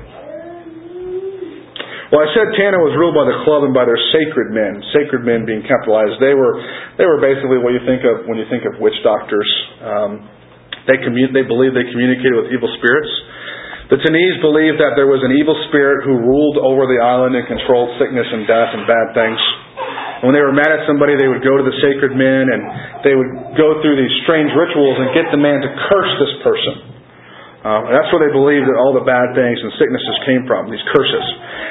Well, 2.11 2.23
I 2.23 2.29
said 2.35 2.55
Tanna 2.55 2.79
was 2.79 2.95
ruled 2.95 3.15
by 3.15 3.23
the 3.23 3.39
club 3.47 3.67
and 3.67 3.71
by 3.75 3.83
their 3.83 3.99
sacred 4.15 4.51
men. 4.51 4.79
Sacred 4.95 5.27
men 5.27 5.43
being 5.43 5.63
capitalized. 5.63 6.19
They 6.19 6.35
were 6.35 6.55
they 6.99 7.07
were 7.07 7.19
basically 7.23 7.59
what 7.59 7.71
you 7.71 7.83
think 7.83 8.03
of 8.03 8.27
when 8.27 8.39
you 8.39 8.47
think 8.51 8.63
of 8.63 8.79
witch 8.79 8.95
doctors. 9.03 9.47
Um, 9.79 10.27
they 10.87 10.99
commun- 11.03 11.35
they 11.35 11.43
believed 11.43 11.75
they 11.75 11.87
communicated 11.87 12.35
with 12.35 12.51
evil 12.51 12.71
spirits. 12.79 13.11
The 13.87 13.99
Tannese 14.03 14.39
believed 14.43 14.83
that 14.83 14.99
there 14.99 15.07
was 15.07 15.23
an 15.23 15.31
evil 15.35 15.55
spirit 15.71 16.03
who 16.03 16.19
ruled 16.19 16.59
over 16.59 16.83
the 16.87 16.99
island 16.99 17.35
and 17.39 17.47
controlled 17.47 17.95
sickness 17.95 18.27
and 18.27 18.43
death 18.43 18.75
and 18.75 18.83
bad 18.83 19.07
things. 19.15 19.39
When 20.25 20.33
they 20.33 20.41
were 20.41 20.55
mad 20.55 20.73
at 20.73 20.89
somebody, 20.89 21.13
they 21.13 21.29
would 21.29 21.45
go 21.45 21.61
to 21.61 21.65
the 21.65 21.77
sacred 21.77 22.17
men 22.17 22.49
and 22.49 22.61
they 23.05 23.13
would 23.13 23.53
go 23.53 23.77
through 23.85 23.97
these 24.01 24.15
strange 24.25 24.49
rituals 24.57 24.97
and 24.97 25.13
get 25.13 25.29
the 25.29 25.37
man 25.37 25.61
to 25.61 25.69
curse 25.89 26.13
this 26.17 26.33
person. 26.41 26.97
Uh, 27.67 27.83
that's 27.91 28.07
where 28.15 28.23
they 28.23 28.31
believed 28.31 28.63
that 28.69 28.77
all 28.79 28.95
the 28.95 29.03
bad 29.03 29.35
things 29.35 29.59
and 29.59 29.73
sicknesses 29.75 30.15
came 30.23 30.47
from, 30.47 30.71
these 30.71 30.81
curses. 30.93 31.25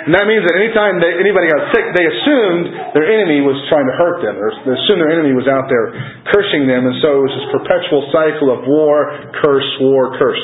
And 0.04 0.12
that 0.12 0.28
means 0.28 0.44
that 0.44 0.54
anytime 0.58 1.00
they, 1.00 1.08
anybody 1.14 1.48
got 1.48 1.72
sick, 1.72 1.88
they 1.96 2.04
assumed 2.04 2.92
their 2.92 3.06
enemy 3.06 3.40
was 3.40 3.56
trying 3.72 3.86
to 3.88 3.96
hurt 3.96 4.20
them. 4.20 4.36
Or 4.36 4.50
they 4.66 4.76
assumed 4.76 5.00
their 5.00 5.14
enemy 5.14 5.32
was 5.32 5.48
out 5.48 5.70
there 5.72 5.96
cursing 6.30 6.68
them. 6.68 6.84
And 6.90 7.00
so 7.00 7.22
it 7.22 7.22
was 7.24 7.34
this 7.38 7.48
perpetual 7.54 8.02
cycle 8.12 8.52
of 8.52 8.66
war, 8.68 9.30
curse, 9.40 9.70
war, 9.80 10.14
curse. 10.20 10.42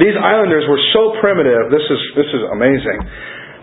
These 0.00 0.16
islanders 0.18 0.66
were 0.66 0.80
so 0.90 1.20
primitive, 1.22 1.70
this 1.70 1.86
is, 1.86 2.00
this 2.18 2.30
is 2.34 2.42
amazing, 2.50 2.98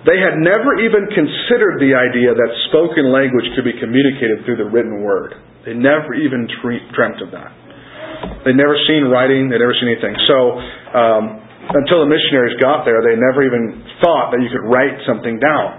they 0.01 0.17
had 0.17 0.41
never 0.41 0.81
even 0.81 1.05
considered 1.13 1.77
the 1.77 1.93
idea 1.93 2.33
that 2.33 2.49
spoken 2.73 3.13
language 3.13 3.45
could 3.53 3.65
be 3.65 3.77
communicated 3.77 4.41
through 4.45 4.57
the 4.57 4.69
written 4.69 5.05
word. 5.05 5.37
They 5.61 5.77
never 5.77 6.17
even 6.17 6.49
dreamt 6.57 7.21
of 7.21 7.29
that. 7.37 7.53
They'd 8.45 8.57
never 8.57 8.73
seen 8.89 9.09
writing, 9.13 9.49
they'd 9.49 9.61
never 9.61 9.77
seen 9.77 9.93
anything. 9.93 10.17
So, 10.25 10.37
um, 10.97 11.23
until 11.69 12.01
the 12.01 12.09
missionaries 12.09 12.57
got 12.57 12.81
there, 12.85 13.05
they 13.05 13.13
never 13.13 13.45
even 13.45 13.85
thought 14.01 14.33
that 14.33 14.41
you 14.41 14.49
could 14.49 14.65
write 14.65 14.97
something 15.05 15.37
down. 15.37 15.69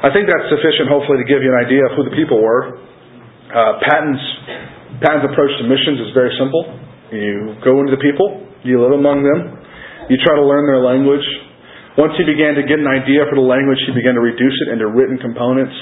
I 0.00 0.14
think 0.14 0.30
that's 0.30 0.46
sufficient, 0.48 0.86
hopefully, 0.86 1.18
to 1.20 1.26
give 1.26 1.42
you 1.42 1.50
an 1.50 1.60
idea 1.60 1.82
of 1.90 1.98
who 1.98 2.06
the 2.06 2.14
people 2.14 2.38
were. 2.38 2.78
Uh, 3.50 3.82
Paton's, 3.82 4.22
Paton's 5.02 5.26
approach 5.26 5.50
to 5.58 5.66
missions 5.66 6.06
is 6.06 6.10
very 6.14 6.32
simple. 6.38 6.62
You 7.10 7.58
go 7.66 7.82
into 7.82 7.98
the 7.98 8.02
people, 8.02 8.46
You 8.62 8.78
live 8.78 8.94
among 8.94 9.26
them. 9.26 9.58
You 10.08 10.16
try 10.22 10.38
to 10.38 10.46
learn 10.46 10.70
their 10.70 10.80
language. 10.80 11.26
Once 11.98 12.14
he 12.14 12.22
began 12.22 12.54
to 12.54 12.62
get 12.62 12.78
an 12.78 12.86
idea 12.86 13.26
for 13.26 13.34
the 13.34 13.42
language, 13.42 13.78
he 13.86 13.92
began 13.94 14.14
to 14.14 14.22
reduce 14.22 14.54
it 14.66 14.78
into 14.78 14.86
written 14.86 15.18
components 15.18 15.74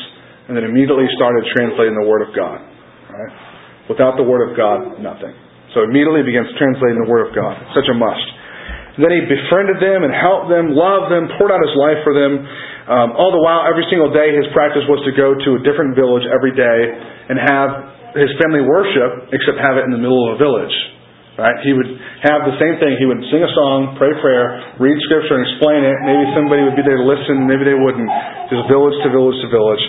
and 0.48 0.56
then 0.56 0.64
immediately 0.64 1.04
started 1.12 1.44
translating 1.52 1.92
the 1.92 2.06
Word 2.09 2.24
of 2.24 2.32
God. 2.32 2.64
Right? 3.12 3.32
Without 3.92 4.16
the 4.16 4.24
Word 4.24 4.48
of 4.48 4.56
God, 4.56 4.96
nothing. 5.04 5.36
So 5.76 5.84
immediately 5.84 6.24
begins 6.24 6.48
translating 6.56 7.04
the 7.04 7.09
Word 7.12 7.28
of 7.28 7.36
God. 7.36 7.61
It's 7.61 7.76
such 7.76 7.90
a 7.92 7.96
must. 7.96 8.24
Then 8.96 9.14
he 9.14 9.22
befriended 9.30 9.78
them 9.78 10.02
and 10.02 10.11
helped 10.11 10.50
them, 10.50 10.74
loved 10.74 11.12
them, 11.12 11.30
poured 11.38 11.54
out 11.54 11.62
his 11.62 11.76
life 11.76 12.00
for 12.02 12.16
them. 12.16 12.42
Um, 12.88 13.09
all 13.14 13.30
the 13.30 13.38
while, 13.38 13.68
every 13.68 13.86
single 13.92 14.11
day, 14.11 14.32
his 14.34 14.48
practice 14.50 14.82
was 14.88 14.98
to 15.06 15.12
go 15.14 15.36
to 15.36 15.50
a 15.54 15.61
different 15.62 15.94
village 15.94 16.26
every 16.26 16.56
day 16.56 16.78
and 17.30 17.38
have 17.38 17.70
his 18.18 18.32
family 18.42 18.64
worship, 18.64 19.30
except 19.30 19.61
have 19.61 19.78
it 19.78 19.86
in 19.86 19.92
the 19.94 20.00
middle 20.00 20.18
of 20.26 20.34
a 20.34 20.38
village. 20.40 20.74
Right? 21.39 21.55
He 21.62 21.70
would 21.70 21.86
have 22.26 22.43
the 22.51 22.59
same 22.59 22.82
thing. 22.82 22.99
He 22.99 23.07
would 23.07 23.22
sing 23.30 23.39
a 23.39 23.53
song, 23.55 23.95
pray 23.95 24.11
prayer, 24.18 24.74
read 24.82 24.99
scripture, 25.07 25.39
and 25.39 25.47
explain 25.47 25.86
it. 25.86 25.95
Maybe 26.03 26.26
somebody 26.34 26.66
would 26.66 26.74
be 26.74 26.82
there 26.82 26.99
to 26.99 27.07
listen, 27.07 27.47
maybe 27.47 27.62
they 27.62 27.78
wouldn't. 27.78 28.11
Just 28.51 28.66
village 28.66 28.99
to 29.07 29.09
village 29.14 29.39
to 29.47 29.49
village. 29.55 29.84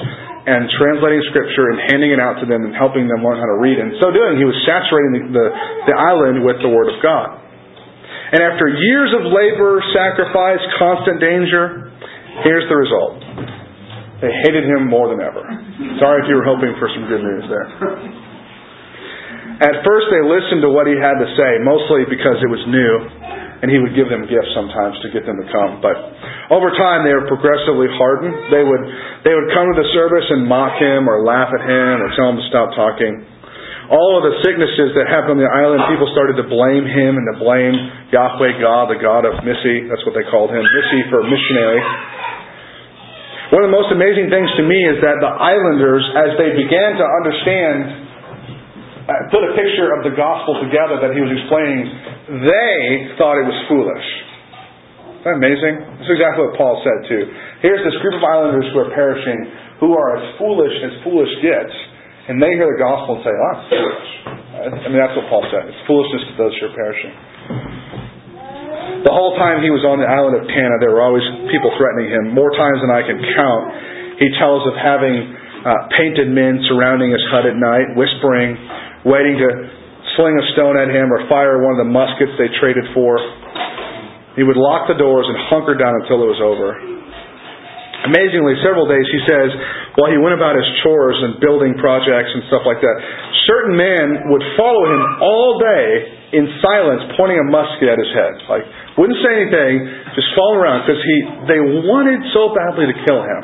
And 0.46 0.70
translating 0.78 1.26
scripture 1.34 1.74
and 1.74 1.90
handing 1.90 2.14
it 2.14 2.22
out 2.22 2.38
to 2.38 2.46
them 2.46 2.70
and 2.70 2.78
helping 2.78 3.10
them 3.10 3.26
learn 3.26 3.42
how 3.42 3.50
to 3.50 3.58
read. 3.58 3.82
And 3.82 3.98
so 3.98 4.14
doing, 4.14 4.38
he 4.38 4.46
was 4.46 4.54
saturating 4.62 5.12
the, 5.18 5.22
the, 5.34 5.46
the 5.90 5.96
island 5.98 6.46
with 6.46 6.62
the 6.62 6.70
Word 6.70 6.94
of 6.94 7.02
God. 7.02 7.42
And 8.30 8.46
after 8.46 8.70
years 8.70 9.10
of 9.18 9.26
labor, 9.26 9.82
sacrifice, 9.90 10.62
constant 10.78 11.18
danger, 11.18 11.90
here's 12.46 12.70
the 12.70 12.78
result. 12.78 13.18
They 14.22 14.30
hated 14.46 14.70
him 14.70 14.86
more 14.86 15.10
than 15.10 15.18
ever. 15.18 15.42
Sorry 15.98 16.22
if 16.22 16.30
you 16.30 16.38
were 16.38 16.46
hoping 16.46 16.78
for 16.78 16.94
some 16.94 17.10
good 17.10 17.26
news 17.26 17.46
there. 17.50 18.29
At 19.60 19.84
first, 19.84 20.08
they 20.08 20.24
listened 20.24 20.64
to 20.64 20.72
what 20.72 20.88
he 20.88 20.96
had 20.96 21.20
to 21.20 21.28
say, 21.36 21.60
mostly 21.68 22.08
because 22.08 22.40
it 22.40 22.48
was 22.48 22.64
new, 22.72 22.94
and 23.60 23.68
he 23.68 23.76
would 23.76 23.92
give 23.92 24.08
them 24.08 24.24
gifts 24.24 24.56
sometimes 24.56 24.96
to 25.04 25.12
get 25.12 25.28
them 25.28 25.36
to 25.36 25.48
come. 25.52 25.84
But 25.84 26.00
over 26.48 26.72
time, 26.72 27.04
they 27.04 27.12
were 27.12 27.28
progressively 27.28 27.92
hardened. 27.92 28.56
They 28.56 28.64
would 28.64 28.84
they 29.28 29.36
would 29.36 29.52
come 29.52 29.68
to 29.68 29.76
the 29.76 29.90
service 29.92 30.32
and 30.32 30.48
mock 30.48 30.80
him, 30.80 31.12
or 31.12 31.28
laugh 31.28 31.52
at 31.52 31.68
him, 31.68 31.94
or 32.00 32.08
tell 32.16 32.32
him 32.32 32.40
to 32.40 32.48
stop 32.48 32.72
talking. 32.72 33.20
All 33.92 34.16
of 34.16 34.24
the 34.24 34.40
sicknesses 34.48 34.96
that 34.96 35.12
happened 35.12 35.42
on 35.42 35.44
the 35.44 35.52
island, 35.52 35.82
people 35.92 36.08
started 36.14 36.40
to 36.40 36.48
blame 36.48 36.86
him 36.88 37.20
and 37.20 37.26
to 37.34 37.42
blame 37.42 37.74
Yahweh 38.16 38.64
God, 38.64 38.88
the 38.94 39.02
God 39.02 39.28
of 39.28 39.44
Missy. 39.44 39.92
That's 39.92 40.06
what 40.08 40.16
they 40.16 40.24
called 40.30 40.56
him, 40.56 40.64
Missy 40.64 41.02
for 41.12 41.26
missionary. 41.28 41.84
One 43.50 43.66
of 43.66 43.74
the 43.74 43.76
most 43.76 43.90
amazing 43.92 44.30
things 44.30 44.48
to 44.56 44.64
me 44.64 44.78
is 44.88 45.02
that 45.02 45.20
the 45.20 45.34
islanders, 45.34 46.06
as 46.16 46.38
they 46.38 46.54
began 46.54 47.02
to 47.02 47.06
understand, 47.18 48.09
put 49.34 49.42
a 49.42 49.52
picture 49.58 49.90
of 49.98 50.06
the 50.06 50.14
gospel 50.14 50.62
together 50.62 51.02
that 51.02 51.18
he 51.18 51.22
was 51.22 51.32
explaining, 51.34 51.82
they 52.46 53.16
thought 53.18 53.42
it 53.42 53.48
was 53.48 53.60
foolish. 53.66 54.08
Isn't 55.20 55.26
that 55.26 55.38
amazing? 55.42 55.76
That's 56.00 56.14
exactly 56.14 56.48
what 56.48 56.56
Paul 56.56 56.80
said 56.86 57.00
too. 57.10 57.24
Here's 57.60 57.84
this 57.84 57.98
group 58.00 58.22
of 58.22 58.24
islanders 58.24 58.70
who 58.72 58.78
are 58.80 58.92
perishing, 58.96 59.40
who 59.84 59.98
are 59.98 60.16
as 60.16 60.24
foolish 60.40 60.76
as 60.86 60.94
foolish 61.04 61.32
gets, 61.44 61.74
and 62.32 62.40
they 62.40 62.54
hear 62.56 62.70
the 62.70 62.80
gospel 62.80 63.20
and 63.20 63.24
say, 63.26 63.34
"Oh, 63.34 63.50
that's 63.52 63.68
foolish." 63.68 64.12
I 64.60 64.88
mean, 64.92 65.00
that's 65.00 65.16
what 65.16 65.28
Paul 65.28 65.44
said. 65.50 65.68
It's 65.68 65.84
foolishness 65.88 66.24
to 66.30 66.34
those 66.40 66.54
who 66.60 66.68
are 66.70 66.76
perishing. 66.76 67.14
The 69.08 69.16
whole 69.16 69.40
time 69.40 69.64
he 69.64 69.72
was 69.72 69.88
on 69.88 70.04
the 70.04 70.08
island 70.08 70.36
of 70.36 70.44
Tanna, 70.52 70.76
there 70.84 70.92
were 70.92 71.00
always 71.00 71.24
people 71.48 71.72
threatening 71.80 72.12
him. 72.12 72.36
More 72.36 72.52
times 72.52 72.84
than 72.84 72.92
I 72.92 73.00
can 73.08 73.16
count, 73.16 73.64
he 74.20 74.28
tells 74.36 74.68
of 74.68 74.76
having 74.76 75.16
uh, 75.64 75.88
painted 75.96 76.28
men 76.28 76.60
surrounding 76.68 77.16
his 77.16 77.24
hut 77.32 77.48
at 77.48 77.56
night, 77.56 77.96
whispering, 77.96 78.60
waiting 79.06 79.40
to 79.40 79.50
sling 80.18 80.36
a 80.36 80.46
stone 80.56 80.76
at 80.76 80.90
him 80.92 81.12
or 81.12 81.24
fire 81.30 81.64
one 81.64 81.80
of 81.80 81.82
the 81.86 81.92
muskets 81.92 82.34
they 82.36 82.50
traded 82.60 82.84
for. 82.92 83.16
He 84.36 84.44
would 84.44 84.60
lock 84.60 84.88
the 84.88 84.96
doors 84.96 85.28
and 85.28 85.38
hunker 85.52 85.76
down 85.76 85.96
until 86.04 86.24
it 86.24 86.30
was 86.32 86.42
over. 86.44 86.70
Amazingly, 88.08 88.56
several 88.64 88.88
days 88.88 89.04
he 89.12 89.20
says, 89.28 89.52
while 90.00 90.08
he 90.08 90.16
went 90.16 90.32
about 90.32 90.56
his 90.56 90.64
chores 90.80 91.20
and 91.20 91.44
building 91.44 91.76
projects 91.76 92.32
and 92.32 92.48
stuff 92.48 92.64
like 92.64 92.80
that, 92.80 92.96
certain 93.44 93.76
men 93.76 94.32
would 94.32 94.44
follow 94.56 94.88
him 94.88 95.04
all 95.20 95.60
day 95.60 95.88
in 96.32 96.48
silence, 96.64 97.04
pointing 97.20 97.36
a 97.44 97.48
musket 97.52 97.92
at 97.92 98.00
his 98.00 98.12
head. 98.16 98.34
Like, 98.48 98.64
wouldn't 98.96 99.20
say 99.20 99.44
anything, 99.44 99.84
just 100.16 100.32
follow 100.32 100.64
around 100.64 100.88
because 100.88 101.02
he 101.04 101.18
they 101.52 101.60
wanted 101.84 102.24
so 102.32 102.56
badly 102.56 102.88
to 102.88 102.96
kill 103.04 103.20
him. 103.20 103.42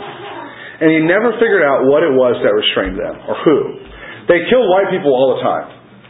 And 0.79 0.87
he 0.91 0.99
never 1.03 1.35
figured 1.35 1.63
out 1.63 1.87
what 1.91 2.03
it 2.03 2.15
was 2.15 2.39
that 2.39 2.55
restrained 2.55 2.95
them 2.95 3.15
or 3.27 3.35
who. 3.43 3.59
They 4.25 4.41
killed 4.49 4.65
white 4.69 4.89
people 4.89 5.13
all 5.13 5.37
the 5.37 5.41
time. 5.45 5.67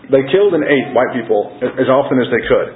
They 0.07 0.23
killed 0.31 0.53
and 0.53 0.63
ate 0.63 0.93
white 0.93 1.11
people 1.17 1.51
as 1.59 1.89
often 1.89 2.21
as 2.21 2.29
they 2.29 2.43
could. 2.45 2.67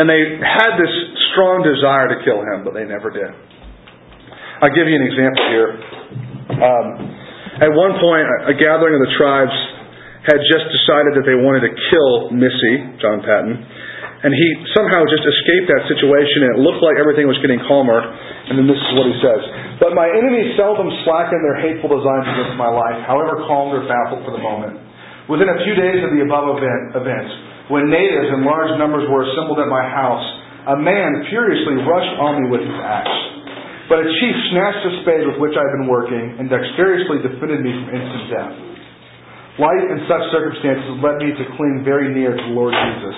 And 0.00 0.08
they 0.08 0.40
had 0.40 0.80
this 0.80 0.92
strong 1.32 1.60
desire 1.60 2.08
to 2.16 2.18
kill 2.24 2.40
him, 2.40 2.64
but 2.64 2.72
they 2.72 2.88
never 2.88 3.12
did. 3.12 3.28
I'll 4.64 4.72
give 4.72 4.88
you 4.88 4.96
an 4.96 5.06
example 5.06 5.44
here. 5.52 5.70
Um, 6.56 6.86
at 7.60 7.72
one 7.76 8.00
point, 8.00 8.24
a 8.48 8.56
gathering 8.56 8.96
of 8.96 9.02
the 9.04 9.12
tribes 9.20 9.52
had 10.24 10.40
just 10.48 10.66
decided 10.72 11.20
that 11.20 11.24
they 11.28 11.36
wanted 11.36 11.68
to 11.68 11.72
kill 11.92 12.32
Missi, 12.32 12.74
John 12.98 13.20
Paton, 13.20 13.52
and 14.26 14.32
he 14.32 14.48
somehow 14.72 15.04
just 15.06 15.22
escaped 15.22 15.68
that 15.70 15.84
situation, 15.92 16.48
and 16.48 16.50
it 16.56 16.60
looked 16.64 16.80
like 16.80 16.96
everything 16.96 17.28
was 17.28 17.36
getting 17.44 17.60
calmer. 17.68 18.00
And 18.00 18.56
then 18.58 18.66
this 18.66 18.80
is 18.80 18.90
what 18.96 19.06
he 19.12 19.16
says 19.20 19.42
But 19.76 19.92
my 19.92 20.08
enemies 20.08 20.56
seldom 20.56 20.88
slacken 21.04 21.40
their 21.44 21.60
hateful 21.60 21.92
designs 21.92 22.24
against 22.32 22.56
my 22.56 22.72
life, 22.72 23.04
however 23.04 23.44
calmed 23.44 23.76
or 23.76 23.84
baffled 23.84 24.24
for 24.24 24.32
the 24.32 24.40
moment. 24.40 24.80
Within 25.28 25.52
a 25.52 25.58
few 25.68 25.74
days 25.76 26.00
of 26.00 26.16
the 26.16 26.24
above 26.24 26.56
event, 26.56 26.96
events, 26.96 27.30
when 27.68 27.92
natives 27.92 28.32
in 28.32 28.46
large 28.46 28.72
numbers 28.80 29.04
were 29.10 29.26
assembled 29.26 29.60
at 29.60 29.68
my 29.68 29.84
house, 29.84 30.24
a 30.70 30.76
man 30.80 31.28
furiously 31.28 31.82
rushed 31.84 32.14
on 32.22 32.40
me 32.40 32.44
with 32.48 32.62
his 32.64 32.78
axe. 32.78 33.18
But 33.90 34.02
a 34.02 34.06
chief 34.06 34.36
snatched 34.50 34.82
the 34.82 34.92
spade 35.02 35.24
with 35.28 35.38
which 35.38 35.54
I 35.54 35.62
had 35.62 35.74
been 35.78 35.90
working 35.90 36.40
and 36.40 36.50
dexterously 36.50 37.22
defended 37.22 37.62
me 37.62 37.70
from 37.70 37.88
instant 37.94 38.26
death. 38.32 38.54
Life 39.62 39.84
in 39.92 39.98
such 40.08 40.24
circumstances 40.32 41.04
led 41.04 41.22
me 41.22 41.36
to 41.36 41.44
cling 41.54 41.84
very 41.84 42.10
near 42.16 42.34
to 42.34 42.42
the 42.48 42.54
Lord 42.54 42.74
Jesus. 42.74 43.16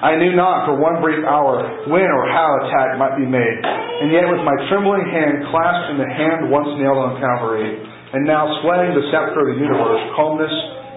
I 0.00 0.16
knew 0.16 0.32
not 0.32 0.64
for 0.64 0.80
one 0.80 1.04
brief 1.04 1.20
hour 1.28 1.60
when 1.92 2.08
or 2.08 2.24
how 2.32 2.48
attack 2.64 2.96
might 2.96 3.20
be 3.20 3.28
made, 3.28 3.58
and 4.00 4.08
yet 4.08 4.24
with 4.32 4.40
my 4.40 4.56
trembling 4.72 5.04
hand 5.04 5.44
clasped 5.52 5.92
in 5.92 5.98
the 6.00 6.08
hand 6.08 6.48
once 6.48 6.72
nailed 6.80 6.96
on 6.96 7.20
Calvary, 7.20 7.68
and 7.68 8.24
now 8.24 8.48
swaying 8.64 8.96
the 8.96 9.04
scepter 9.12 9.44
of 9.44 9.48
the 9.54 9.58
universe, 9.60 10.02
calmness 10.16 10.54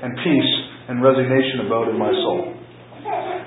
and 0.07 0.15
peace 0.23 0.51
and 0.87 1.03
resignation 1.03 1.67
abode 1.67 1.91
in 1.91 1.99
my 1.99 2.11
soul. 2.23 2.55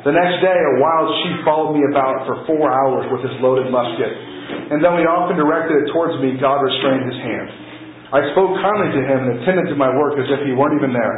The 0.05 0.15
next 0.15 0.39
day, 0.45 0.55
a 0.55 0.75
wild 0.79 1.09
chief 1.25 1.37
followed 1.43 1.75
me 1.75 1.83
about 1.89 2.29
for 2.29 2.45
four 2.47 2.69
hours 2.71 3.09
with 3.11 3.25
his 3.27 3.35
loaded 3.41 3.73
musket 3.73 4.37
and 4.47 4.83
though 4.83 4.95
he 4.99 5.07
often 5.07 5.35
directed 5.35 5.87
it 5.87 5.87
towards 5.91 6.15
me, 6.23 6.39
God 6.39 6.63
restrained 6.63 7.07
his 7.07 7.19
hand. 7.19 7.49
I 8.15 8.23
spoke 8.35 8.55
kindly 8.63 8.95
to 8.95 9.03
him 9.03 9.19
and 9.27 9.31
attended 9.43 9.67
to 9.75 9.77
my 9.79 9.91
work 9.91 10.15
as 10.19 10.31
if 10.31 10.47
he 10.47 10.55
weren't 10.55 10.79
even 10.79 10.95
there, 10.95 11.15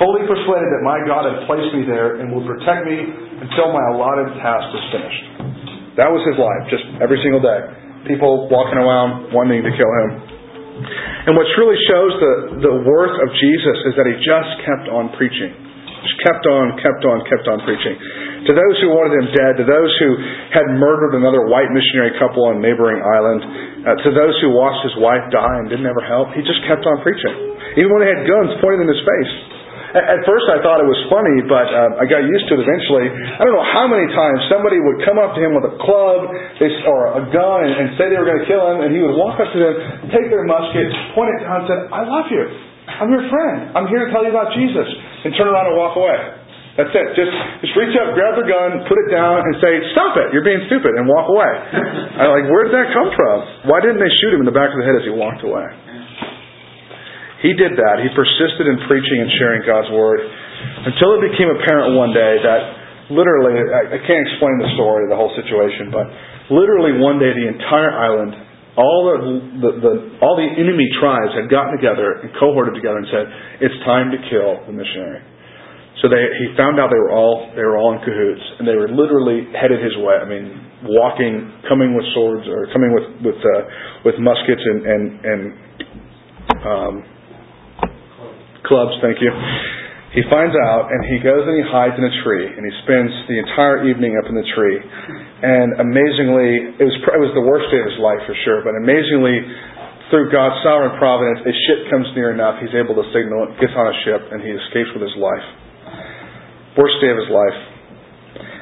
fully 0.00 0.24
persuaded 0.28 0.68
that 0.72 0.82
my 0.84 1.00
God 1.08 1.28
had 1.28 1.44
placed 1.48 1.72
me 1.72 1.84
there 1.88 2.20
and 2.20 2.32
would 2.32 2.44
protect 2.44 2.84
me 2.84 2.96
until 3.44 3.72
my 3.72 3.84
allotted 3.96 4.32
task 4.40 4.66
was 4.72 4.84
finished. 4.92 5.24
That 5.96 6.12
was 6.12 6.20
his 6.28 6.36
life, 6.36 6.62
just 6.68 6.84
every 7.00 7.20
single 7.24 7.40
day. 7.40 7.60
People 8.04 8.52
walking 8.52 8.76
around 8.76 9.32
wanting 9.32 9.64
to 9.64 9.72
kill 9.72 9.92
him. 10.04 10.36
And 11.26 11.32
what 11.32 11.48
truly 11.56 11.74
shows 11.88 12.12
the, 12.20 12.32
the 12.68 12.74
worth 12.84 13.16
of 13.24 13.28
Jesus 13.32 13.76
is 13.90 13.92
that 13.96 14.04
he 14.04 14.14
just 14.20 14.52
kept 14.62 14.86
on 14.92 15.10
preaching. 15.16 15.50
Just 16.04 16.20
kept 16.22 16.44
on, 16.46 16.76
kept 16.78 17.02
on, 17.02 17.16
kept 17.26 17.48
on 17.48 17.58
preaching. 17.64 17.96
To 18.46 18.52
those 18.54 18.76
who 18.78 18.94
wanted 18.94 19.16
him 19.16 19.26
dead, 19.32 19.52
to 19.58 19.66
those 19.66 19.90
who 19.98 20.10
had 20.54 20.68
murdered 20.76 21.18
another 21.18 21.48
white 21.48 21.72
missionary 21.72 22.14
couple 22.20 22.46
on 22.46 22.60
a 22.60 22.62
neighboring 22.62 23.00
island, 23.02 23.40
uh, 23.82 23.96
to 24.06 24.10
those 24.14 24.36
who 24.44 24.54
watched 24.54 24.86
his 24.86 24.94
wife 25.02 25.24
die 25.34 25.56
and 25.64 25.66
didn't 25.66 25.88
ever 25.88 26.04
help, 26.04 26.30
he 26.36 26.44
just 26.46 26.62
kept 26.68 26.84
on 26.86 27.00
preaching. 27.02 27.34
Even 27.80 27.90
when 27.90 28.04
they 28.04 28.12
had 28.12 28.22
guns 28.28 28.54
pointed 28.62 28.86
in 28.86 28.88
his 28.92 29.02
face. 29.02 29.55
At, 29.96 30.20
first 30.28 30.44
I 30.52 30.60
thought 30.60 30.76
it 30.76 30.88
was 30.88 31.00
funny, 31.08 31.40
but 31.48 31.72
uh, 31.72 32.02
I 32.02 32.04
got 32.04 32.20
used 32.28 32.44
to 32.52 32.60
it 32.60 32.68
eventually. 32.68 33.08
I 33.08 33.40
don't 33.48 33.56
know 33.56 33.64
how 33.72 33.88
many 33.88 34.04
times 34.12 34.44
somebody 34.52 34.76
would 34.76 35.00
come 35.08 35.16
up 35.16 35.32
to 35.32 35.40
him 35.40 35.56
with 35.56 35.64
a 35.72 35.74
club 35.80 36.28
or 36.84 37.00
a 37.16 37.22
gun 37.32 37.58
and, 37.64 37.72
and 37.80 37.86
say 37.96 38.12
they 38.12 38.20
were 38.20 38.28
going 38.28 38.44
to 38.44 38.48
kill 38.48 38.60
him, 38.76 38.84
and 38.84 38.92
he 38.92 39.00
would 39.00 39.16
walk 39.16 39.40
up 39.40 39.48
to 39.48 39.58
them, 39.58 39.74
take 40.12 40.28
their 40.28 40.44
musket, 40.44 40.92
point 41.16 41.32
it 41.32 41.48
down, 41.48 41.64
and 41.64 41.68
say, 41.72 41.78
I 41.96 42.04
love 42.04 42.28
you. 42.28 42.44
I'm 42.86 43.08
your 43.08 43.24
friend. 43.32 43.72
I'm 43.72 43.88
here 43.88 44.04
to 44.04 44.10
tell 44.12 44.22
you 44.22 44.30
about 44.30 44.52
Jesus. 44.52 44.86
And 45.24 45.32
turn 45.34 45.48
around 45.48 45.72
and 45.72 45.76
walk 45.80 45.96
away. 45.96 46.44
That's 46.76 46.92
it. 46.92 47.06
Just 47.16 47.32
just 47.64 47.72
reach 47.72 47.96
up, 47.96 48.12
grab 48.12 48.36
the 48.36 48.44
gun, 48.44 48.84
put 48.84 49.00
it 49.00 49.08
down, 49.08 49.40
and 49.40 49.56
say, 49.64 49.80
"Stop 49.96 50.12
it! 50.20 50.28
You're 50.36 50.44
being 50.44 50.60
stupid," 50.68 50.92
and 50.92 51.08
walk 51.08 51.24
away. 51.24 51.48
I'm 52.20 52.36
like, 52.36 52.46
where 52.52 52.68
did 52.68 52.76
that 52.76 52.92
come 52.92 53.08
from? 53.16 53.36
Why 53.72 53.80
didn't 53.80 53.96
they 53.96 54.12
shoot 54.20 54.36
him 54.36 54.44
in 54.44 54.48
the 54.48 54.52
back 54.52 54.68
of 54.68 54.76
the 54.76 54.84
head 54.84 54.92
as 55.00 55.08
he 55.08 55.12
walked 55.16 55.40
away? 55.40 55.64
He 57.44 57.52
did 57.52 57.76
that. 57.76 58.00
He 58.00 58.08
persisted 58.16 58.64
in 58.64 58.80
preaching 58.88 59.18
and 59.20 59.30
sharing 59.36 59.60
God's 59.64 59.92
word 59.92 60.24
until 60.88 61.20
it 61.20 61.28
became 61.28 61.52
apparent 61.52 61.92
one 61.92 62.16
day 62.16 62.40
that 62.40 62.60
literally, 63.12 63.60
I, 63.60 64.00
can't 64.00 64.24
explain 64.24 64.56
the 64.58 64.72
story, 64.74 65.06
the 65.06 65.18
whole 65.18 65.32
situation, 65.36 65.92
but 65.92 66.08
literally 66.48 66.96
one 66.96 67.20
day 67.20 67.30
the 67.36 67.48
entire 67.48 67.92
island, 67.92 68.32
all 68.76 69.08
the, 69.08 69.16
the, 69.56 69.70
the 69.80 69.92
all 70.20 70.36
the 70.36 70.44
enemy 70.44 70.84
tribes 71.00 71.32
had 71.32 71.48
gotten 71.48 71.80
together 71.80 72.20
and 72.20 72.28
cohorted 72.36 72.76
together 72.76 73.00
and 73.00 73.08
said, 73.08 73.24
"It's 73.64 73.78
time 73.88 74.12
to 74.12 74.20
kill 74.28 74.68
the 74.68 74.74
missionary." 74.76 75.24
So 76.04 76.12
they, 76.12 76.20
he 76.36 76.52
found 76.60 76.76
out 76.76 76.92
they 76.92 77.00
were 77.00 77.16
all 77.16 77.56
they 77.56 77.64
were 77.64 77.80
all 77.80 77.96
in 77.96 78.04
cahoots, 78.04 78.44
and 78.60 78.68
they 78.68 78.76
were 78.76 78.92
literally 78.92 79.48
headed 79.56 79.80
his 79.80 79.96
way. 79.96 80.20
I 80.20 80.28
mean, 80.28 80.92
walking, 80.92 81.56
coming 81.72 81.96
with 81.96 82.04
swords, 82.12 82.44
or 82.52 82.68
coming 82.68 82.92
with 82.92 83.32
with 83.32 83.40
uh, 83.40 83.62
with 84.04 84.20
muskets 84.20 84.60
and 84.60 84.80
and 84.84 85.02
and 85.24 85.40
um, 86.60 86.94
clubs. 88.66 88.94
Thank 89.00 89.22
you. 89.22 89.30
He 90.14 90.22
finds 90.32 90.54
out, 90.54 90.88
and 90.88 91.00
he 91.12 91.20
goes 91.20 91.44
and 91.44 91.54
he 91.60 91.66
hides 91.66 91.92
in 91.98 92.04
a 92.06 92.14
tree, 92.24 92.46
and 92.48 92.62
he 92.62 92.72
spends 92.86 93.12
the 93.28 93.36
entire 93.36 93.84
evening 93.84 94.16
up 94.16 94.24
in 94.30 94.38
the 94.38 94.46
tree. 94.54 94.78
And 94.80 95.76
amazingly, 95.82 96.78
it 96.78 96.86
was 96.86 96.96
it 96.96 97.20
was 97.20 97.32
the 97.36 97.44
worst 97.44 97.68
day 97.68 97.82
of 97.84 97.88
his 97.90 98.00
life 98.00 98.22
for 98.24 98.32
sure. 98.46 98.64
But 98.64 98.78
amazingly, 98.80 99.36
through 100.08 100.32
God's 100.32 100.56
sovereign 100.62 100.96
providence, 100.96 101.44
a 101.44 101.54
ship 101.68 101.90
comes 101.92 102.06
near 102.16 102.30
enough. 102.32 102.62
He's 102.62 102.72
able 102.72 102.94
to 102.96 103.04
signal 103.12 103.50
it, 103.50 103.60
gets 103.60 103.74
on 103.74 103.86
a 103.90 103.96
ship, 104.06 104.22
and 104.30 104.38
he 104.40 104.54
escapes 104.54 104.94
with 104.94 105.02
his 105.02 105.16
life. 105.18 105.46
Worst 106.78 106.96
day 107.02 107.10
of 107.10 107.18
his 107.18 107.28
life. 107.28 107.58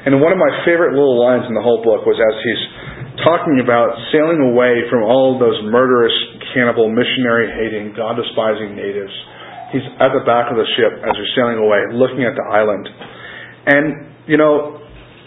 And 0.09 0.21
one 0.21 0.35
of 0.35 0.41
my 0.41 0.51
favorite 0.67 0.93
little 0.93 1.17
lines 1.17 1.47
in 1.49 1.53
the 1.57 1.63
whole 1.63 1.81
book 1.81 2.05
was 2.05 2.19
as 2.19 2.35
he's 2.43 2.63
talking 3.25 3.63
about 3.63 3.95
sailing 4.11 4.43
away 4.53 4.85
from 4.91 5.07
all 5.07 5.39
those 5.39 5.57
murderous, 5.71 6.13
cannibal, 6.53 6.91
missionary 6.91 7.47
hating, 7.47 7.95
God 7.97 8.19
despising 8.19 8.75
natives. 8.75 9.13
He's 9.73 9.85
at 9.97 10.13
the 10.13 10.23
back 10.25 10.53
of 10.53 10.57
the 10.57 10.67
ship 10.77 11.01
as 11.01 11.13
they're 11.17 11.33
sailing 11.33 11.57
away, 11.57 11.89
looking 11.93 12.21
at 12.21 12.37
the 12.37 12.45
island. 12.45 12.85
And, 13.65 13.85
you 14.29 14.37
know, 14.37 14.77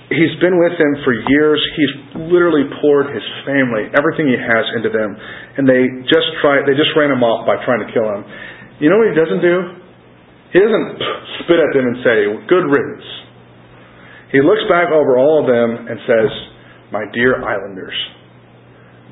he's 0.08 0.34
been 0.40 0.56
with 0.56 0.74
them 0.78 0.92
for 1.02 1.12
years. 1.26 1.60
He's 1.74 1.94
literally 2.30 2.70
poured 2.80 3.10
his 3.12 3.24
family, 3.44 3.90
everything 3.92 4.30
he 4.30 4.38
has 4.38 4.64
into 4.78 4.90
them. 4.94 5.10
And 5.58 5.66
they 5.66 5.84
just 6.06 6.28
try 6.40 6.62
they 6.64 6.78
just 6.78 6.94
ran 6.94 7.10
him 7.10 7.20
off 7.26 7.44
by 7.44 7.58
trying 7.66 7.82
to 7.82 7.90
kill 7.90 8.06
him. 8.06 8.22
You 8.78 8.88
know 8.88 8.98
what 9.02 9.10
he 9.10 9.16
doesn't 9.18 9.42
do? 9.42 9.56
He 10.54 10.58
doesn't 10.62 10.88
spit 11.44 11.58
at 11.58 11.70
them 11.74 11.84
and 11.90 11.96
say, 12.06 12.16
good 12.46 12.66
riddance. 12.70 13.06
He 14.32 14.40
looks 14.44 14.64
back 14.68 14.92
over 14.92 15.16
all 15.16 15.42
of 15.42 15.46
them 15.48 15.88
and 15.88 15.96
says, 16.04 16.30
my 16.92 17.04
dear 17.12 17.40
islanders. 17.40 17.96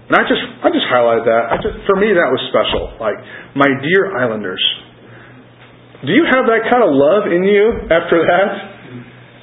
And 0.07 0.15
I 0.15 0.23
just, 0.23 0.45
I 0.63 0.69
just 0.71 0.87
highlighted 0.87 1.27
that. 1.27 1.43
I 1.51 1.57
just, 1.59 1.83
for 1.83 1.99
me, 1.99 2.15
that 2.15 2.31
was 2.31 2.39
special. 2.53 2.95
Like, 3.03 3.19
my 3.59 3.67
dear 3.67 4.15
islanders. 4.15 4.63
Do 6.05 6.13
you 6.13 6.29
have 6.29 6.45
that 6.45 6.69
kind 6.69 6.85
of 6.85 6.93
love 6.93 7.33
in 7.33 7.41
you 7.41 7.89
after 7.89 8.21
that? 8.21 8.49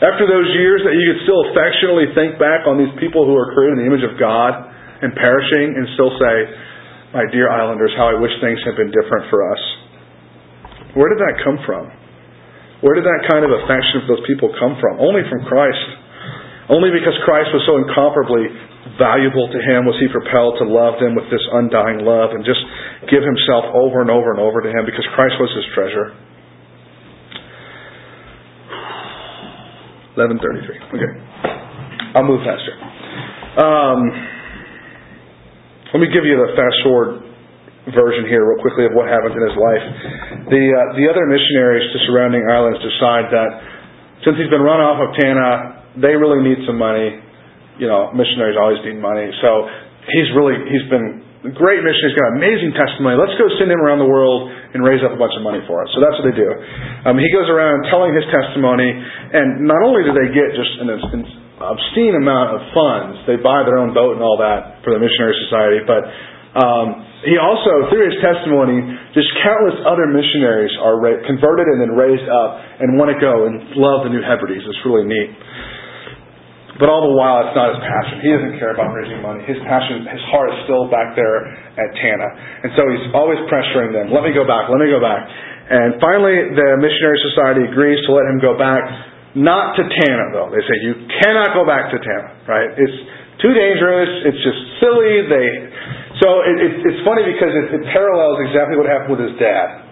After 0.05 0.29
those 0.29 0.49
years 0.53 0.85
that 0.85 0.93
you 0.93 1.03
could 1.09 1.21
still 1.25 1.41
affectionately 1.49 2.11
think 2.13 2.37
back 2.37 2.69
on 2.69 2.77
these 2.77 2.93
people 3.01 3.25
who 3.25 3.33
are 3.33 3.55
created 3.57 3.79
in 3.79 3.87
the 3.87 3.89
image 3.89 4.05
of 4.05 4.19
God 4.19 4.51
and 5.01 5.15
perishing 5.17 5.79
and 5.79 5.89
still 5.97 6.13
say, 6.19 6.35
my 7.15 7.25
dear 7.29 7.49
islanders, 7.49 7.93
how 7.97 8.09
I 8.09 8.17
wish 8.17 8.33
things 8.41 8.61
had 8.65 8.77
been 8.77 8.93
different 8.93 9.29
for 9.33 9.47
us. 9.49 9.61
Where 10.93 11.09
did 11.09 11.21
that 11.21 11.41
come 11.41 11.57
from? 11.65 11.89
Where 12.85 12.93
did 12.99 13.05
that 13.07 13.21
kind 13.31 13.47
of 13.47 13.51
affection 13.53 14.03
for 14.05 14.17
those 14.17 14.25
people 14.27 14.51
come 14.59 14.75
from? 14.77 14.99
Only 14.99 15.23
from 15.31 15.45
Christ. 15.47 15.87
Only 16.69 16.91
because 16.91 17.15
Christ 17.23 17.49
was 17.55 17.63
so 17.65 17.79
incomparably 17.79 18.49
valuable 18.99 19.47
to 19.49 19.59
him 19.61 19.87
was 19.87 19.95
he 19.97 20.11
propelled 20.11 20.59
to 20.59 20.67
love 20.67 20.99
them 20.99 21.15
with 21.15 21.31
this 21.31 21.41
undying 21.53 22.03
love 22.03 22.35
and 22.35 22.43
just 22.43 22.61
give 23.09 23.23
himself 23.23 23.71
over 23.73 24.03
and 24.03 24.11
over 24.11 24.35
and 24.35 24.41
over 24.43 24.59
to 24.61 24.69
him 24.69 24.83
because 24.83 25.07
Christ 25.15 25.39
was 25.39 25.49
his 25.55 25.65
treasure. 25.73 26.13
1133. 30.15 30.97
Okay. 30.97 31.11
I'll 32.13 32.27
move 32.27 32.45
faster. 32.45 32.73
Um, 33.57 33.99
let 35.93 35.99
me 36.01 36.09
give 36.09 36.25
you 36.25 36.37
the 36.37 36.53
fast 36.57 36.77
forward 36.85 37.21
version 37.91 38.25
here, 38.29 38.45
real 38.45 38.61
quickly, 38.61 38.85
of 38.85 38.93
what 38.93 39.09
happens 39.09 39.33
in 39.33 39.43
his 39.43 39.57
life. 39.57 39.85
The 40.49 40.63
uh, 40.73 40.77
the 40.97 41.05
other 41.09 41.25
missionaries 41.25 41.85
to 41.93 41.97
surrounding 42.09 42.45
islands 42.49 42.81
decide 42.81 43.29
that 43.33 43.49
since 44.25 44.37
he's 44.39 44.49
been 44.49 44.63
run 44.63 44.79
off 44.79 45.01
of 45.01 45.09
Tanna, 45.19 45.85
they 45.99 46.15
really 46.15 46.41
need 46.41 46.65
some 46.65 46.77
money. 46.77 47.19
You 47.77 47.89
know, 47.89 48.13
missionaries 48.13 48.57
always 48.57 48.81
need 48.85 49.01
money, 49.01 49.29
so 49.41 49.67
he's 50.13 50.29
really 50.37 50.57
he's 50.69 50.85
been 50.89 51.25
great 51.51 51.83
missionary. 51.83 52.15
He's 52.15 52.19
got 52.19 52.31
amazing 52.39 52.71
testimony. 52.71 53.19
Let's 53.19 53.35
go 53.35 53.51
send 53.59 53.67
him 53.67 53.83
around 53.83 53.99
the 53.99 54.07
world 54.07 54.47
and 54.71 54.79
raise 54.79 55.03
up 55.03 55.11
a 55.11 55.19
bunch 55.19 55.35
of 55.35 55.43
money 55.43 55.59
for 55.67 55.83
us. 55.83 55.91
So 55.91 55.99
that's 55.99 56.15
what 56.15 56.31
they 56.31 56.37
do. 56.39 56.47
Um, 57.03 57.19
he 57.19 57.27
goes 57.35 57.51
around 57.51 57.83
telling 57.91 58.15
his 58.15 58.23
testimony, 58.31 58.87
and 58.87 59.67
not 59.67 59.83
only 59.83 60.07
do 60.07 60.15
they 60.15 60.31
get 60.31 60.55
just 60.55 60.73
an, 60.79 60.87
an 60.87 61.23
obscene 61.59 62.15
amount 62.15 62.55
of 62.55 62.61
funds, 62.71 63.27
they 63.27 63.35
buy 63.35 63.67
their 63.67 63.75
own 63.75 63.91
boat 63.91 64.15
and 64.15 64.23
all 64.23 64.39
that 64.39 64.79
for 64.87 64.95
the 64.95 65.01
missionary 65.03 65.35
society, 65.51 65.83
but 65.83 66.07
um, 66.53 67.01
he 67.25 67.33
also, 67.41 67.89
through 67.89 68.13
his 68.13 68.19
testimony, 68.21 68.77
just 69.17 69.25
countless 69.41 69.73
other 69.89 70.05
missionaries 70.05 70.69
are 70.77 71.01
ra- 71.01 71.21
converted 71.25 71.65
and 71.65 71.81
then 71.81 71.97
raised 71.97 72.29
up 72.29 72.51
and 72.77 72.93
want 72.93 73.09
to 73.09 73.17
go 73.17 73.49
and 73.49 73.73
love 73.73 74.05
the 74.05 74.13
New 74.13 74.21
Hebrides. 74.21 74.61
It's 74.61 74.83
really 74.85 75.07
neat. 75.09 75.33
But 76.81 76.89
all 76.89 77.05
the 77.05 77.13
while, 77.13 77.45
it's 77.45 77.53
not 77.53 77.77
his 77.77 77.81
passion. 77.85 78.15
He 78.25 78.29
doesn't 78.33 78.57
care 78.57 78.73
about 78.73 78.89
raising 78.97 79.21
money. 79.21 79.45
His 79.45 79.61
passion, 79.69 80.09
his 80.09 80.23
heart 80.33 80.49
is 80.49 80.57
still 80.65 80.89
back 80.89 81.13
there 81.13 81.45
at 81.77 81.89
Tanna. 82.01 82.29
And 82.65 82.69
so 82.73 82.89
he's 82.89 83.05
always 83.13 83.37
pressuring 83.45 83.93
them, 83.93 84.09
let 84.09 84.25
me 84.25 84.33
go 84.33 84.41
back, 84.41 84.73
let 84.73 84.81
me 84.81 84.89
go 84.89 84.97
back. 84.97 85.21
And 85.69 86.01
finally, 86.01 86.49
the 86.53 86.81
Missionary 86.81 87.21
Society 87.29 87.69
agrees 87.69 88.01
to 88.09 88.11
let 88.17 88.25
him 88.25 88.41
go 88.41 88.57
back, 88.57 88.81
not 89.37 89.77
to 89.77 89.85
Tanna, 89.85 90.33
though. 90.33 90.49
They 90.49 90.65
say, 90.65 90.75
you 90.81 91.05
cannot 91.21 91.53
go 91.53 91.61
back 91.61 91.93
to 91.93 91.97
Tanna, 92.01 92.41
right? 92.49 92.73
It's 92.73 92.97
too 93.41 93.53
dangerous. 93.53 94.33
It's 94.33 94.41
just 94.41 94.59
silly. 94.81 95.29
They 95.29 95.47
so 96.21 96.45
it, 96.45 96.57
it, 96.61 96.73
it's 96.87 97.01
funny 97.03 97.25
because 97.25 97.51
it, 97.51 97.65
it 97.73 97.83
parallels 97.89 98.37
exactly 98.45 98.77
what 98.77 98.85
happened 98.85 99.17
with 99.17 99.23
his 99.29 99.35
dad. 99.41 99.83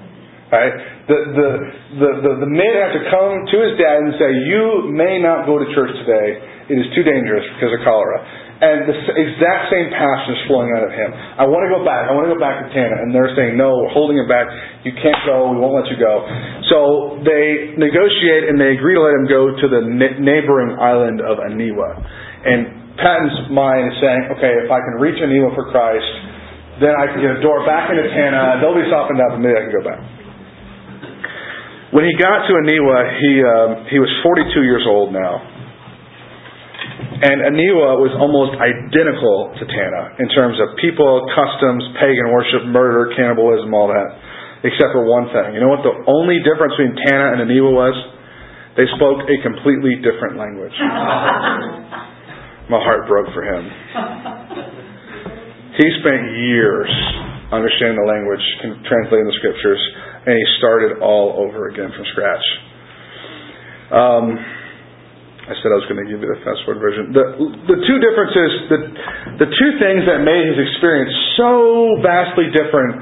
Right? 0.52 0.76
The, 1.10 1.18
the, 1.34 1.50
the, 1.98 2.10
the, 2.22 2.32
the 2.46 2.52
men 2.52 2.74
have 2.78 2.94
to 2.94 3.04
come 3.10 3.34
to 3.50 3.58
his 3.66 3.74
dad 3.82 4.06
and 4.06 4.14
say, 4.22 4.30
You 4.46 4.94
may 4.94 5.18
not 5.18 5.50
go 5.50 5.58
to 5.58 5.66
church 5.74 5.92
today. 6.06 6.30
It 6.70 6.78
is 6.78 6.88
too 6.94 7.02
dangerous 7.02 7.44
because 7.58 7.74
of 7.74 7.82
cholera. 7.84 8.22
And 8.62 8.86
the 8.86 8.94
exact 8.94 9.74
same 9.74 9.90
passion 9.90 10.38
is 10.38 10.42
flowing 10.46 10.70
out 10.78 10.86
of 10.86 10.94
him. 10.94 11.10
I 11.10 11.50
want 11.50 11.66
to 11.66 11.72
go 11.74 11.82
back. 11.82 12.06
I 12.06 12.14
want 12.14 12.30
to 12.30 12.38
go 12.38 12.38
back 12.38 12.62
to 12.62 12.70
Tanna. 12.70 13.02
And 13.02 13.10
they're 13.10 13.34
saying, 13.34 13.58
No, 13.58 13.74
we're 13.74 13.90
holding 13.90 14.22
him 14.22 14.30
back. 14.30 14.46
You 14.86 14.94
can't 14.94 15.18
go. 15.26 15.50
We 15.50 15.58
won't 15.58 15.74
let 15.74 15.90
you 15.90 15.98
go. 15.98 16.22
So 16.70 16.78
they 17.26 17.74
negotiate 17.82 18.54
and 18.54 18.62
they 18.62 18.78
agree 18.78 18.94
to 18.94 19.02
let 19.02 19.18
him 19.18 19.26
go 19.26 19.58
to 19.58 19.66
the 19.66 19.82
neighboring 20.22 20.78
island 20.78 21.26
of 21.26 21.42
Aniwa. 21.42 21.90
And 22.46 22.94
Paton's 23.02 23.50
mind 23.50 23.90
is 23.90 23.98
saying, 23.98 24.30
okay, 24.38 24.54
if 24.62 24.70
I 24.70 24.78
can 24.86 25.02
reach 25.02 25.18
Aniwa 25.18 25.58
for 25.58 25.66
Christ, 25.74 26.06
then 26.86 26.94
I 26.94 27.10
can 27.10 27.18
get 27.18 27.34
a 27.38 27.42
door 27.42 27.66
back 27.66 27.90
into 27.90 28.06
Tanna. 28.14 28.62
They'll 28.62 28.78
be 28.78 28.86
softened 28.94 29.22
up, 29.26 29.38
and 29.38 29.42
maybe 29.42 29.58
I 29.58 29.64
can 29.66 29.74
go 29.74 29.86
back. 29.86 30.02
When 31.92 32.08
he 32.08 32.16
got 32.16 32.48
to 32.48 32.56
Aniwa, 32.56 32.98
he 33.20 33.32
um, 33.44 33.70
he 33.92 34.00
was 34.00 34.08
42 34.24 34.48
years 34.64 34.88
old 34.88 35.12
now, 35.12 35.44
and 37.20 37.52
Aniwa 37.52 38.00
was 38.00 38.16
almost 38.16 38.56
identical 38.56 39.52
to 39.60 39.64
Tanna 39.68 40.16
in 40.24 40.32
terms 40.32 40.56
of 40.64 40.80
people, 40.80 41.28
customs, 41.36 41.84
pagan 42.00 42.32
worship, 42.32 42.64
murder, 42.72 43.12
cannibalism, 43.20 43.76
all 43.76 43.92
that, 43.92 44.08
except 44.64 44.96
for 44.96 45.04
one 45.04 45.36
thing. 45.36 45.52
You 45.52 45.60
know 45.60 45.68
what 45.68 45.84
the 45.84 45.92
only 46.08 46.40
difference 46.48 46.80
between 46.80 46.96
Tanna 46.96 47.36
and 47.36 47.44
Aniwa 47.44 47.76
was? 47.76 47.96
They 48.80 48.88
spoke 48.96 49.28
a 49.28 49.36
completely 49.44 50.00
different 50.00 50.40
language. 50.40 50.72
my 52.72 52.80
heart 52.80 53.04
broke 53.04 53.36
for 53.36 53.44
him. 53.44 53.68
he 55.76 55.92
spent 56.00 56.40
years 56.40 56.88
understanding 57.52 58.00
the 58.00 58.08
language, 58.08 58.46
translating 58.88 59.28
the 59.28 59.36
scriptures, 59.44 59.84
and 60.26 60.34
he 60.38 60.46
started 60.62 61.02
all 61.02 61.42
over 61.42 61.70
again 61.70 61.90
from 61.94 62.06
scratch. 62.14 62.46
Um, 63.92 64.26
I 65.42 65.58
said 65.60 65.74
I 65.74 65.78
was 65.82 65.90
going 65.90 66.00
to 66.00 66.08
give 66.08 66.22
you 66.22 66.30
the 66.30 66.40
fast 66.46 66.62
forward 66.64 66.80
version. 66.80 67.12
The, 67.12 67.26
the 67.66 67.80
two 67.84 67.98
differences, 67.98 68.50
the, 68.70 68.80
the 69.42 69.50
two 69.50 69.72
things 69.82 70.06
that 70.06 70.22
made 70.22 70.46
his 70.54 70.60
experience 70.70 71.12
so 71.36 71.98
vastly 72.06 72.54
different 72.54 73.02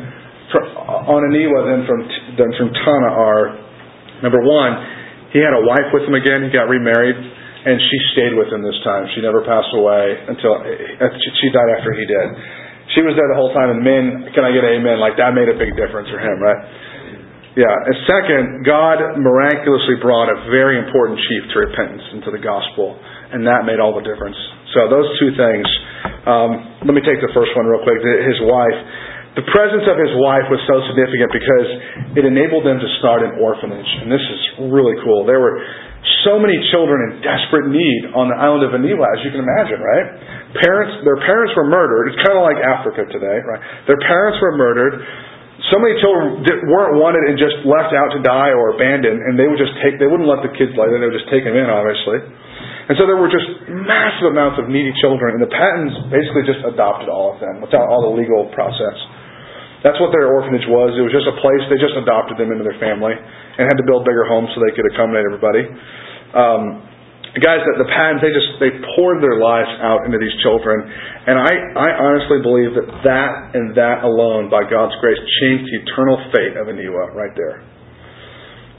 from, 0.50 0.64
on 1.06 1.20
Aniwa 1.30 1.60
than 1.68 1.82
from, 1.86 2.00
than 2.40 2.50
from 2.58 2.70
Tanna 2.74 3.12
are 3.12 3.44
number 4.24 4.42
one, 4.42 4.72
he 5.36 5.44
had 5.44 5.54
a 5.54 5.62
wife 5.62 5.94
with 5.94 6.08
him 6.08 6.16
again, 6.16 6.48
he 6.48 6.50
got 6.50 6.72
remarried 6.72 7.20
and 7.20 7.76
she 7.76 7.98
stayed 8.16 8.34
with 8.40 8.48
him 8.50 8.64
this 8.64 8.80
time. 8.88 9.04
She 9.14 9.22
never 9.22 9.44
passed 9.44 9.70
away 9.76 10.16
until 10.32 10.64
uh, 10.64 11.12
she 11.44 11.48
died 11.52 11.70
after 11.76 11.92
he 11.92 12.08
did. 12.08 12.28
She 12.96 13.04
was 13.06 13.14
there 13.14 13.30
the 13.30 13.38
whole 13.38 13.54
time, 13.54 13.70
and 13.70 13.86
men, 13.86 14.34
can 14.34 14.42
I 14.42 14.50
get 14.50 14.66
an 14.66 14.82
amen? 14.82 14.98
Like 14.98 15.14
that 15.22 15.38
made 15.38 15.46
a 15.46 15.54
big 15.54 15.78
difference 15.78 16.10
for 16.10 16.18
him, 16.18 16.42
right? 16.42 16.58
Yeah. 17.58 17.72
And 17.72 17.96
second, 18.06 18.44
God 18.66 19.18
miraculously 19.18 19.98
brought 19.98 20.30
a 20.30 20.38
very 20.54 20.78
important 20.78 21.18
chief 21.18 21.50
to 21.54 21.56
repentance 21.66 22.06
into 22.14 22.30
the 22.30 22.42
gospel, 22.42 22.94
and 23.34 23.42
that 23.46 23.66
made 23.66 23.82
all 23.82 23.98
the 23.98 24.06
difference. 24.06 24.38
So 24.78 24.86
those 24.90 25.10
two 25.18 25.34
things. 25.34 25.66
Um, 26.30 26.86
let 26.86 26.94
me 26.94 27.02
take 27.02 27.18
the 27.26 27.34
first 27.34 27.50
one 27.58 27.66
real 27.66 27.82
quick. 27.82 27.98
His 28.04 28.40
wife. 28.46 28.78
The 29.38 29.46
presence 29.46 29.86
of 29.86 29.98
his 29.98 30.14
wife 30.20 30.50
was 30.50 30.60
so 30.66 30.82
significant 30.90 31.30
because 31.32 31.70
it 32.18 32.24
enabled 32.26 32.66
them 32.66 32.82
to 32.82 32.90
start 32.98 33.22
an 33.22 33.38
orphanage, 33.38 33.88
and 34.02 34.10
this 34.10 34.26
is 34.26 34.42
really 34.74 34.98
cool. 35.06 35.24
There 35.24 35.40
were 35.40 35.62
so 36.26 36.42
many 36.42 36.58
children 36.74 36.98
in 37.08 37.22
desperate 37.22 37.70
need 37.70 38.10
on 38.18 38.28
the 38.34 38.38
island 38.40 38.66
of 38.66 38.72
Aniwa, 38.74 39.06
as 39.16 39.20
you 39.24 39.32
can 39.32 39.46
imagine, 39.46 39.80
right? 39.80 40.08
Parents, 40.60 41.06
their 41.06 41.22
parents 41.24 41.54
were 41.56 41.70
murdered. 41.70 42.12
It's 42.12 42.22
kind 42.26 42.42
of 42.42 42.44
like 42.44 42.58
Africa 42.58 43.06
today, 43.06 43.38
right? 43.46 43.62
Their 43.86 44.02
parents 44.02 44.42
were 44.42 44.58
murdered. 44.58 44.98
So 45.70 45.78
many 45.78 45.94
children 46.02 46.42
weren't 46.66 46.98
wanted 46.98 47.30
and 47.30 47.38
just 47.38 47.62
left 47.62 47.94
out 47.94 48.10
to 48.18 48.20
die 48.26 48.50
or 48.50 48.74
abandoned, 48.74 49.22
and 49.22 49.38
they 49.38 49.46
would 49.46 49.62
just 49.62 49.78
take, 49.86 50.02
they 50.02 50.10
wouldn't 50.10 50.26
let 50.26 50.42
the 50.42 50.50
kids 50.58 50.74
lie 50.74 50.90
there, 50.90 50.98
they 50.98 51.10
would 51.10 51.18
just 51.18 51.30
take 51.30 51.46
them 51.46 51.54
in, 51.54 51.70
obviously. 51.70 52.26
And 52.90 52.98
so 52.98 53.06
there 53.06 53.22
were 53.22 53.30
just 53.30 53.46
massive 53.70 54.34
amounts 54.34 54.58
of 54.58 54.66
needy 54.66 54.90
children, 54.98 55.38
and 55.38 55.42
the 55.46 55.54
Patons 55.54 55.94
basically 56.10 56.42
just 56.50 56.66
adopted 56.66 57.06
all 57.06 57.38
of 57.38 57.38
them 57.38 57.62
without 57.62 57.86
all 57.86 58.10
the 58.10 58.14
legal 58.18 58.50
process. 58.50 58.98
That's 59.86 60.02
what 60.02 60.10
their 60.10 60.34
orphanage 60.34 60.66
was. 60.66 60.98
It 60.98 61.06
was 61.06 61.14
just 61.14 61.30
a 61.30 61.38
place, 61.38 61.62
they 61.70 61.78
just 61.78 61.96
adopted 62.02 62.42
them 62.42 62.50
into 62.50 62.66
their 62.66 62.82
family 62.82 63.14
and 63.14 63.70
had 63.70 63.78
to 63.78 63.86
build 63.86 64.10
bigger 64.10 64.26
homes 64.26 64.50
so 64.58 64.66
they 64.66 64.74
could 64.74 64.90
accommodate 64.90 65.22
everybody. 65.22 65.64
Um, 66.34 66.89
guys 67.38 67.62
that 67.62 67.78
the 67.78 67.86
Patons, 67.86 68.26
they 68.26 68.34
just 68.34 68.58
they 68.58 68.74
poured 68.98 69.22
their 69.22 69.38
lives 69.38 69.70
out 69.86 70.02
into 70.10 70.18
these 70.18 70.34
children, 70.42 70.82
and 70.82 71.38
I 71.38 71.54
I 71.78 71.90
honestly 72.02 72.42
believe 72.42 72.74
that 72.74 72.90
that 73.06 73.32
and 73.54 73.78
that 73.78 74.02
alone, 74.02 74.50
by 74.50 74.66
God's 74.66 74.98
grace, 74.98 75.22
changed 75.46 75.70
the 75.70 75.78
eternal 75.86 76.18
fate 76.34 76.58
of 76.58 76.66
Aniwa 76.74 77.14
right 77.14 77.34
there. 77.38 77.62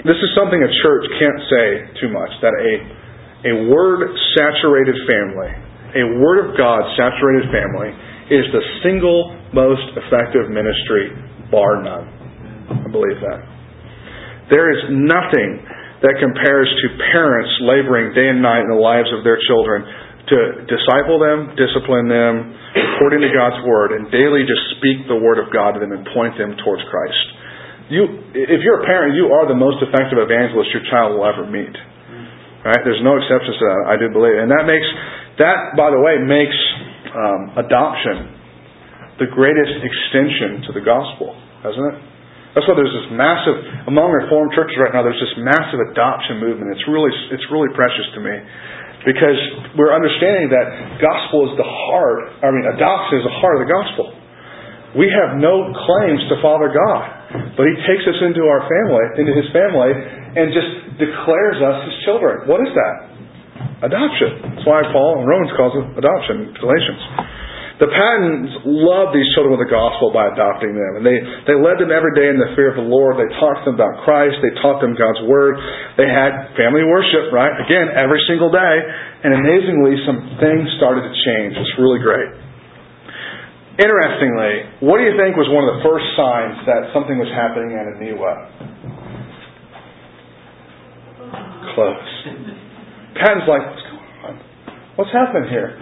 This 0.02 0.18
is 0.18 0.30
something 0.34 0.58
a 0.58 0.72
church 0.82 1.04
can't 1.22 1.40
say 1.46 1.66
too 2.02 2.10
much. 2.10 2.32
That 2.42 2.54
a 2.58 2.72
a 3.46 3.54
word 3.70 4.10
saturated 4.34 4.98
family, 5.06 5.54
a 5.94 6.04
word 6.18 6.50
of 6.50 6.58
God 6.58 6.82
saturated 6.98 7.46
family, 7.54 7.94
is 8.34 8.50
the 8.50 8.64
single 8.82 9.30
most 9.54 9.94
effective 9.94 10.50
ministry, 10.50 11.14
bar 11.54 11.86
none. 11.86 12.06
I 12.66 12.88
believe 12.90 13.22
that. 13.22 13.40
There 14.50 14.74
is 14.74 14.90
nothing 14.90 15.62
that 16.00 16.16
compares 16.16 16.68
to 16.68 16.86
parents 17.12 17.52
laboring 17.60 18.16
day 18.16 18.28
and 18.32 18.40
night 18.40 18.64
in 18.64 18.72
the 18.72 18.80
lives 18.80 19.12
of 19.12 19.20
their 19.20 19.36
children 19.44 19.84
to 20.30 20.38
disciple 20.64 21.20
them, 21.20 21.52
discipline 21.58 22.08
them, 22.08 22.54
according 22.96 23.20
to 23.20 23.30
God's 23.34 23.60
word, 23.66 23.92
and 23.96 24.08
daily 24.08 24.46
just 24.46 24.78
speak 24.78 25.04
the 25.10 25.18
word 25.18 25.42
of 25.42 25.52
God 25.52 25.76
to 25.76 25.78
them 25.82 25.92
and 25.92 26.06
point 26.14 26.38
them 26.40 26.56
towards 26.62 26.80
Christ. 26.88 27.24
You, 27.90 28.06
if 28.32 28.62
you're 28.62 28.80
a 28.80 28.86
parent, 28.86 29.18
you 29.18 29.34
are 29.34 29.50
the 29.50 29.58
most 29.58 29.82
effective 29.82 30.16
evangelist 30.16 30.70
your 30.70 30.86
child 30.86 31.18
will 31.18 31.26
ever 31.26 31.44
meet. 31.44 31.74
Right? 32.62 32.80
There's 32.84 33.02
no 33.02 33.18
exceptions 33.18 33.56
to 33.58 33.64
that. 33.66 33.80
I 33.90 33.96
do 33.98 34.12
believe, 34.12 34.36
and 34.38 34.52
that 34.52 34.68
makes 34.68 34.86
that, 35.40 35.72
by 35.74 35.88
the 35.88 35.98
way, 35.98 36.20
makes 36.20 36.58
um, 37.16 37.56
adoption 37.56 38.36
the 39.18 39.28
greatest 39.32 39.80
extension 39.80 40.68
to 40.68 40.70
the 40.76 40.84
gospel, 40.84 41.32
doesn't 41.64 41.86
it? 41.92 41.96
That's 42.54 42.66
why 42.66 42.74
there's 42.74 42.90
this 42.90 43.14
massive 43.14 43.86
among 43.86 44.10
Reformed 44.10 44.50
churches 44.58 44.74
right 44.82 44.90
now. 44.90 45.06
There's 45.06 45.22
this 45.22 45.38
massive 45.38 45.78
adoption 45.94 46.42
movement. 46.42 46.74
It's 46.74 46.86
really 46.90 47.14
it's 47.30 47.46
really 47.46 47.70
precious 47.78 48.06
to 48.18 48.20
me 48.20 48.34
because 49.06 49.38
we're 49.78 49.94
understanding 49.94 50.50
that 50.50 50.98
gospel 50.98 51.46
is 51.46 51.54
the 51.56 51.68
heart. 51.68 52.42
I 52.42 52.50
mean, 52.50 52.66
adoption 52.66 53.22
is 53.22 53.24
the 53.24 53.36
heart 53.38 53.62
of 53.62 53.62
the 53.64 53.70
gospel. 53.70 54.06
We 54.98 55.06
have 55.06 55.38
no 55.38 55.70
claims 55.86 56.26
to 56.26 56.42
Father 56.42 56.66
God, 56.74 57.54
but 57.54 57.62
He 57.62 57.74
takes 57.86 58.02
us 58.10 58.18
into 58.26 58.42
our 58.42 58.66
family, 58.66 59.22
into 59.22 59.30
His 59.38 59.46
family, 59.54 59.94
and 60.34 60.50
just 60.50 60.98
declares 60.98 61.62
us 61.62 61.86
His 61.86 61.96
children. 62.02 62.50
What 62.50 62.58
is 62.66 62.74
that? 62.74 62.94
Adoption. 63.86 64.58
That's 64.58 64.66
why 64.66 64.82
Paul 64.90 65.22
in 65.22 65.30
Romans 65.30 65.54
calls 65.54 65.78
it 65.78 65.86
adoption. 65.94 66.50
Galatians. 66.58 67.02
The 67.80 67.88
Patons 67.88 68.52
loved 68.68 69.16
these 69.16 69.24
children 69.32 69.56
with 69.56 69.64
the 69.64 69.72
gospel 69.72 70.12
by 70.12 70.28
adopting 70.28 70.76
them. 70.76 71.00
And 71.00 71.04
they, 71.04 71.16
they 71.48 71.56
led 71.56 71.80
them 71.80 71.88
every 71.88 72.12
day 72.12 72.28
in 72.28 72.36
the 72.36 72.52
fear 72.52 72.68
of 72.68 72.76
the 72.76 72.84
Lord. 72.84 73.16
They 73.16 73.32
taught 73.40 73.64
them 73.64 73.80
about 73.80 74.04
Christ. 74.04 74.36
They 74.44 74.52
taught 74.60 74.84
them 74.84 74.92
God's 74.92 75.24
Word. 75.24 75.56
They 75.96 76.04
had 76.04 76.52
family 76.60 76.84
worship, 76.84 77.32
right? 77.32 77.56
Again, 77.56 77.96
every 77.96 78.20
single 78.28 78.52
day. 78.52 78.76
And 79.24 79.32
amazingly, 79.32 79.96
some 80.04 80.20
things 80.36 80.68
started 80.76 81.08
to 81.08 81.12
change. 81.24 81.56
It's 81.56 81.72
really 81.80 82.04
great. 82.04 82.28
Interestingly, 83.80 84.84
what 84.84 85.00
do 85.00 85.08
you 85.08 85.16
think 85.16 85.40
was 85.40 85.48
one 85.48 85.64
of 85.64 85.80
the 85.80 85.80
first 85.80 86.04
signs 86.20 86.60
that 86.68 86.92
something 86.92 87.16
was 87.16 87.32
happening 87.32 87.80
at 87.80 87.88
Aniwa? 87.96 88.32
Close. 91.72 92.12
Paton's 93.16 93.48
like, 93.48 93.64
what's 93.72 93.88
going 93.88 94.12
on? 94.28 94.34
What's 95.00 95.14
happening 95.16 95.48
here? 95.48 95.80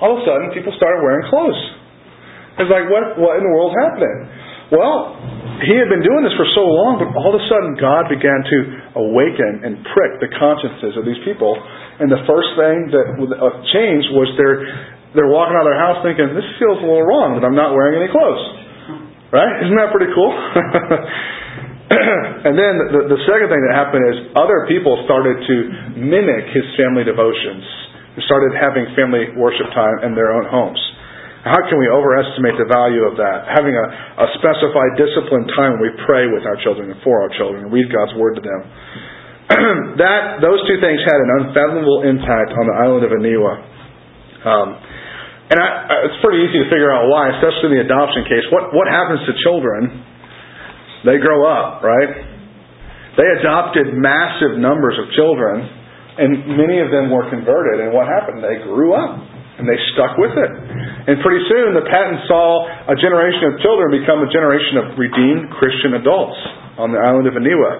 All 0.00 0.16
of 0.16 0.18
a 0.20 0.24
sudden 0.28 0.52
people 0.52 0.72
started 0.76 1.00
wearing 1.00 1.24
clothes. 1.28 1.60
It's 2.56 2.72
like, 2.72 2.88
what, 2.88 3.20
what 3.20 3.36
in 3.36 3.44
the 3.44 3.52
world's 3.52 3.76
happening? 3.76 4.16
Well, 4.72 5.14
he 5.62 5.78
had 5.78 5.88
been 5.88 6.02
doing 6.02 6.26
this 6.26 6.34
for 6.34 6.44
so 6.56 6.66
long, 6.66 6.98
but 6.98 7.14
all 7.14 7.30
of 7.32 7.38
a 7.38 7.44
sudden 7.46 7.78
God 7.78 8.10
began 8.10 8.42
to 8.42 8.58
awaken 8.98 9.62
and 9.62 9.78
prick 9.94 10.18
the 10.18 10.26
consciences 10.34 10.98
of 10.98 11.06
these 11.06 11.22
people. 11.22 11.54
And 12.00 12.10
the 12.10 12.18
first 12.26 12.50
thing 12.58 12.90
that 12.92 13.06
changed 13.72 14.10
was 14.12 14.28
they're, 14.36 14.60
they're 15.14 15.32
walking 15.32 15.54
out 15.54 15.64
of 15.64 15.70
their 15.70 15.80
house 15.80 16.02
thinking, 16.02 16.34
this 16.34 16.44
feels 16.58 16.82
a 16.82 16.84
little 16.84 17.06
wrong 17.06 17.38
that 17.38 17.46
I'm 17.46 17.56
not 17.56 17.72
wearing 17.72 18.02
any 18.02 18.10
clothes. 18.10 18.42
Right? 19.32 19.64
Isn't 19.64 19.78
that 19.78 19.94
pretty 19.94 20.10
cool? 20.12 20.32
and 22.50 22.58
then 22.58 22.74
the, 22.90 23.00
the 23.16 23.20
second 23.28 23.48
thing 23.52 23.62
that 23.70 23.74
happened 23.74 24.02
is 24.12 24.16
other 24.34 24.66
people 24.66 24.98
started 25.06 25.46
to 25.46 25.56
mimic 25.94 26.50
his 26.50 26.66
family 26.74 27.06
devotions 27.06 27.62
started 28.24 28.56
having 28.56 28.88
family 28.96 29.36
worship 29.36 29.68
time 29.76 30.08
in 30.08 30.16
their 30.16 30.32
own 30.32 30.48
homes. 30.48 30.80
How 31.46 31.62
can 31.70 31.78
we 31.78 31.86
overestimate 31.86 32.58
the 32.58 32.66
value 32.66 33.06
of 33.06 33.14
that? 33.22 33.46
Having 33.54 33.78
a, 33.78 33.86
a 34.18 34.26
specified 34.40 34.98
disciplined 34.98 35.46
time 35.54 35.78
when 35.78 35.92
we 35.92 35.92
pray 36.02 36.26
with 36.26 36.42
our 36.42 36.58
children 36.64 36.90
and 36.90 36.98
for 37.06 37.22
our 37.22 37.30
children 37.38 37.62
and 37.62 37.70
read 37.70 37.86
God's 37.86 38.18
Word 38.18 38.34
to 38.40 38.42
them. 38.42 38.60
that 40.02 40.42
those 40.42 40.58
two 40.66 40.82
things 40.82 40.98
had 41.06 41.18
an 41.22 41.30
unfathomable 41.46 42.02
impact 42.02 42.50
on 42.50 42.64
the 42.66 42.76
island 42.82 43.02
of 43.06 43.14
Aniwa. 43.14 43.54
Um, 44.42 44.68
and 45.54 45.58
I, 45.62 46.10
it's 46.10 46.18
pretty 46.18 46.42
easy 46.42 46.58
to 46.58 46.66
figure 46.66 46.90
out 46.90 47.06
why, 47.06 47.30
especially 47.38 47.70
in 47.70 47.74
the 47.78 47.84
adoption 47.86 48.26
case. 48.26 48.42
What 48.50 48.74
what 48.74 48.90
happens 48.90 49.22
to 49.30 49.32
children? 49.46 50.02
They 51.06 51.22
grow 51.22 51.46
up, 51.46 51.86
right? 51.86 52.10
They 53.14 53.28
adopted 53.38 53.94
massive 53.94 54.58
numbers 54.58 54.98
of 54.98 55.14
children 55.14 55.85
and 56.16 56.56
many 56.56 56.80
of 56.80 56.88
them 56.88 57.12
were 57.12 57.28
converted. 57.28 57.84
And 57.84 57.92
what 57.92 58.08
happened? 58.08 58.40
They 58.40 58.64
grew 58.64 58.96
up 58.96 59.20
and 59.56 59.64
they 59.64 59.76
stuck 59.96 60.16
with 60.20 60.32
it. 60.36 60.50
And 61.08 61.20
pretty 61.24 61.44
soon 61.48 61.76
the 61.76 61.84
Patons 61.84 62.24
saw 62.28 62.68
a 62.92 62.96
generation 62.96 63.52
of 63.52 63.60
children 63.64 63.92
become 63.92 64.20
a 64.24 64.30
generation 64.32 64.80
of 64.80 64.84
redeemed 64.96 65.52
Christian 65.56 65.96
adults 65.96 66.36
on 66.76 66.92
the 66.92 67.00
island 67.00 67.28
of 67.28 67.36
Aniwa. 67.36 67.72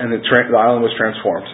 And 0.00 0.08
the, 0.08 0.20
tra- 0.24 0.48
the 0.48 0.56
island 0.56 0.80
was 0.80 0.96
transformed. 0.96 1.48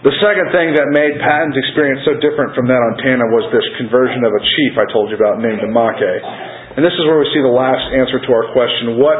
The 0.00 0.16
second 0.16 0.48
thing 0.54 0.72
that 0.80 0.88
made 0.96 1.20
Paton's 1.20 1.58
experience 1.60 2.06
so 2.08 2.16
different 2.22 2.56
from 2.56 2.70
that 2.72 2.80
on 2.80 2.96
Tanna 3.04 3.26
was 3.36 3.50
this 3.52 3.66
conversion 3.76 4.24
of 4.24 4.32
a 4.32 4.42
chief 4.56 4.72
I 4.80 4.88
told 4.88 5.12
you 5.12 5.18
about 5.18 5.44
named 5.44 5.60
Amake. 5.60 6.14
And 6.72 6.80
this 6.80 6.94
is 6.96 7.04
where 7.04 7.20
we 7.20 7.28
see 7.34 7.42
the 7.44 7.52
last 7.52 7.84
answer 7.92 8.16
to 8.16 8.30
our 8.30 8.48
question 8.54 8.96
what 8.96 9.18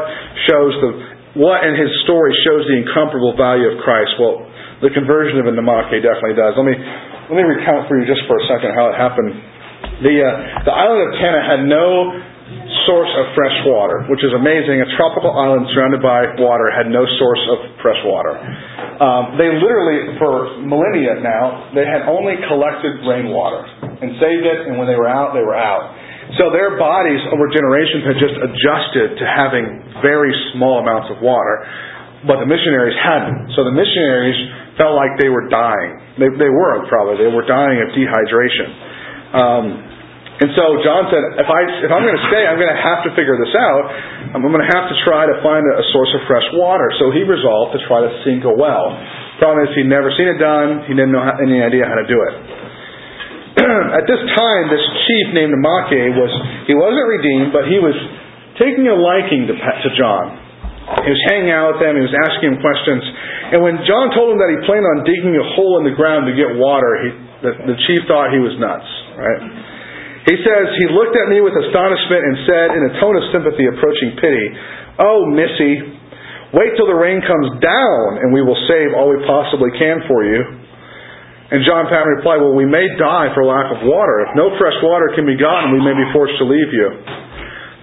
shows 0.49 0.73
the 0.81 0.91
what 1.39 1.63
in 1.63 1.79
his 1.79 1.91
story 2.03 2.35
shows 2.43 2.67
the 2.67 2.75
incomparable 2.83 3.37
value 3.39 3.71
of 3.71 3.79
Christ? 3.83 4.19
Well, 4.19 4.43
the 4.83 4.91
conversion 4.91 5.39
of 5.39 5.47
a 5.47 5.53
Namake 5.53 6.01
definitely 6.03 6.35
does. 6.35 6.57
Let 6.57 6.67
me 6.67 6.75
let 6.75 7.35
me 7.39 7.45
recount 7.47 7.87
for 7.87 7.95
you 7.95 8.03
just 8.03 8.27
for 8.27 8.35
a 8.35 8.45
second 8.51 8.75
how 8.75 8.91
it 8.91 8.97
happened. 8.99 9.31
The 10.03 10.15
uh, 10.19 10.67
the 10.67 10.73
island 10.75 11.01
of 11.07 11.11
Tanna 11.21 11.39
had 11.39 11.61
no 11.63 12.11
source 12.83 13.11
of 13.15 13.31
fresh 13.37 13.57
water, 13.63 14.03
which 14.11 14.19
is 14.25 14.33
amazing. 14.35 14.81
A 14.83 14.89
tropical 14.99 15.31
island 15.31 15.69
surrounded 15.71 16.01
by 16.03 16.35
water 16.41 16.67
had 16.73 16.91
no 16.91 17.05
source 17.05 17.43
of 17.55 17.57
fresh 17.79 18.01
water. 18.03 18.35
Um, 18.99 19.39
they 19.39 19.49
literally, 19.49 20.17
for 20.19 20.61
millennia 20.61 21.21
now, 21.23 21.71
they 21.73 21.87
had 21.87 22.05
only 22.05 22.37
collected 22.45 23.01
rainwater 23.07 23.65
and 23.81 24.17
saved 24.19 24.45
it, 24.45 24.67
and 24.67 24.77
when 24.77 24.85
they 24.85 24.97
were 24.97 25.09
out, 25.09 25.33
they 25.33 25.45
were 25.45 25.57
out. 25.57 25.95
So 26.39 26.47
their 26.55 26.79
bodies 26.79 27.19
over 27.27 27.51
generations 27.51 28.07
had 28.07 28.17
just 28.21 28.37
adjusted 28.39 29.19
to 29.19 29.25
having 29.27 29.65
very 29.99 30.31
small 30.55 30.79
amounts 30.79 31.11
of 31.11 31.19
water, 31.19 31.67
but 32.23 32.39
the 32.39 32.47
missionaries 32.47 32.95
hadn't. 32.95 33.51
So 33.57 33.67
the 33.67 33.75
missionaries 33.75 34.37
felt 34.79 34.95
like 34.95 35.19
they 35.19 35.27
were 35.27 35.51
dying. 35.51 35.99
They, 36.15 36.31
they 36.39 36.51
were 36.51 36.87
probably. 36.87 37.19
They 37.19 37.31
were 37.31 37.43
dying 37.43 37.83
of 37.83 37.91
dehydration. 37.91 38.69
Um, 39.35 39.65
and 40.41 40.49
so 40.57 40.63
John 40.81 41.05
said, 41.13 41.21
if, 41.37 41.45
I, 41.45 41.59
if 41.85 41.91
I'm 41.93 42.01
going 42.01 42.17
to 42.17 42.27
stay, 42.33 42.49
I'm 42.49 42.57
going 42.57 42.73
to 42.73 42.81
have 42.81 43.05
to 43.05 43.13
figure 43.13 43.37
this 43.37 43.53
out. 43.53 43.83
I'm 44.33 44.41
going 44.41 44.57
to 44.63 44.71
have 44.73 44.89
to 44.89 44.97
try 45.05 45.29
to 45.29 45.37
find 45.45 45.61
a, 45.61 45.85
source 45.93 46.09
of 46.17 46.25
fresh 46.25 46.47
water. 46.57 46.89
So 46.97 47.13
he 47.13 47.21
resolved 47.21 47.77
to 47.77 47.81
try 47.85 48.01
to 48.01 48.09
sink 48.25 48.41
a 48.47 48.55
well. 48.55 48.89
Problem 49.37 49.67
is, 49.67 49.69
he'd 49.77 49.85
never 49.85 50.09
seen 50.17 50.25
it 50.31 50.41
done. 50.41 50.89
He 50.89 50.97
didn't 50.97 51.13
know 51.13 51.21
how, 51.21 51.37
any 51.37 51.61
idea 51.61 51.85
how 51.85 51.93
to 51.93 52.07
do 52.09 52.17
it. 52.17 52.60
at 53.99 54.05
this 54.07 54.21
time, 54.37 54.63
this 54.71 54.85
chief 55.07 55.25
named 55.35 55.51
Amake 55.51 56.15
was, 56.15 56.31
he 56.67 56.75
wasn't 56.75 57.07
redeemed, 57.07 57.51
but 57.51 57.67
he 57.67 57.83
was 57.83 57.95
taking 58.55 58.87
a 58.87 58.95
liking 58.95 59.51
to, 59.51 59.55
to 59.55 59.89
John. 59.99 60.39
He 61.03 61.11
was 61.11 61.23
hanging 61.31 61.51
out 61.51 61.75
with 61.75 61.79
them, 61.83 61.99
he 61.99 62.03
was 62.03 62.15
asking 62.15 62.55
him 62.55 62.57
questions. 62.59 63.03
And 63.55 63.59
when 63.59 63.79
John 63.83 64.11
told 64.15 64.35
him 64.35 64.39
that 64.39 64.51
he 64.51 64.57
planned 64.63 64.87
on 64.87 65.03
digging 65.03 65.35
a 65.35 65.45
hole 65.55 65.79
in 65.79 65.85
the 65.87 65.95
ground 65.95 66.27
to 66.31 66.35
get 66.35 66.55
water, 66.55 66.91
he, 67.03 67.09
the, 67.43 67.51
the 67.75 67.77
chief 67.87 68.07
thought 68.07 68.31
he 68.31 68.39
was 68.39 68.55
nuts, 68.59 68.87
right? 69.19 69.43
He 70.29 70.37
says, 70.45 70.65
He 70.77 70.87
looked 70.93 71.17
at 71.17 71.27
me 71.33 71.41
with 71.41 71.57
astonishment 71.57 72.21
and 72.21 72.35
said, 72.45 72.67
in 72.77 72.81
a 72.87 72.93
tone 73.01 73.17
of 73.17 73.25
sympathy 73.33 73.65
approaching 73.65 74.15
pity, 74.21 74.45
Oh, 75.01 75.25
Missy, 75.25 75.73
wait 76.53 76.77
till 76.77 76.85
the 76.85 76.97
rain 76.97 77.23
comes 77.25 77.57
down 77.57 78.21
and 78.21 78.29
we 78.29 78.45
will 78.45 78.59
save 78.69 78.93
all 78.93 79.09
we 79.09 79.17
possibly 79.25 79.73
can 79.79 80.05
for 80.05 80.21
you. 80.21 80.60
And 81.51 81.67
John 81.67 81.91
Paton 81.91 82.23
replied, 82.23 82.39
Well, 82.39 82.55
we 82.55 82.63
may 82.63 82.87
die 82.95 83.27
for 83.35 83.43
lack 83.43 83.67
of 83.75 83.83
water. 83.83 84.23
If 84.23 84.39
no 84.39 84.55
fresh 84.55 84.79
water 84.79 85.11
can 85.19 85.27
be 85.27 85.35
gotten, 85.35 85.75
we 85.75 85.83
may 85.83 85.91
be 85.91 86.07
forced 86.15 86.39
to 86.39 86.47
leave 86.47 86.71
you. 86.71 86.87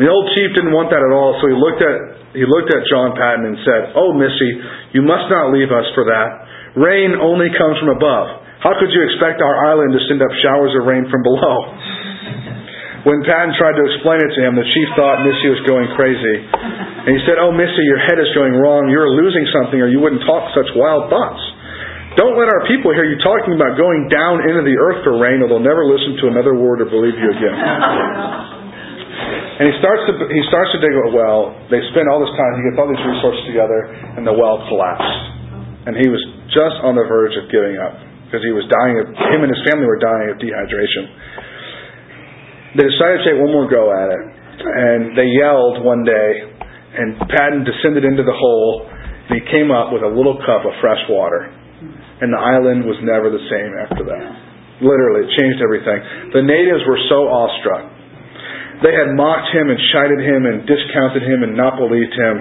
The 0.01 0.09
old 0.09 0.33
chief 0.33 0.57
didn't 0.57 0.73
want 0.73 0.89
that 0.89 1.05
at 1.05 1.13
all, 1.13 1.37
so 1.37 1.53
he 1.53 1.57
looked 1.59 1.85
at 1.85 1.97
he 2.33 2.45
looked 2.49 2.71
at 2.71 2.81
John 2.89 3.13
Paton 3.13 3.45
and 3.45 3.59
said, 3.67 3.83
"Oh, 3.99 4.17
Missy, 4.17 4.51
you 4.97 5.05
must 5.05 5.29
not 5.29 5.53
leave 5.53 5.69
us 5.69 5.85
for 5.93 6.09
that. 6.09 6.29
Rain 6.81 7.13
only 7.19 7.53
comes 7.53 7.77
from 7.83 7.93
above. 7.93 8.47
How 8.65 8.73
could 8.79 8.89
you 8.89 9.03
expect 9.11 9.43
our 9.43 9.57
island 9.69 9.93
to 9.93 10.01
send 10.07 10.23
up 10.25 10.33
showers 10.41 10.73
of 10.81 10.89
rain 10.89 11.05
from 11.13 11.21
below?" 11.21 11.57
When 13.07 13.23
Paton 13.23 13.55
tried 13.55 13.79
to 13.79 13.85
explain 13.95 14.19
it 14.21 14.33
to 14.35 14.41
him, 14.43 14.59
the 14.59 14.67
chief 14.67 14.89
thought 14.99 15.23
Missy 15.23 15.49
was 15.55 15.63
going 15.71 15.87
crazy. 15.95 16.37
And 17.07 17.15
he 17.15 17.23
said, 17.25 17.39
Oh, 17.39 17.55
Missy, 17.55 17.85
your 17.87 18.03
head 18.05 18.19
is 18.19 18.27
going 18.35 18.59
wrong. 18.59 18.91
You're 18.91 19.09
losing 19.15 19.47
something, 19.55 19.79
or 19.79 19.87
you 19.87 20.03
wouldn't 20.03 20.27
talk 20.27 20.51
such 20.51 20.67
wild 20.75 21.07
thoughts. 21.07 21.39
Don't 22.17 22.41
let 22.41 22.49
our 22.49 22.65
people 22.65 22.97
hear 22.97 23.05
you 23.05 23.21
talking 23.21 23.53
about 23.53 23.77
going 23.77 24.09
down 24.09 24.41
into 24.41 24.65
the 24.65 24.77
earth 24.81 25.05
for 25.05 25.21
rain, 25.21 25.45
or 25.45 25.53
they'll 25.53 25.61
never 25.61 25.85
listen 25.85 26.17
to 26.25 26.33
another 26.33 26.57
word 26.57 26.81
or 26.81 26.89
believe 26.89 27.13
you 27.13 27.29
again. 27.29 27.57
And 29.59 29.67
he 29.67 29.75
starts 29.83 30.07
to 30.07 30.15
he 30.31 30.43
starts 30.47 30.71
to 30.73 30.79
dig 30.79 30.95
a 30.95 31.11
well. 31.11 31.51
They 31.67 31.83
spend 31.91 32.07
all 32.07 32.23
this 32.23 32.31
time. 32.39 32.51
He 32.63 32.71
gets 32.71 32.79
all 32.79 32.87
these 32.87 33.03
resources 33.03 33.43
together, 33.51 33.91
and 34.15 34.23
the 34.23 34.33
well 34.33 34.63
collapsed. 34.71 35.19
And 35.91 35.99
he 35.99 36.07
was 36.07 36.23
just 36.55 36.79
on 36.87 36.95
the 36.95 37.03
verge 37.11 37.35
of 37.35 37.51
giving 37.51 37.75
up 37.77 37.99
because 38.25 38.41
he 38.47 38.55
was 38.55 38.65
dying. 38.71 39.03
Of, 39.03 39.13
him 39.35 39.43
and 39.43 39.51
his 39.51 39.59
family 39.67 39.85
were 39.85 39.99
dying 39.99 40.31
of 40.31 40.39
dehydration. 40.39 41.05
They 42.79 42.87
decided 42.87 43.21
to 43.21 43.25
take 43.35 43.39
one 43.43 43.51
more 43.51 43.67
go 43.67 43.91
at 43.91 44.09
it, 44.15 44.25
and 44.63 45.19
they 45.19 45.27
yelled 45.27 45.83
one 45.85 46.07
day. 46.07 46.31
And 46.89 47.21
Paton 47.31 47.67
descended 47.67 48.07
into 48.07 48.23
the 48.23 48.35
hole, 48.35 48.87
and 48.89 49.33
he 49.39 49.43
came 49.51 49.75
up 49.75 49.93
with 49.93 50.03
a 50.03 50.11
little 50.11 50.39
cup 50.47 50.65
of 50.65 50.73
fresh 50.81 51.03
water. 51.11 51.51
And 52.21 52.35
the 52.35 52.43
island 52.43 52.85
was 52.85 52.99
never 53.07 53.31
the 53.31 53.45
same 53.47 53.73
after 53.79 54.03
that. 54.03 54.29
Literally, 54.83 55.27
it 55.27 55.31
changed 55.39 55.63
everything. 55.63 55.99
The 56.35 56.43
natives 56.43 56.83
were 56.87 56.99
so 57.11 57.27
awestruck 57.31 57.99
they 58.83 58.95
had 58.95 59.11
mocked 59.19 59.51
him 59.51 59.71
and 59.71 59.79
chided 59.91 60.23
him 60.23 60.47
and 60.47 60.63
discounted 60.63 61.27
him 61.27 61.43
and 61.43 61.59
not 61.59 61.75
believed 61.83 62.15
him. 62.15 62.37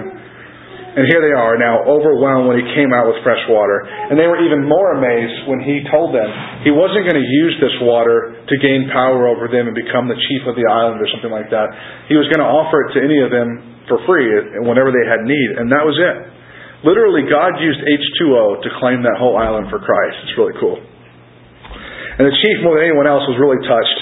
And 0.88 1.06
here 1.06 1.22
they 1.22 1.34
are 1.34 1.54
now 1.58 1.86
overwhelmed 1.86 2.50
when 2.50 2.58
he 2.58 2.66
came 2.74 2.90
out 2.90 3.06
with 3.06 3.22
fresh 3.22 3.42
water. 3.46 3.86
And 3.86 4.18
they 4.18 4.26
were 4.26 4.42
even 4.42 4.66
more 4.66 4.98
amazed 4.98 5.46
when 5.46 5.62
he 5.62 5.86
told 5.90 6.10
them 6.10 6.26
he 6.66 6.74
wasn't 6.74 7.06
going 7.06 7.18
to 7.18 7.28
use 7.46 7.54
this 7.62 7.74
water 7.86 8.34
to 8.34 8.54
gain 8.58 8.90
power 8.90 9.30
over 9.30 9.46
them 9.46 9.70
and 9.70 9.74
become 9.74 10.10
the 10.10 10.18
chief 10.18 10.42
of 10.46 10.58
the 10.58 10.66
island 10.66 10.98
or 10.98 11.06
something 11.14 11.30
like 11.30 11.50
that. 11.54 11.70
He 12.10 12.18
was 12.18 12.26
going 12.30 12.42
to 12.42 12.50
offer 12.50 12.86
it 12.86 12.98
to 12.98 13.00
any 13.02 13.18
of 13.22 13.30
them 13.30 13.86
for 13.86 14.02
free 14.06 14.58
whenever 14.62 14.90
they 14.90 15.06
had 15.06 15.22
need. 15.22 15.48
And 15.58 15.70
that 15.70 15.86
was 15.86 15.94
it. 15.98 16.37
Literally, 16.86 17.26
God 17.26 17.58
used 17.58 17.82
H2O 17.82 18.62
to 18.62 18.68
claim 18.78 19.02
that 19.02 19.18
whole 19.18 19.34
island 19.34 19.66
for 19.66 19.82
Christ. 19.82 20.16
It's 20.26 20.36
really 20.38 20.54
cool. 20.62 20.78
And 20.78 22.26
the 22.26 22.34
chief, 22.34 22.62
more 22.62 22.78
than 22.78 22.86
anyone 22.86 23.06
else, 23.06 23.26
was 23.26 23.38
really 23.38 23.62
touched. 23.66 23.98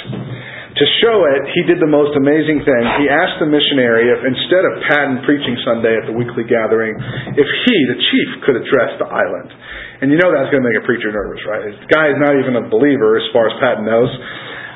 To 0.76 0.84
show 1.00 1.24
it, 1.24 1.40
he 1.56 1.64
did 1.64 1.80
the 1.80 1.88
most 1.88 2.12
amazing 2.20 2.60
thing. 2.60 2.82
He 3.00 3.08
asked 3.08 3.40
the 3.40 3.48
missionary 3.48 4.12
if 4.12 4.20
instead 4.20 4.60
of 4.60 4.72
Paton 4.84 5.24
preaching 5.24 5.56
Sunday 5.64 5.96
at 5.96 6.04
the 6.04 6.12
weekly 6.12 6.44
gathering, 6.44 6.92
if 7.32 7.48
he, 7.48 7.76
the 7.88 7.96
chief, 7.96 8.28
could 8.44 8.60
address 8.60 8.92
the 9.00 9.08
island. 9.08 9.48
And 10.04 10.12
you 10.12 10.20
know 10.20 10.28
that's 10.28 10.52
going 10.52 10.60
to 10.60 10.68
make 10.68 10.76
a 10.76 10.84
preacher 10.84 11.08
nervous, 11.08 11.40
right? 11.48 11.64
This 11.64 11.80
guy 11.88 12.12
is 12.12 12.20
not 12.20 12.36
even 12.36 12.60
a 12.60 12.68
believer 12.68 13.16
as 13.16 13.24
far 13.32 13.48
as 13.48 13.56
Paton 13.56 13.88
knows. 13.88 14.12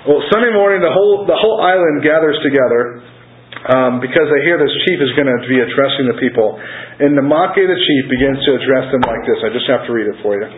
Well, 0.08 0.24
Sunday 0.32 0.56
morning, 0.56 0.80
the 0.80 0.88
whole 0.88 1.28
the 1.28 1.36
whole 1.36 1.60
island 1.60 2.00
gathers 2.00 2.40
together 2.40 3.04
um, 3.68 4.00
because 4.00 4.24
they 4.32 4.40
hear 4.40 4.56
this 4.56 4.72
chief 4.88 5.04
is 5.04 5.12
going 5.12 5.28
to 5.28 5.36
be 5.44 5.60
addressing 5.60 6.08
the 6.08 6.16
people. 6.16 6.56
And 6.56 7.12
Namake, 7.12 7.60
the 7.60 7.76
chief, 7.76 8.02
begins 8.08 8.40
to 8.48 8.56
address 8.56 8.88
them 8.88 9.04
like 9.04 9.20
this. 9.28 9.36
I 9.44 9.52
just 9.52 9.68
have 9.68 9.84
to 9.84 9.92
read 9.92 10.08
it 10.08 10.16
for 10.24 10.32
you. 10.40 10.48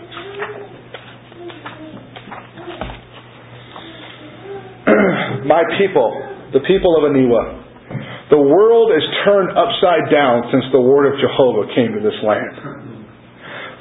My 5.51 5.67
people, 5.83 6.15
the 6.55 6.63
people 6.63 6.95
of 6.95 7.11
Aniwa, 7.11 8.31
the 8.31 8.39
world 8.39 8.95
is 8.95 9.03
turned 9.27 9.51
upside 9.59 10.07
down 10.09 10.47
since 10.55 10.65
the 10.71 10.81
word 10.81 11.11
of 11.11 11.19
Jehovah 11.19 11.75
came 11.75 11.99
to 11.99 12.03
this 12.07 12.17
land. 12.23 13.03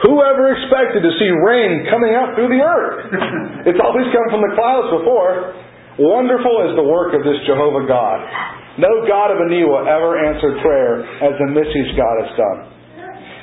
Whoever 0.02 0.50
expected 0.58 1.06
to 1.06 1.12
see 1.22 1.30
rain 1.46 1.86
coming 1.94 2.18
out 2.18 2.34
through 2.34 2.50
the 2.50 2.58
earth? 2.58 3.70
It's 3.70 3.78
always 3.78 4.10
come 4.10 4.28
from 4.34 4.42
the 4.42 4.58
clouds 4.58 4.90
before. 4.98 5.54
Wonderful 6.02 6.66
is 6.66 6.74
the 6.74 6.82
work 6.90 7.14
of 7.14 7.22
this 7.22 7.38
Jehovah 7.46 7.86
God. 7.86 8.26
No 8.80 9.04
God 9.04 9.36
of 9.36 9.44
Aniwa 9.44 9.84
ever 9.84 10.16
answered 10.16 10.64
prayer 10.64 11.04
as 11.04 11.36
the 11.36 11.50
Missy's 11.52 11.92
God 12.00 12.16
has 12.24 12.32
done. 12.40 12.60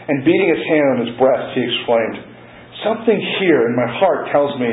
And 0.09 0.25
beating 0.25 0.49
his 0.49 0.65
hand 0.65 0.87
on 0.97 0.99
his 1.05 1.13
breast, 1.21 1.53
he 1.53 1.61
exclaimed, 1.61 2.17
Something 2.81 3.21
here 3.37 3.69
in 3.69 3.77
my 3.77 3.89
heart 4.01 4.33
tells 4.33 4.57
me 4.57 4.73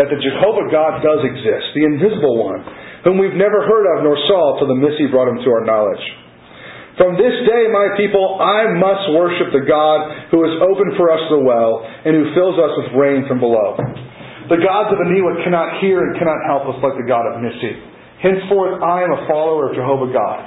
that 0.00 0.08
the 0.08 0.16
Jehovah 0.16 0.72
God 0.72 1.04
does 1.04 1.20
exist, 1.20 1.76
the 1.76 1.84
invisible 1.84 2.40
one, 2.40 2.64
whom 3.04 3.20
we've 3.20 3.36
never 3.36 3.60
heard 3.60 3.86
of 3.92 4.08
nor 4.08 4.16
saw 4.24 4.56
till 4.56 4.72
the 4.72 4.80
Missy 4.80 5.12
brought 5.12 5.28
him 5.28 5.44
to 5.44 5.50
our 5.52 5.68
knowledge. 5.68 6.00
From 6.96 7.20
this 7.20 7.36
day, 7.44 7.68
my 7.68 7.92
people, 7.96 8.40
I 8.40 8.72
must 8.76 9.04
worship 9.12 9.52
the 9.52 9.68
God 9.68 10.32
who 10.32 10.40
has 10.48 10.54
opened 10.64 10.96
for 10.96 11.12
us 11.12 11.20
the 11.28 11.44
well 11.44 11.84
and 11.84 12.16
who 12.16 12.32
fills 12.32 12.56
us 12.56 12.72
with 12.80 12.96
rain 12.96 13.28
from 13.28 13.40
below. 13.40 13.76
The 14.48 14.60
gods 14.64 14.92
of 14.92 14.98
Aniwa 15.00 15.44
cannot 15.44 15.80
hear 15.84 16.00
and 16.08 16.16
cannot 16.16 16.40
help 16.48 16.72
us 16.72 16.80
like 16.80 16.96
the 16.96 17.08
God 17.08 17.28
of 17.28 17.44
Missy. 17.44 17.89
Henceforth, 18.20 18.84
I 18.84 19.04
am 19.04 19.12
a 19.16 19.24
follower 19.28 19.72
of 19.72 19.76
Jehovah 19.76 20.12
God. 20.12 20.40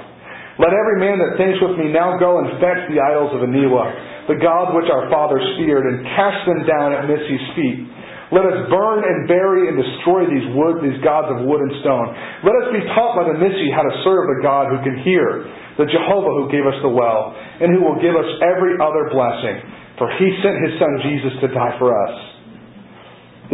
Let 0.62 0.70
every 0.70 1.02
man 1.02 1.18
that 1.18 1.34
thinks 1.34 1.58
with 1.58 1.74
me 1.78 1.90
now 1.90 2.14
go 2.22 2.38
and 2.38 2.62
fetch 2.62 2.86
the 2.86 3.02
idols 3.02 3.34
of 3.34 3.42
Aniwa, 3.42 4.30
the 4.30 4.38
gods 4.38 4.70
which 4.78 4.86
our 4.86 5.10
fathers 5.10 5.42
feared, 5.58 5.82
and 5.90 6.06
cast 6.14 6.46
them 6.46 6.62
down 6.62 6.94
at 6.94 7.10
Missy's 7.10 7.46
feet 7.58 7.90
let 8.34 8.50
us 8.50 8.66
burn 8.66 9.06
and 9.06 9.30
bury 9.30 9.70
and 9.70 9.78
destroy 9.78 10.26
these 10.26 10.42
wood, 10.58 10.82
these 10.82 10.98
gods 11.06 11.30
of 11.30 11.46
wood 11.46 11.62
and 11.62 11.70
stone. 11.86 12.10
Let 12.42 12.58
us 12.66 12.68
be 12.74 12.82
taught 12.90 13.14
by 13.14 13.30
the 13.30 13.38
Missi 13.38 13.70
how 13.70 13.86
to 13.86 13.94
serve 14.02 14.26
the 14.26 14.42
God 14.42 14.74
who 14.74 14.82
can 14.82 14.98
hear, 15.06 15.46
the 15.78 15.86
Jehovah 15.86 16.34
who 16.42 16.50
gave 16.50 16.66
us 16.66 16.74
the 16.82 16.90
well, 16.90 17.30
and 17.36 17.70
who 17.70 17.86
will 17.86 18.02
give 18.02 18.18
us 18.18 18.26
every 18.42 18.74
other 18.82 19.12
blessing. 19.14 19.62
For 20.02 20.10
he 20.18 20.26
sent 20.42 20.56
his 20.66 20.74
son 20.82 20.92
Jesus 21.06 21.34
to 21.44 21.48
die 21.54 21.78
for 21.78 21.94
us. 21.94 22.14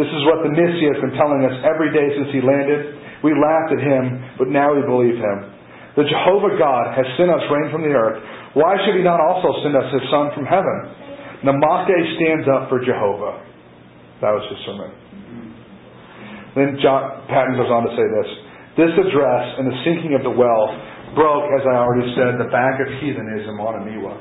This 0.01 0.09
is 0.09 0.21
what 0.25 0.41
the 0.41 0.49
Missi 0.49 0.89
has 0.89 0.97
been 0.97 1.13
telling 1.13 1.45
us 1.45 1.53
every 1.61 1.93
day 1.93 2.17
since 2.17 2.33
he 2.33 2.41
landed. 2.41 2.97
We 3.21 3.37
laughed 3.37 3.77
at 3.77 3.81
him, 3.81 4.37
but 4.37 4.49
now 4.49 4.73
we 4.73 4.81
believe 4.81 5.17
him. 5.17 5.37
The 5.95 6.07
Jehovah 6.07 6.57
God 6.57 6.95
has 6.95 7.05
sent 7.19 7.29
us 7.29 7.43
rain 7.51 7.69
from 7.69 7.83
the 7.85 7.93
earth. 7.93 8.17
Why 8.57 8.79
should 8.83 8.95
he 8.97 9.03
not 9.03 9.19
also 9.19 9.61
send 9.61 9.75
us 9.75 9.87
his 9.91 10.03
son 10.09 10.31
from 10.33 10.47
heaven? 10.47 10.77
Namake 11.43 11.97
stands 12.17 12.47
up 12.47 12.69
for 12.71 12.79
Jehovah. 12.81 13.43
That 14.21 14.31
was 14.37 14.45
his 14.49 14.59
sermon. 14.65 14.91
Then 16.55 16.77
John 16.83 17.25
Paton 17.27 17.57
goes 17.57 17.71
on 17.71 17.87
to 17.87 17.91
say 17.95 18.05
this. 18.05 18.29
This 18.77 18.93
address 18.95 19.45
and 19.59 19.67
the 19.67 19.77
sinking 19.83 20.15
of 20.15 20.23
the 20.23 20.31
well 20.31 20.71
broke, 21.15 21.47
as 21.51 21.63
I 21.67 21.75
already 21.75 22.07
said, 22.15 22.39
the 22.39 22.51
back 22.51 22.79
of 22.79 22.87
heathenism 23.03 23.59
on 23.59 23.83
Aniwa. 23.83 24.15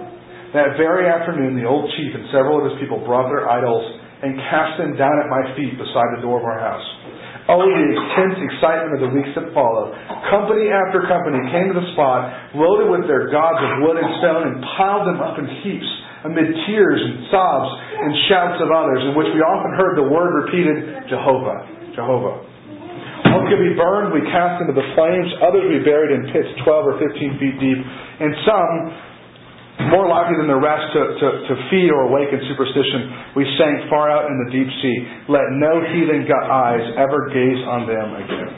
That 0.54 0.74
very 0.74 1.06
afternoon, 1.06 1.54
the 1.54 1.66
old 1.66 1.86
chief 1.94 2.10
and 2.10 2.26
several 2.34 2.58
of 2.58 2.66
his 2.66 2.76
people 2.82 2.98
brought 3.06 3.30
their 3.30 3.46
idols 3.46 3.86
and 4.26 4.34
cast 4.50 4.82
them 4.82 4.98
down 4.98 5.14
at 5.22 5.30
my 5.30 5.54
feet 5.54 5.78
beside 5.78 6.18
the 6.18 6.22
door 6.22 6.42
of 6.42 6.46
our 6.46 6.58
house. 6.58 6.88
Oh, 7.48 7.64
the 7.64 7.72
intense 7.72 8.36
excitement 8.50 9.00
of 9.00 9.00
the 9.08 9.12
weeks 9.16 9.32
that 9.38 9.54
followed. 9.56 9.96
Company 10.28 10.68
after 10.68 11.06
company 11.08 11.40
came 11.48 11.72
to 11.72 11.76
the 11.76 11.88
spot, 11.96 12.54
loaded 12.54 12.92
with 12.92 13.08
their 13.08 13.32
gods 13.32 13.58
of 13.58 13.70
wood 13.86 13.96
and 13.96 14.10
stone, 14.20 14.42
and 14.50 14.56
piled 14.76 15.08
them 15.08 15.18
up 15.24 15.40
in 15.40 15.46
heaps 15.64 15.90
amid 16.24 16.52
tears 16.68 17.00
and 17.00 17.32
sobs 17.32 17.70
and 17.96 18.10
shouts 18.28 18.58
of 18.60 18.68
others, 18.68 19.00
in 19.08 19.12
which 19.16 19.30
we 19.32 19.40
often 19.40 19.72
heard 19.80 19.96
the 19.96 20.04
word 20.04 20.36
repeated, 20.44 21.08
Jehovah, 21.08 21.64
Jehovah. 21.96 22.44
One 23.32 23.48
could 23.48 23.60
be 23.60 23.72
burned, 23.76 24.12
we 24.12 24.24
cast 24.28 24.60
into 24.60 24.76
the 24.76 24.84
flames, 24.96 25.28
others 25.40 25.64
we 25.68 25.80
buried 25.80 26.12
in 26.12 26.28
pits 26.32 26.50
12 26.64 26.92
or 26.92 26.96
15 27.00 27.40
feet 27.40 27.56
deep, 27.56 27.80
and 28.20 28.32
some, 28.44 28.72
more 29.88 30.04
likely 30.04 30.36
than 30.36 30.50
the 30.52 30.60
rest 30.60 30.92
to, 30.92 31.02
to, 31.16 31.28
to 31.48 31.54
feed 31.72 31.88
or 31.88 32.12
awaken 32.12 32.44
superstition, 32.44 33.32
we 33.32 33.48
sank 33.56 33.88
far 33.88 34.12
out 34.12 34.28
in 34.28 34.36
the 34.44 34.48
deep 34.52 34.68
sea. 34.84 34.98
Let 35.32 35.48
no 35.56 35.80
heathen 35.80 36.28
eyes 36.28 36.84
ever 37.00 37.32
gaze 37.32 37.62
on 37.64 37.88
them 37.88 38.08
again. 38.20 38.52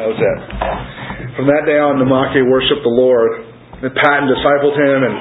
That 0.00 0.06
was 0.08 0.18
it. 0.20 0.38
From 1.36 1.46
that 1.48 1.68
day 1.68 1.76
on, 1.76 2.00
Namake 2.00 2.40
worshiped 2.48 2.84
the 2.84 2.96
Lord. 2.96 3.44
And 3.76 3.92
Paton 3.92 4.24
discipled 4.32 4.72
him 4.72 4.98
and 5.04 5.14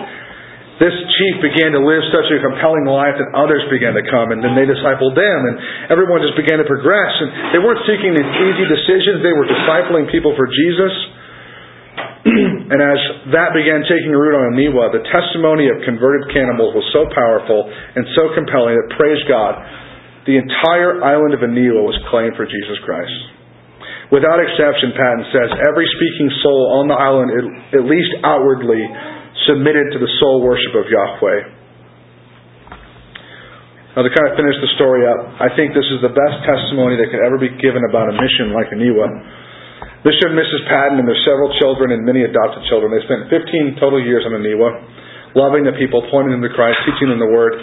this 0.75 0.91
chief 0.91 1.39
began 1.39 1.71
to 1.71 1.79
live 1.79 2.03
such 2.11 2.27
a 2.35 2.37
compelling 2.43 2.83
life 2.83 3.15
that 3.15 3.31
others 3.31 3.63
began 3.71 3.95
to 3.95 4.03
come, 4.11 4.35
and 4.35 4.43
then 4.43 4.59
they 4.59 4.67
discipled 4.67 5.15
them, 5.15 5.39
and 5.47 5.55
everyone 5.87 6.19
just 6.19 6.35
began 6.35 6.59
to 6.59 6.67
progress. 6.67 7.15
And 7.23 7.55
they 7.55 7.61
weren't 7.63 7.79
seeking 7.87 8.11
these 8.11 8.31
easy 8.43 8.65
decisions, 8.67 9.23
they 9.23 9.31
were 9.31 9.47
discipling 9.47 10.11
people 10.11 10.35
for 10.35 10.51
Jesus. 10.51 11.14
and 12.73 12.79
as 12.81 12.99
that 13.37 13.53
began 13.53 13.85
taking 13.85 14.09
root 14.09 14.33
on 14.33 14.57
Aniwa, 14.57 14.89
the 14.89 15.05
testimony 15.13 15.69
of 15.69 15.77
converted 15.85 16.33
cannibals 16.33 16.73
was 16.73 16.85
so 16.89 17.05
powerful 17.13 17.69
and 17.69 18.01
so 18.17 18.33
compelling 18.33 18.73
that, 18.73 18.97
praise 18.97 19.21
God, 19.29 19.61
the 20.25 20.41
entire 20.41 21.05
island 21.05 21.37
of 21.37 21.45
Aniwa 21.45 21.85
was 21.85 21.93
claimed 22.09 22.33
for 22.33 22.49
Jesus 22.49 22.81
Christ. 22.81 23.13
Without 24.09 24.41
exception, 24.41 24.97
Paton 24.97 25.25
says, 25.29 25.49
every 25.69 25.85
speaking 25.85 26.33
soul 26.41 26.81
on 26.81 26.89
the 26.89 26.97
island, 26.97 27.29
at 27.77 27.85
least 27.85 28.09
outwardly, 28.25 28.81
submitted 29.45 29.93
to 29.93 30.01
the 30.01 30.09
sole 30.17 30.41
worship 30.41 30.73
of 30.73 30.89
Yahweh. 30.89 31.41
Now, 33.93 34.01
to 34.01 34.11
kind 34.11 34.27
of 34.27 34.35
finish 34.35 34.57
the 34.65 34.71
story 34.75 35.05
up, 35.05 35.39
I 35.39 35.53
think 35.53 35.77
this 35.77 35.87
is 35.93 36.01
the 36.01 36.11
best 36.11 36.37
testimony 36.41 36.97
that 36.97 37.07
could 37.13 37.21
ever 37.21 37.37
be 37.37 37.53
given 37.61 37.85
about 37.85 38.09
a 38.09 38.17
mission 38.17 38.49
like 38.49 38.73
Aniwa. 38.73 39.44
Mr. 40.05 40.29
and 40.29 40.37
Mrs. 40.37 40.61
Paton 40.69 41.01
and 41.01 41.07
their 41.09 41.17
several 41.25 41.49
children 41.57 41.89
and 41.89 42.05
many 42.05 42.21
adopted 42.21 42.61
children, 42.69 42.93
they 42.93 43.01
spent 43.09 43.25
15 43.25 43.81
total 43.81 43.97
years 43.97 44.21
on 44.29 44.37
Aniwa, 44.37 45.33
loving 45.33 45.65
the 45.65 45.73
people, 45.73 46.05
pointing 46.13 46.29
them 46.29 46.45
to 46.45 46.53
Christ, 46.53 46.77
teaching 46.85 47.09
them 47.09 47.17
the 47.17 47.33
Word. 47.33 47.57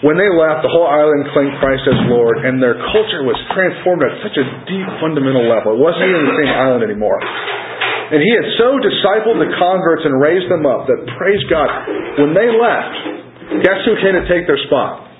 When 0.00 0.16
they 0.16 0.32
left, 0.32 0.64
the 0.64 0.72
whole 0.72 0.88
island 0.88 1.28
claimed 1.36 1.52
Christ 1.60 1.84
as 1.84 1.94
Lord, 2.08 2.48
and 2.48 2.64
their 2.64 2.80
culture 2.96 3.28
was 3.28 3.36
transformed 3.52 4.02
at 4.08 4.24
such 4.24 4.40
a 4.40 4.44
deep, 4.64 4.88
fundamental 5.04 5.44
level. 5.44 5.76
It 5.76 5.84
wasn't 5.84 6.08
even 6.08 6.32
the 6.32 6.36
same 6.40 6.52
island 6.56 6.82
anymore. 6.82 7.20
And 7.20 8.24
he 8.24 8.32
had 8.40 8.48
so 8.56 8.80
discipled 8.80 9.36
the 9.36 9.52
converts 9.60 10.08
and 10.08 10.16
raised 10.16 10.48
them 10.48 10.64
up 10.64 10.88
that, 10.88 10.96
praise 11.20 11.44
God, 11.52 11.68
when 12.24 12.32
they 12.32 12.48
left, 12.56 13.62
guess 13.62 13.84
who 13.84 14.00
came 14.00 14.16
to 14.16 14.24
take 14.32 14.48
their 14.48 14.58
spot? 14.64 15.12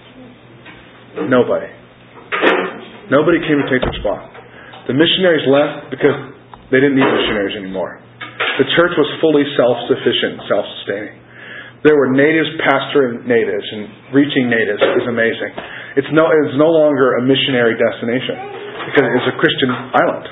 Nobody. 1.29 1.69
Nobody 3.13 3.45
came 3.45 3.61
to 3.61 3.69
take 3.69 3.85
their 3.85 3.99
spot. 4.01 4.25
The 4.89 4.97
missionaries 4.97 5.45
left 5.47 5.93
because 5.93 6.32
they 6.73 6.81
didn't 6.81 6.97
need 6.97 7.05
missionaries 7.05 7.55
anymore. 7.61 8.01
The 8.57 8.69
church 8.73 8.97
was 8.97 9.09
fully 9.21 9.45
self-sufficient, 9.61 10.49
self-sustaining. 10.49 11.21
There 11.85 11.99
were 11.99 12.15
natives 12.15 12.49
pastoring 12.63 13.29
natives 13.29 13.67
and 13.77 14.15
reaching 14.17 14.49
natives 14.49 14.81
is 14.81 15.05
amazing. 15.05 15.53
It's 16.01 16.09
no, 16.17 16.31
it's 16.33 16.57
no 16.57 16.71
longer 16.73 17.21
a 17.21 17.23
missionary 17.27 17.77
destination 17.77 18.39
because 18.89 19.05
it's 19.19 19.29
a 19.29 19.37
Christian 19.37 19.71
island. 19.73 20.27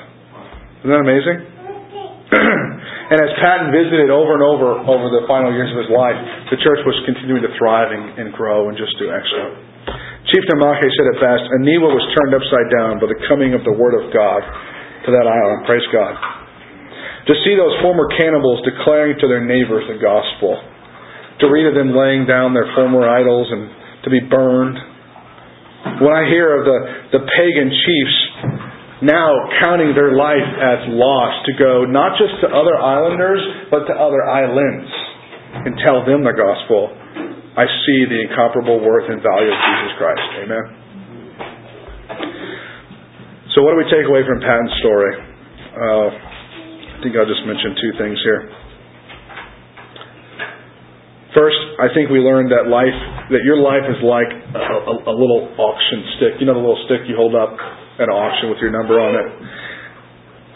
Isn't 0.81 0.91
that 0.95 1.03
amazing? 1.03 1.37
and 3.11 3.17
as 3.19 3.31
Paton 3.43 3.69
visited 3.75 4.09
over 4.09 4.39
and 4.39 4.41
over 4.41 4.79
over 4.87 5.11
the 5.11 5.27
final 5.27 5.51
years 5.51 5.69
of 5.75 5.77
his 5.83 5.91
life, 5.91 6.15
the 6.49 6.57
church 6.63 6.81
was 6.87 6.95
continuing 7.03 7.43
to 7.43 7.51
thrive 7.59 7.91
and, 7.91 8.17
and 8.17 8.27
grow 8.31 8.71
and 8.71 8.79
just 8.79 8.95
do 8.97 9.11
excellent. 9.11 9.59
Chief 10.31 10.47
Namake 10.55 10.87
said 10.87 11.07
it 11.11 11.19
best, 11.19 11.43
Aniwa 11.59 11.91
was 11.91 12.05
turned 12.15 12.31
upside 12.31 12.69
down 12.71 13.03
by 13.03 13.11
the 13.11 13.19
coming 13.27 13.51
of 13.51 13.67
the 13.67 13.75
Word 13.75 13.99
of 13.99 14.07
God 14.15 14.41
to 15.05 15.09
that 15.11 15.25
island. 15.25 15.65
Praise 15.65 15.85
God. 15.93 16.13
To 17.29 17.33
see 17.45 17.53
those 17.53 17.77
former 17.85 18.09
cannibals 18.17 18.65
declaring 18.65 19.17
to 19.21 19.27
their 19.29 19.45
neighbors 19.45 19.85
the 19.85 20.01
gospel 20.01 20.57
to 21.41 21.49
read 21.49 21.65
of 21.65 21.73
them 21.73 21.93
laying 21.93 22.29
down 22.29 22.53
their 22.53 22.69
former 22.77 23.01
idols 23.01 23.49
and 23.49 23.69
to 24.05 24.09
be 24.09 24.21
burned. 24.21 24.77
When 26.01 26.13
I 26.13 26.29
hear 26.29 26.61
of 26.61 26.65
the, 26.65 26.79
the 27.17 27.21
pagan 27.25 27.69
chiefs 27.73 28.17
now 29.01 29.33
counting 29.65 29.97
their 29.97 30.13
life 30.13 30.45
as 30.45 30.85
lost 30.93 31.49
to 31.49 31.53
go 31.57 31.85
not 31.89 32.13
just 32.21 32.37
to 32.45 32.47
other 32.53 32.77
islanders, 32.77 33.41
but 33.73 33.89
to 33.89 33.93
other 33.97 34.21
islands 34.21 34.89
and 35.65 35.73
tell 35.81 36.05
them 36.05 36.21
the 36.21 36.37
gospel, 36.37 36.93
I 37.57 37.65
see 37.65 38.05
the 38.05 38.29
incomparable 38.29 38.79
worth 38.79 39.09
and 39.09 39.21
value 39.21 39.49
of 39.49 39.57
Jesus 39.57 39.93
Christ. 39.97 40.25
Amen. 40.45 40.80
So, 43.55 43.63
what 43.67 43.75
do 43.75 43.77
we 43.83 43.87
take 43.91 44.07
away 44.07 44.23
from 44.23 44.39
Paton's 44.39 44.71
story? 44.79 45.11
Uh, 45.75 46.07
I 46.07 46.97
think 47.03 47.15
I'll 47.19 47.27
just 47.27 47.43
mention 47.43 47.75
two 47.75 47.91
things 47.99 48.15
here. 48.23 48.47
First, 51.35 51.59
I 51.79 51.87
think 51.95 52.11
we 52.11 52.19
learned 52.19 52.51
that 52.51 52.67
life, 52.67 52.95
that 53.31 53.43
your 53.47 53.59
life 53.59 53.87
is 53.87 53.99
like 54.03 54.27
a, 54.27 54.75
a, 54.87 54.93
a, 55.07 55.15
little 55.15 55.47
auction 55.55 55.99
stick. 56.19 56.33
You 56.43 56.45
know 56.47 56.59
the 56.59 56.63
little 56.63 56.83
stick 56.91 57.07
you 57.07 57.15
hold 57.15 57.35
up 57.39 57.55
at 57.55 58.07
an 58.07 58.15
auction 58.15 58.51
with 58.51 58.59
your 58.59 58.71
number 58.71 58.99
on 58.99 59.15
it? 59.15 59.27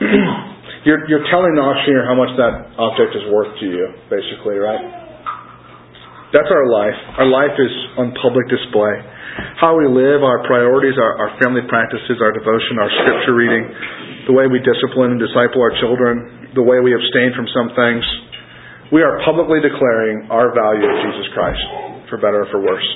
you're, 0.87 1.07
you're 1.07 1.23
telling 1.31 1.55
the 1.55 1.63
auctioneer 1.63 2.03
how 2.03 2.15
much 2.19 2.35
that 2.35 2.75
object 2.75 3.15
is 3.15 3.23
worth 3.31 3.55
to 3.59 3.67
you, 3.71 3.87
basically, 4.11 4.59
right? 4.59 4.83
That's 6.35 6.51
our 6.51 6.67
life. 6.67 6.99
Our 7.23 7.29
life 7.31 7.55
is 7.55 7.71
on 7.95 8.11
public 8.19 8.51
display. 8.51 9.14
How 9.59 9.75
we 9.75 9.83
live, 9.83 10.23
our 10.23 10.47
priorities, 10.47 10.95
our, 10.95 11.13
our 11.19 11.31
family 11.43 11.63
practices, 11.67 12.23
our 12.23 12.31
devotion, 12.31 12.79
our 12.79 12.91
scripture 13.03 13.35
reading, 13.35 13.63
the 14.31 14.35
way 14.35 14.47
we 14.47 14.63
discipline 14.63 15.15
and 15.15 15.19
disciple 15.19 15.59
our 15.59 15.75
children, 15.83 16.49
the 16.55 16.63
way 16.63 16.79
we 16.79 16.95
abstain 16.95 17.35
from 17.35 17.43
some 17.51 17.75
things, 17.75 18.03
we 18.95 19.03
are 19.03 19.19
publicly 19.27 19.59
declaring 19.59 20.31
our 20.31 20.55
value 20.55 20.87
of 20.87 20.95
Jesus 21.03 21.27
Christ, 21.35 21.59
for 22.07 22.15
better 22.15 22.47
or 22.47 22.49
for 22.53 22.63
worse. 22.63 22.89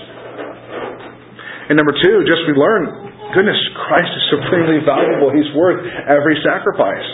And 1.67 1.75
number 1.75 1.91
two, 1.99 2.23
just 2.23 2.47
we 2.47 2.55
learn, 2.55 2.87
goodness, 3.35 3.59
Christ 3.75 4.09
is 4.09 4.23
supremely 4.39 4.79
valuable. 4.87 5.35
He's 5.35 5.51
worth 5.53 5.83
every 6.07 6.39
sacrifice. 6.39 7.07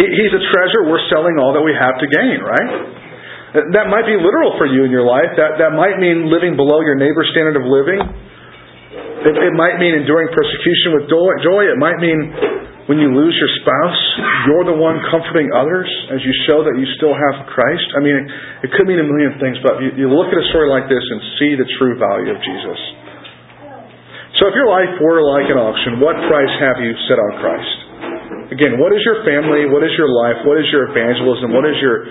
He, 0.00 0.08
he's 0.08 0.32
a 0.32 0.42
treasure 0.48 0.88
worth 0.88 1.04
selling 1.12 1.36
all 1.36 1.52
that 1.52 1.62
we 1.62 1.76
have 1.76 2.00
to 2.00 2.06
gain, 2.08 2.40
right? 2.40 2.70
That 3.76 3.92
might 3.92 4.08
be 4.08 4.16
literal 4.16 4.56
for 4.56 4.64
you 4.64 4.88
in 4.88 4.90
your 4.90 5.04
life. 5.04 5.36
That, 5.36 5.60
that 5.60 5.76
might 5.76 6.00
mean 6.00 6.32
living 6.32 6.56
below 6.56 6.80
your 6.80 6.96
neighbor's 6.96 7.28
standard 7.36 7.60
of 7.60 7.68
living. 7.68 8.00
It, 9.22 9.34
it 9.38 9.54
might 9.54 9.78
mean 9.78 9.94
enduring 9.94 10.30
persecution 10.34 10.98
with 10.98 11.04
joy. 11.06 11.62
It 11.70 11.78
might 11.78 11.98
mean 12.02 12.18
when 12.90 12.98
you 12.98 13.14
lose 13.14 13.34
your 13.38 13.52
spouse, 13.62 14.02
you're 14.50 14.66
the 14.66 14.74
one 14.74 14.98
comforting 15.06 15.46
others 15.54 15.86
as 16.10 16.18
you 16.26 16.34
show 16.50 16.66
that 16.66 16.74
you 16.74 16.86
still 16.98 17.14
have 17.14 17.46
Christ. 17.46 17.86
I 17.94 18.02
mean, 18.02 18.18
it 18.66 18.74
could 18.74 18.90
mean 18.90 18.98
a 18.98 19.06
million 19.06 19.38
things, 19.38 19.54
but 19.62 19.78
you, 19.78 19.94
you 20.02 20.06
look 20.10 20.34
at 20.34 20.38
a 20.38 20.46
story 20.50 20.66
like 20.66 20.90
this 20.90 21.02
and 21.02 21.18
see 21.38 21.54
the 21.54 21.68
true 21.78 21.94
value 21.94 22.34
of 22.34 22.42
Jesus. 22.42 22.78
So 24.42 24.50
if 24.50 24.54
your 24.58 24.66
life 24.66 24.98
were 24.98 25.22
like 25.22 25.46
an 25.46 25.62
auction, 25.62 26.02
what 26.02 26.18
price 26.26 26.54
have 26.58 26.82
you 26.82 26.90
set 27.06 27.22
on 27.22 27.32
Christ? 27.38 27.72
Again, 28.50 28.82
what 28.82 28.90
is 28.90 29.00
your 29.06 29.22
family? 29.22 29.70
What 29.70 29.86
is 29.86 29.94
your 29.94 30.10
life? 30.10 30.42
What 30.42 30.58
is 30.58 30.66
your 30.74 30.90
evangelism? 30.90 31.54
What 31.54 31.62
is 31.70 31.78
your 31.78 32.10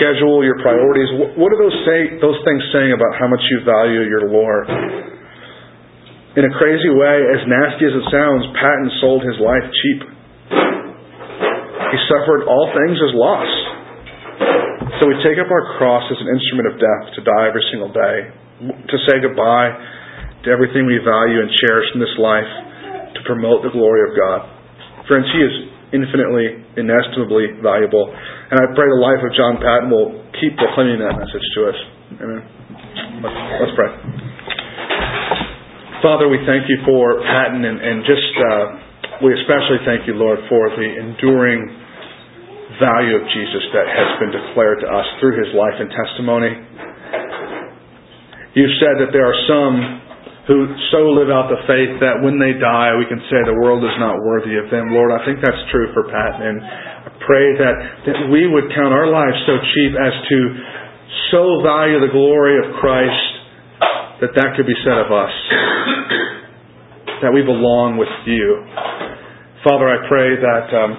schedule, 0.00 0.40
your 0.40 0.56
priorities? 0.64 1.36
What 1.36 1.52
are 1.52 1.60
those 1.60 1.76
say 1.84 2.16
those 2.16 2.40
things 2.48 2.64
saying 2.72 2.96
about 2.96 3.12
how 3.20 3.28
much 3.28 3.44
you 3.52 3.60
value 3.60 4.08
your 4.08 4.32
Lord? 4.32 5.17
In 6.38 6.46
a 6.46 6.54
crazy 6.54 6.94
way, 6.94 7.16
as 7.34 7.42
nasty 7.50 7.82
as 7.82 7.98
it 7.98 8.06
sounds, 8.14 8.46
Paton 8.54 8.90
sold 9.02 9.26
his 9.26 9.42
life 9.42 9.66
cheap. 9.74 10.00
He 11.90 11.98
suffered 12.06 12.46
all 12.46 12.70
things 12.70 12.94
as 12.94 13.10
loss. 13.10 13.50
So 15.02 15.10
we 15.10 15.18
take 15.26 15.42
up 15.42 15.50
our 15.50 15.64
cross 15.82 16.06
as 16.06 16.18
an 16.22 16.30
instrument 16.30 16.70
of 16.70 16.74
death 16.78 17.04
to 17.18 17.26
die 17.26 17.50
every 17.50 17.66
single 17.74 17.90
day, 17.90 18.30
to 18.70 18.96
say 19.10 19.18
goodbye 19.18 19.74
to 20.46 20.48
everything 20.54 20.86
we 20.86 21.02
value 21.02 21.42
and 21.42 21.50
cherish 21.58 21.90
in 21.90 21.98
this 21.98 22.14
life, 22.22 22.46
to 23.18 23.20
promote 23.26 23.66
the 23.66 23.74
glory 23.74 24.06
of 24.06 24.14
God. 24.14 24.46
Friends, 25.10 25.26
He 25.34 25.42
is 25.42 25.54
infinitely, 25.90 26.54
inestimably 26.78 27.58
valuable. 27.66 28.14
And 28.14 28.62
I 28.62 28.70
pray 28.78 28.86
the 28.86 29.02
life 29.02 29.26
of 29.26 29.34
John 29.34 29.58
Paton 29.58 29.90
will 29.90 30.22
keep 30.38 30.54
proclaiming 30.54 31.02
that 31.02 31.18
message 31.18 31.46
to 31.58 31.60
us. 31.66 31.78
Amen. 32.22 32.40
Let's, 33.26 33.38
let's 33.58 33.74
pray. 33.74 34.27
Father, 35.98 36.30
we 36.30 36.38
thank 36.46 36.70
you 36.70 36.78
for 36.86 37.18
Paton 37.26 37.66
and, 37.66 37.82
and 37.82 38.06
just, 38.06 38.30
uh, 38.38 38.64
we 39.18 39.34
especially 39.34 39.82
thank 39.82 40.06
you, 40.06 40.14
Lord, 40.14 40.38
for 40.46 40.70
the 40.78 40.86
enduring 40.94 41.66
value 42.78 43.18
of 43.18 43.26
Jesus 43.34 43.64
that 43.74 43.90
has 43.90 44.10
been 44.22 44.30
declared 44.30 44.78
to 44.86 44.86
us 44.86 45.06
through 45.18 45.42
his 45.42 45.50
life 45.58 45.74
and 45.74 45.90
testimony. 45.90 46.54
You've 48.54 48.78
said 48.78 49.02
that 49.02 49.10
there 49.10 49.26
are 49.26 49.40
some 49.50 49.74
who 50.46 50.70
so 50.94 51.18
live 51.18 51.34
out 51.34 51.50
the 51.50 51.66
faith 51.66 51.98
that 51.98 52.22
when 52.22 52.38
they 52.38 52.54
die, 52.54 52.94
we 52.94 53.04
can 53.10 53.18
say 53.26 53.42
the 53.42 53.58
world 53.58 53.82
is 53.82 53.98
not 53.98 54.22
worthy 54.22 54.54
of 54.54 54.70
them. 54.70 54.94
Lord, 54.94 55.10
I 55.10 55.26
think 55.26 55.42
that's 55.42 55.62
true 55.74 55.90
for 55.98 56.06
Paton, 56.06 56.46
and 56.46 56.56
I 56.62 57.10
pray 57.26 57.46
that, 57.58 57.76
that 58.06 58.18
we 58.30 58.46
would 58.46 58.70
count 58.70 58.94
our 58.94 59.10
lives 59.10 59.36
so 59.50 59.58
cheap 59.74 59.92
as 59.98 60.14
to 60.14 60.38
so 61.34 61.42
value 61.66 61.98
the 61.98 62.14
glory 62.14 62.54
of 62.62 62.78
Christ 62.78 63.28
that 64.22 64.30
that 64.34 64.54
could 64.54 64.66
be 64.66 64.78
said 64.86 64.98
of 64.98 65.10
us. 65.10 65.34
That 67.22 67.32
we 67.34 67.42
belong 67.42 67.98
with 67.98 68.10
you. 68.26 68.62
Father, 69.66 69.90
I 69.90 69.98
pray 70.06 70.38
that 70.38 70.66
um, 70.70 70.90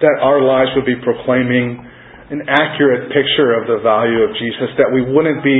that 0.00 0.16
our 0.22 0.40
lives 0.40 0.72
would 0.78 0.88
be 0.88 0.96
proclaiming 1.02 1.82
an 2.30 2.44
accurate 2.48 3.08
picture 3.10 3.56
of 3.56 3.68
the 3.68 3.80
value 3.80 4.24
of 4.24 4.32
Jesus. 4.36 4.72
That 4.80 4.92
we 4.92 5.04
wouldn't 5.04 5.44
be 5.44 5.58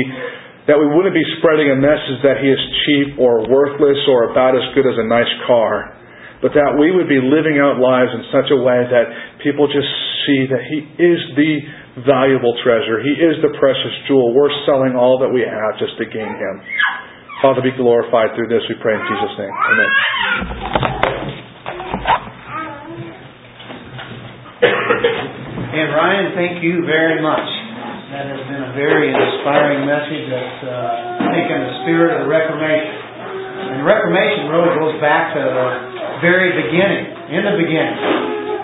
that 0.68 0.76
we 0.76 0.84
wouldn't 0.84 1.16
be 1.16 1.24
spreading 1.40 1.72
a 1.72 1.78
message 1.80 2.20
that 2.24 2.44
he 2.44 2.48
is 2.48 2.60
cheap 2.84 3.08
or 3.16 3.48
worthless 3.48 4.00
or 4.08 4.32
about 4.32 4.52
as 4.52 4.64
good 4.76 4.84
as 4.84 5.00
a 5.00 5.06
nice 5.08 5.32
car, 5.48 5.96
but 6.44 6.52
that 6.52 6.76
we 6.76 6.92
would 6.92 7.08
be 7.08 7.20
living 7.24 7.56
out 7.56 7.80
lives 7.80 8.12
in 8.12 8.28
such 8.28 8.52
a 8.52 8.58
way 8.60 8.84
that 8.84 9.40
people 9.40 9.64
just 9.64 9.88
see 10.28 10.44
that 10.44 10.60
he 10.68 10.84
is 11.00 11.20
the 11.40 11.52
valuable 12.04 12.54
treasure. 12.62 13.00
He 13.02 13.16
is 13.16 13.40
the 13.42 13.50
precious 13.58 13.94
jewel. 14.06 14.34
We're 14.34 14.52
selling 14.66 14.94
all 14.94 15.18
that 15.24 15.32
we 15.32 15.42
have 15.42 15.78
just 15.80 15.96
to 15.98 16.06
gain 16.06 16.30
Him. 16.30 16.54
Father, 17.38 17.62
be 17.62 17.70
glorified 17.78 18.34
through 18.34 18.50
this, 18.50 18.66
we 18.66 18.74
pray 18.82 18.98
in 18.98 19.02
Jesus' 19.06 19.34
name. 19.38 19.54
Amen. 19.54 19.90
And 25.70 25.88
Ryan, 25.94 26.34
thank 26.34 26.66
you 26.66 26.82
very 26.82 27.22
much. 27.22 27.46
That 28.10 28.26
has 28.26 28.42
been 28.50 28.58
a 28.58 28.74
very 28.74 29.14
inspiring 29.14 29.86
message 29.86 30.26
that's, 30.26 30.58
uh, 30.66 31.22
I 31.22 31.26
think, 31.30 31.46
in 31.46 31.60
the 31.62 31.74
spirit 31.86 32.18
of 32.18 32.26
the 32.26 32.28
Reformation. 32.28 32.98
And 33.70 33.86
Reformation 33.86 34.50
really 34.50 34.74
goes 34.74 34.98
back 34.98 35.38
to 35.38 35.40
the 35.44 35.68
very 36.18 36.50
beginning, 36.58 37.38
in 37.38 37.42
the 37.46 37.54
beginning. 37.54 37.98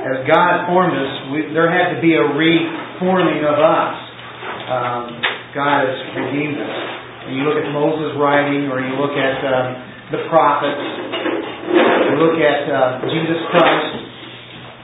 As 0.03 0.27
God 0.27 0.66
formed 0.66 0.99
us, 0.99 1.12
we, 1.31 1.39
there 1.55 1.70
had 1.70 1.95
to 1.95 2.03
be 2.03 2.18
a 2.18 2.27
re 2.35 2.53
forming 2.99 3.47
of 3.47 3.55
us. 3.55 3.95
Um, 4.66 5.22
God 5.55 5.87
has 5.87 5.95
redeemed 6.18 6.59
us. 6.59 7.03
And 7.25 7.33
you 7.37 7.43
look 7.49 7.57
at 7.57 7.68
Moses' 7.72 8.12
writing, 8.20 8.68
or 8.68 8.85
you 8.85 8.95
look 9.01 9.16
at 9.16 9.37
uh, 9.41 9.53
the 10.12 10.20
prophets, 10.29 10.85
you 12.12 12.14
look 12.20 12.37
at 12.37 12.68
uh, 12.68 13.01
Jesus 13.09 13.41
Christ. 13.49 14.05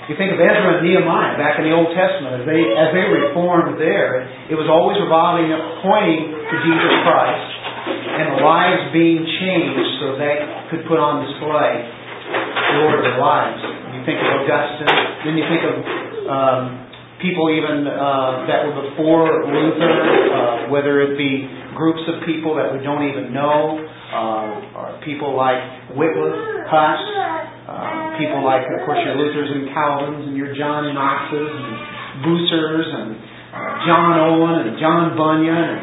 You 0.08 0.18
think 0.18 0.34
of 0.34 0.42
Ezra 0.42 0.80
and 0.80 0.82
Nehemiah 0.82 1.38
back 1.38 1.62
in 1.62 1.70
the 1.70 1.74
Old 1.76 1.94
Testament, 1.94 2.42
as 2.42 2.44
they 2.48 2.66
as 2.74 2.90
they 2.90 3.06
reformed 3.06 3.78
there, 3.78 4.26
it 4.50 4.58
was 4.58 4.66
always 4.66 4.98
revolving, 4.98 5.46
pointing 5.86 6.34
to 6.34 6.54
Jesus 6.66 6.92
Christ, 7.06 7.46
and 8.18 8.26
the 8.34 8.42
lives 8.42 8.90
being 8.90 9.22
changed 9.22 9.86
so 10.02 10.18
they 10.18 10.42
could 10.74 10.82
put 10.90 10.98
on 10.98 11.22
display 11.22 11.86
the 12.26 12.76
Lord 12.82 12.98
of 12.98 13.02
their 13.06 13.22
lives. 13.22 13.62
You 13.94 14.02
think 14.02 14.18
of 14.18 14.28
Augustine, 14.42 14.98
then 15.28 15.34
you 15.38 15.46
think 15.46 15.62
of 15.62 15.74
um, 16.26 16.89
people 17.20 17.52
even 17.52 17.84
uh, 17.84 18.48
that 18.48 18.64
were 18.64 18.76
before 18.90 19.44
Luther, 19.44 19.92
uh, 19.92 20.72
whether 20.72 21.04
it 21.04 21.20
be 21.20 21.44
groups 21.76 22.00
of 22.08 22.24
people 22.24 22.56
that 22.56 22.72
we 22.72 22.80
don't 22.80 23.04
even 23.08 23.32
know, 23.32 23.76
uh, 23.76 24.76
or 24.76 24.86
people 25.04 25.36
like 25.36 25.60
Wycliffe, 25.96 26.66
Huss, 26.66 27.00
uh, 27.68 28.16
people 28.16 28.40
like, 28.42 28.64
of 28.66 28.88
course, 28.88 28.98
your 29.04 29.20
Luthers 29.20 29.52
and 29.52 29.68
Calvins 29.70 30.32
and 30.32 30.36
your 30.36 30.56
John 30.56 30.90
Knoxes 30.96 31.50
and 31.52 31.72
Bucers 32.24 32.88
and 32.88 33.08
uh, 33.16 33.58
John 33.84 34.12
Owen 34.16 34.56
and 34.66 34.74
John 34.80 35.14
Bunyan 35.14 35.54
and 35.54 35.82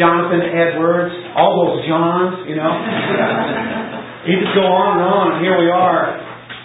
Jonathan 0.00 0.42
Edwards, 0.48 1.12
all 1.36 1.60
those 1.60 1.84
Johns, 1.84 2.48
you 2.48 2.56
know. 2.56 2.72
you 4.28 4.40
just 4.40 4.54
go 4.56 4.64
on 4.64 4.96
and 4.96 5.04
on, 5.04 5.28
here 5.44 5.60
we 5.60 5.68
are, 5.68 6.16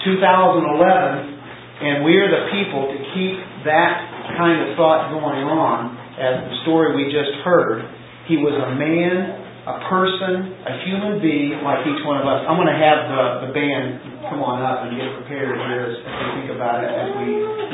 2011, 0.08 1.36
and 1.84 2.06
we 2.06 2.16
are 2.16 2.30
the 2.32 2.44
people 2.54 2.88
to 2.94 2.98
keep 3.12 3.55
that 3.66 3.94
kind 4.38 4.62
of 4.62 4.78
thought 4.78 5.10
going 5.10 5.44
on, 5.46 5.98
as 6.16 6.48
the 6.48 6.56
story 6.64 6.96
we 6.96 7.12
just 7.12 7.44
heard. 7.44 7.84
He 8.30 8.38
was 8.38 8.54
a 8.54 8.74
man, 8.74 9.44
a 9.70 9.78
person, 9.90 10.54
a 10.66 10.74
human 10.86 11.22
being 11.22 11.62
like 11.62 11.86
each 11.86 12.02
one 12.06 12.22
of 12.22 12.26
us. 12.26 12.46
I'm 12.46 12.58
going 12.58 12.72
to 12.72 12.80
have 12.80 13.00
the, 13.10 13.22
the 13.50 13.52
band 13.54 14.02
come 14.30 14.42
on 14.42 14.62
up 14.62 14.86
and 14.86 14.98
get 14.98 15.10
prepared 15.22 15.58
here 15.58 15.94
as, 15.94 15.98
we 16.02 16.26
think 16.42 16.50
about 16.54 16.82
it 16.82 16.90
as 16.90 17.08
we 17.22 17.28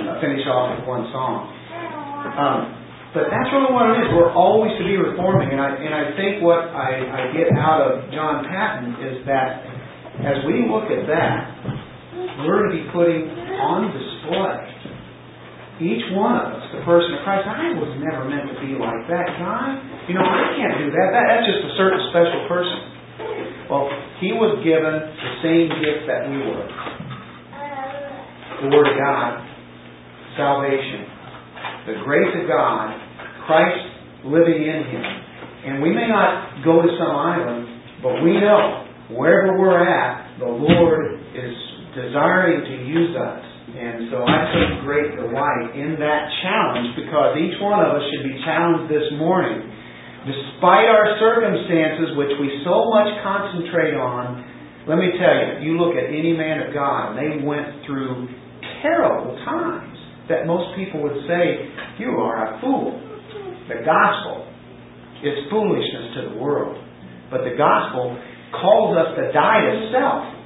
uh, 0.08 0.20
finish 0.20 0.44
off 0.48 0.76
with 0.76 0.88
one 0.88 1.08
song. 1.12 1.48
Um, 2.36 2.60
but 3.12 3.28
that's 3.28 3.52
really 3.52 3.72
what 3.76 3.92
it 3.92 4.08
is. 4.08 4.08
We're 4.16 4.32
always 4.32 4.72
to 4.80 4.88
be 4.88 4.96
reforming, 4.96 5.52
and 5.52 5.60
I 5.60 5.76
and 5.76 5.92
I 5.92 6.16
think 6.16 6.40
what 6.40 6.72
I, 6.72 6.96
I 7.12 7.22
get 7.36 7.52
out 7.60 7.84
of 7.84 8.08
John 8.16 8.48
Paton 8.48 9.04
is 9.04 9.28
that 9.28 9.68
as 10.24 10.48
we 10.48 10.64
look 10.72 10.88
at 10.88 11.04
that, 11.12 11.36
we're 12.48 12.72
to 12.72 12.72
be 12.72 12.88
putting 12.96 13.28
on 13.60 13.92
display 13.92 14.71
each 15.82 16.06
one 16.14 16.38
of 16.38 16.62
us, 16.62 16.64
the 16.78 16.86
person 16.86 17.18
of 17.18 17.26
Christ. 17.26 17.50
I 17.50 17.74
was 17.74 17.90
never 17.98 18.30
meant 18.30 18.54
to 18.54 18.58
be 18.62 18.78
like 18.78 19.02
that 19.10 19.28
guy. 19.42 19.82
You 20.06 20.14
know, 20.14 20.22
I 20.22 20.54
can't 20.54 20.78
do 20.78 20.94
that. 20.94 21.08
that 21.18 21.26
that's 21.26 21.46
just 21.50 21.62
a 21.66 21.74
certain 21.76 22.02
special 22.14 22.46
person. 22.46 22.92
Well, 23.66 23.90
he 24.22 24.30
was 24.38 24.62
given 24.62 24.94
the 24.94 25.32
same 25.42 25.68
gift 25.82 26.06
that 26.06 26.30
we 26.30 26.38
were. 26.38 26.68
The 28.62 28.70
Word 28.70 28.94
of 28.94 28.98
God, 29.00 29.42
salvation, 30.38 31.02
the 31.90 31.98
grace 32.06 32.30
of 32.38 32.46
God, 32.46 32.94
Christ 33.50 33.82
living 34.26 34.62
in 34.62 34.82
him. 34.86 35.06
And 35.66 35.82
we 35.82 35.90
may 35.94 36.06
not 36.06 36.62
go 36.64 36.82
to 36.82 36.90
some 36.98 37.10
island, 37.10 37.66
but 38.04 38.22
we 38.22 38.38
know 38.38 38.86
wherever 39.18 39.58
we're 39.58 39.82
at, 39.82 40.38
the 40.38 40.46
Lord 40.46 41.18
is 41.34 41.56
desiring 41.96 42.66
to 42.66 42.76
use 42.86 43.16
us. 43.18 43.51
And 43.82 44.14
so 44.14 44.22
I 44.22 44.38
take 44.54 44.86
great 44.86 45.18
delight 45.18 45.74
in 45.74 45.98
that 45.98 46.22
challenge 46.46 46.94
because 47.02 47.34
each 47.42 47.58
one 47.58 47.82
of 47.82 47.98
us 47.98 48.06
should 48.14 48.30
be 48.30 48.38
challenged 48.46 48.94
this 48.94 49.10
morning. 49.18 49.58
Despite 50.22 50.86
our 50.86 51.18
circumstances, 51.18 52.14
which 52.14 52.30
we 52.38 52.62
so 52.62 52.86
much 52.94 53.10
concentrate 53.26 53.98
on, 53.98 54.86
let 54.86 55.02
me 55.02 55.10
tell 55.18 55.34
you, 55.34 55.66
you 55.66 55.82
look 55.82 55.98
at 55.98 56.14
any 56.14 56.38
man 56.38 56.62
of 56.62 56.78
God, 56.78 57.14
and 57.14 57.18
they 57.18 57.42
went 57.42 57.82
through 57.90 58.30
terrible 58.86 59.34
times 59.50 59.98
that 60.30 60.46
most 60.46 60.78
people 60.78 61.02
would 61.02 61.26
say, 61.26 61.66
You 61.98 62.22
are 62.22 62.54
a 62.54 62.62
fool. 62.62 63.02
The 63.66 63.82
gospel 63.82 64.46
is 65.26 65.50
foolishness 65.50 66.22
to 66.22 66.22
the 66.30 66.36
world. 66.38 66.78
But 67.34 67.50
the 67.50 67.58
gospel 67.58 68.14
calls 68.54 68.94
us 68.94 69.18
to 69.18 69.34
die 69.34 69.74
to 69.74 69.74
self 69.90 70.41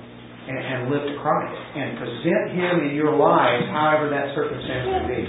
and, 0.45 0.57
and 0.57 0.79
live 0.93 1.03
to 1.09 1.15
Christ 1.21 1.57
and 1.75 1.97
present 1.97 2.53
Him 2.53 2.89
in 2.89 2.95
your 2.95 3.17
lives, 3.17 3.65
however 3.73 4.09
that 4.13 4.33
circumstance 4.37 4.85
may 4.85 5.03
be. 5.09 5.21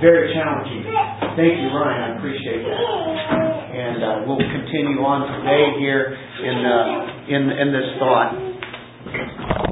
Very 0.00 0.32
challenging. 0.32 0.88
Thank 1.36 1.60
you, 1.60 1.68
Ryan. 1.70 2.00
I 2.00 2.18
appreciate 2.18 2.62
that. 2.64 2.80
And 3.70 3.98
uh, 4.02 4.08
we'll 4.26 4.40
continue 4.40 5.04
on 5.04 5.28
today 5.40 5.78
here 5.78 6.16
in 6.16 6.56
uh, 6.66 7.28
in 7.28 7.42
in 7.54 7.68
this 7.72 7.88
thought. 8.00 9.69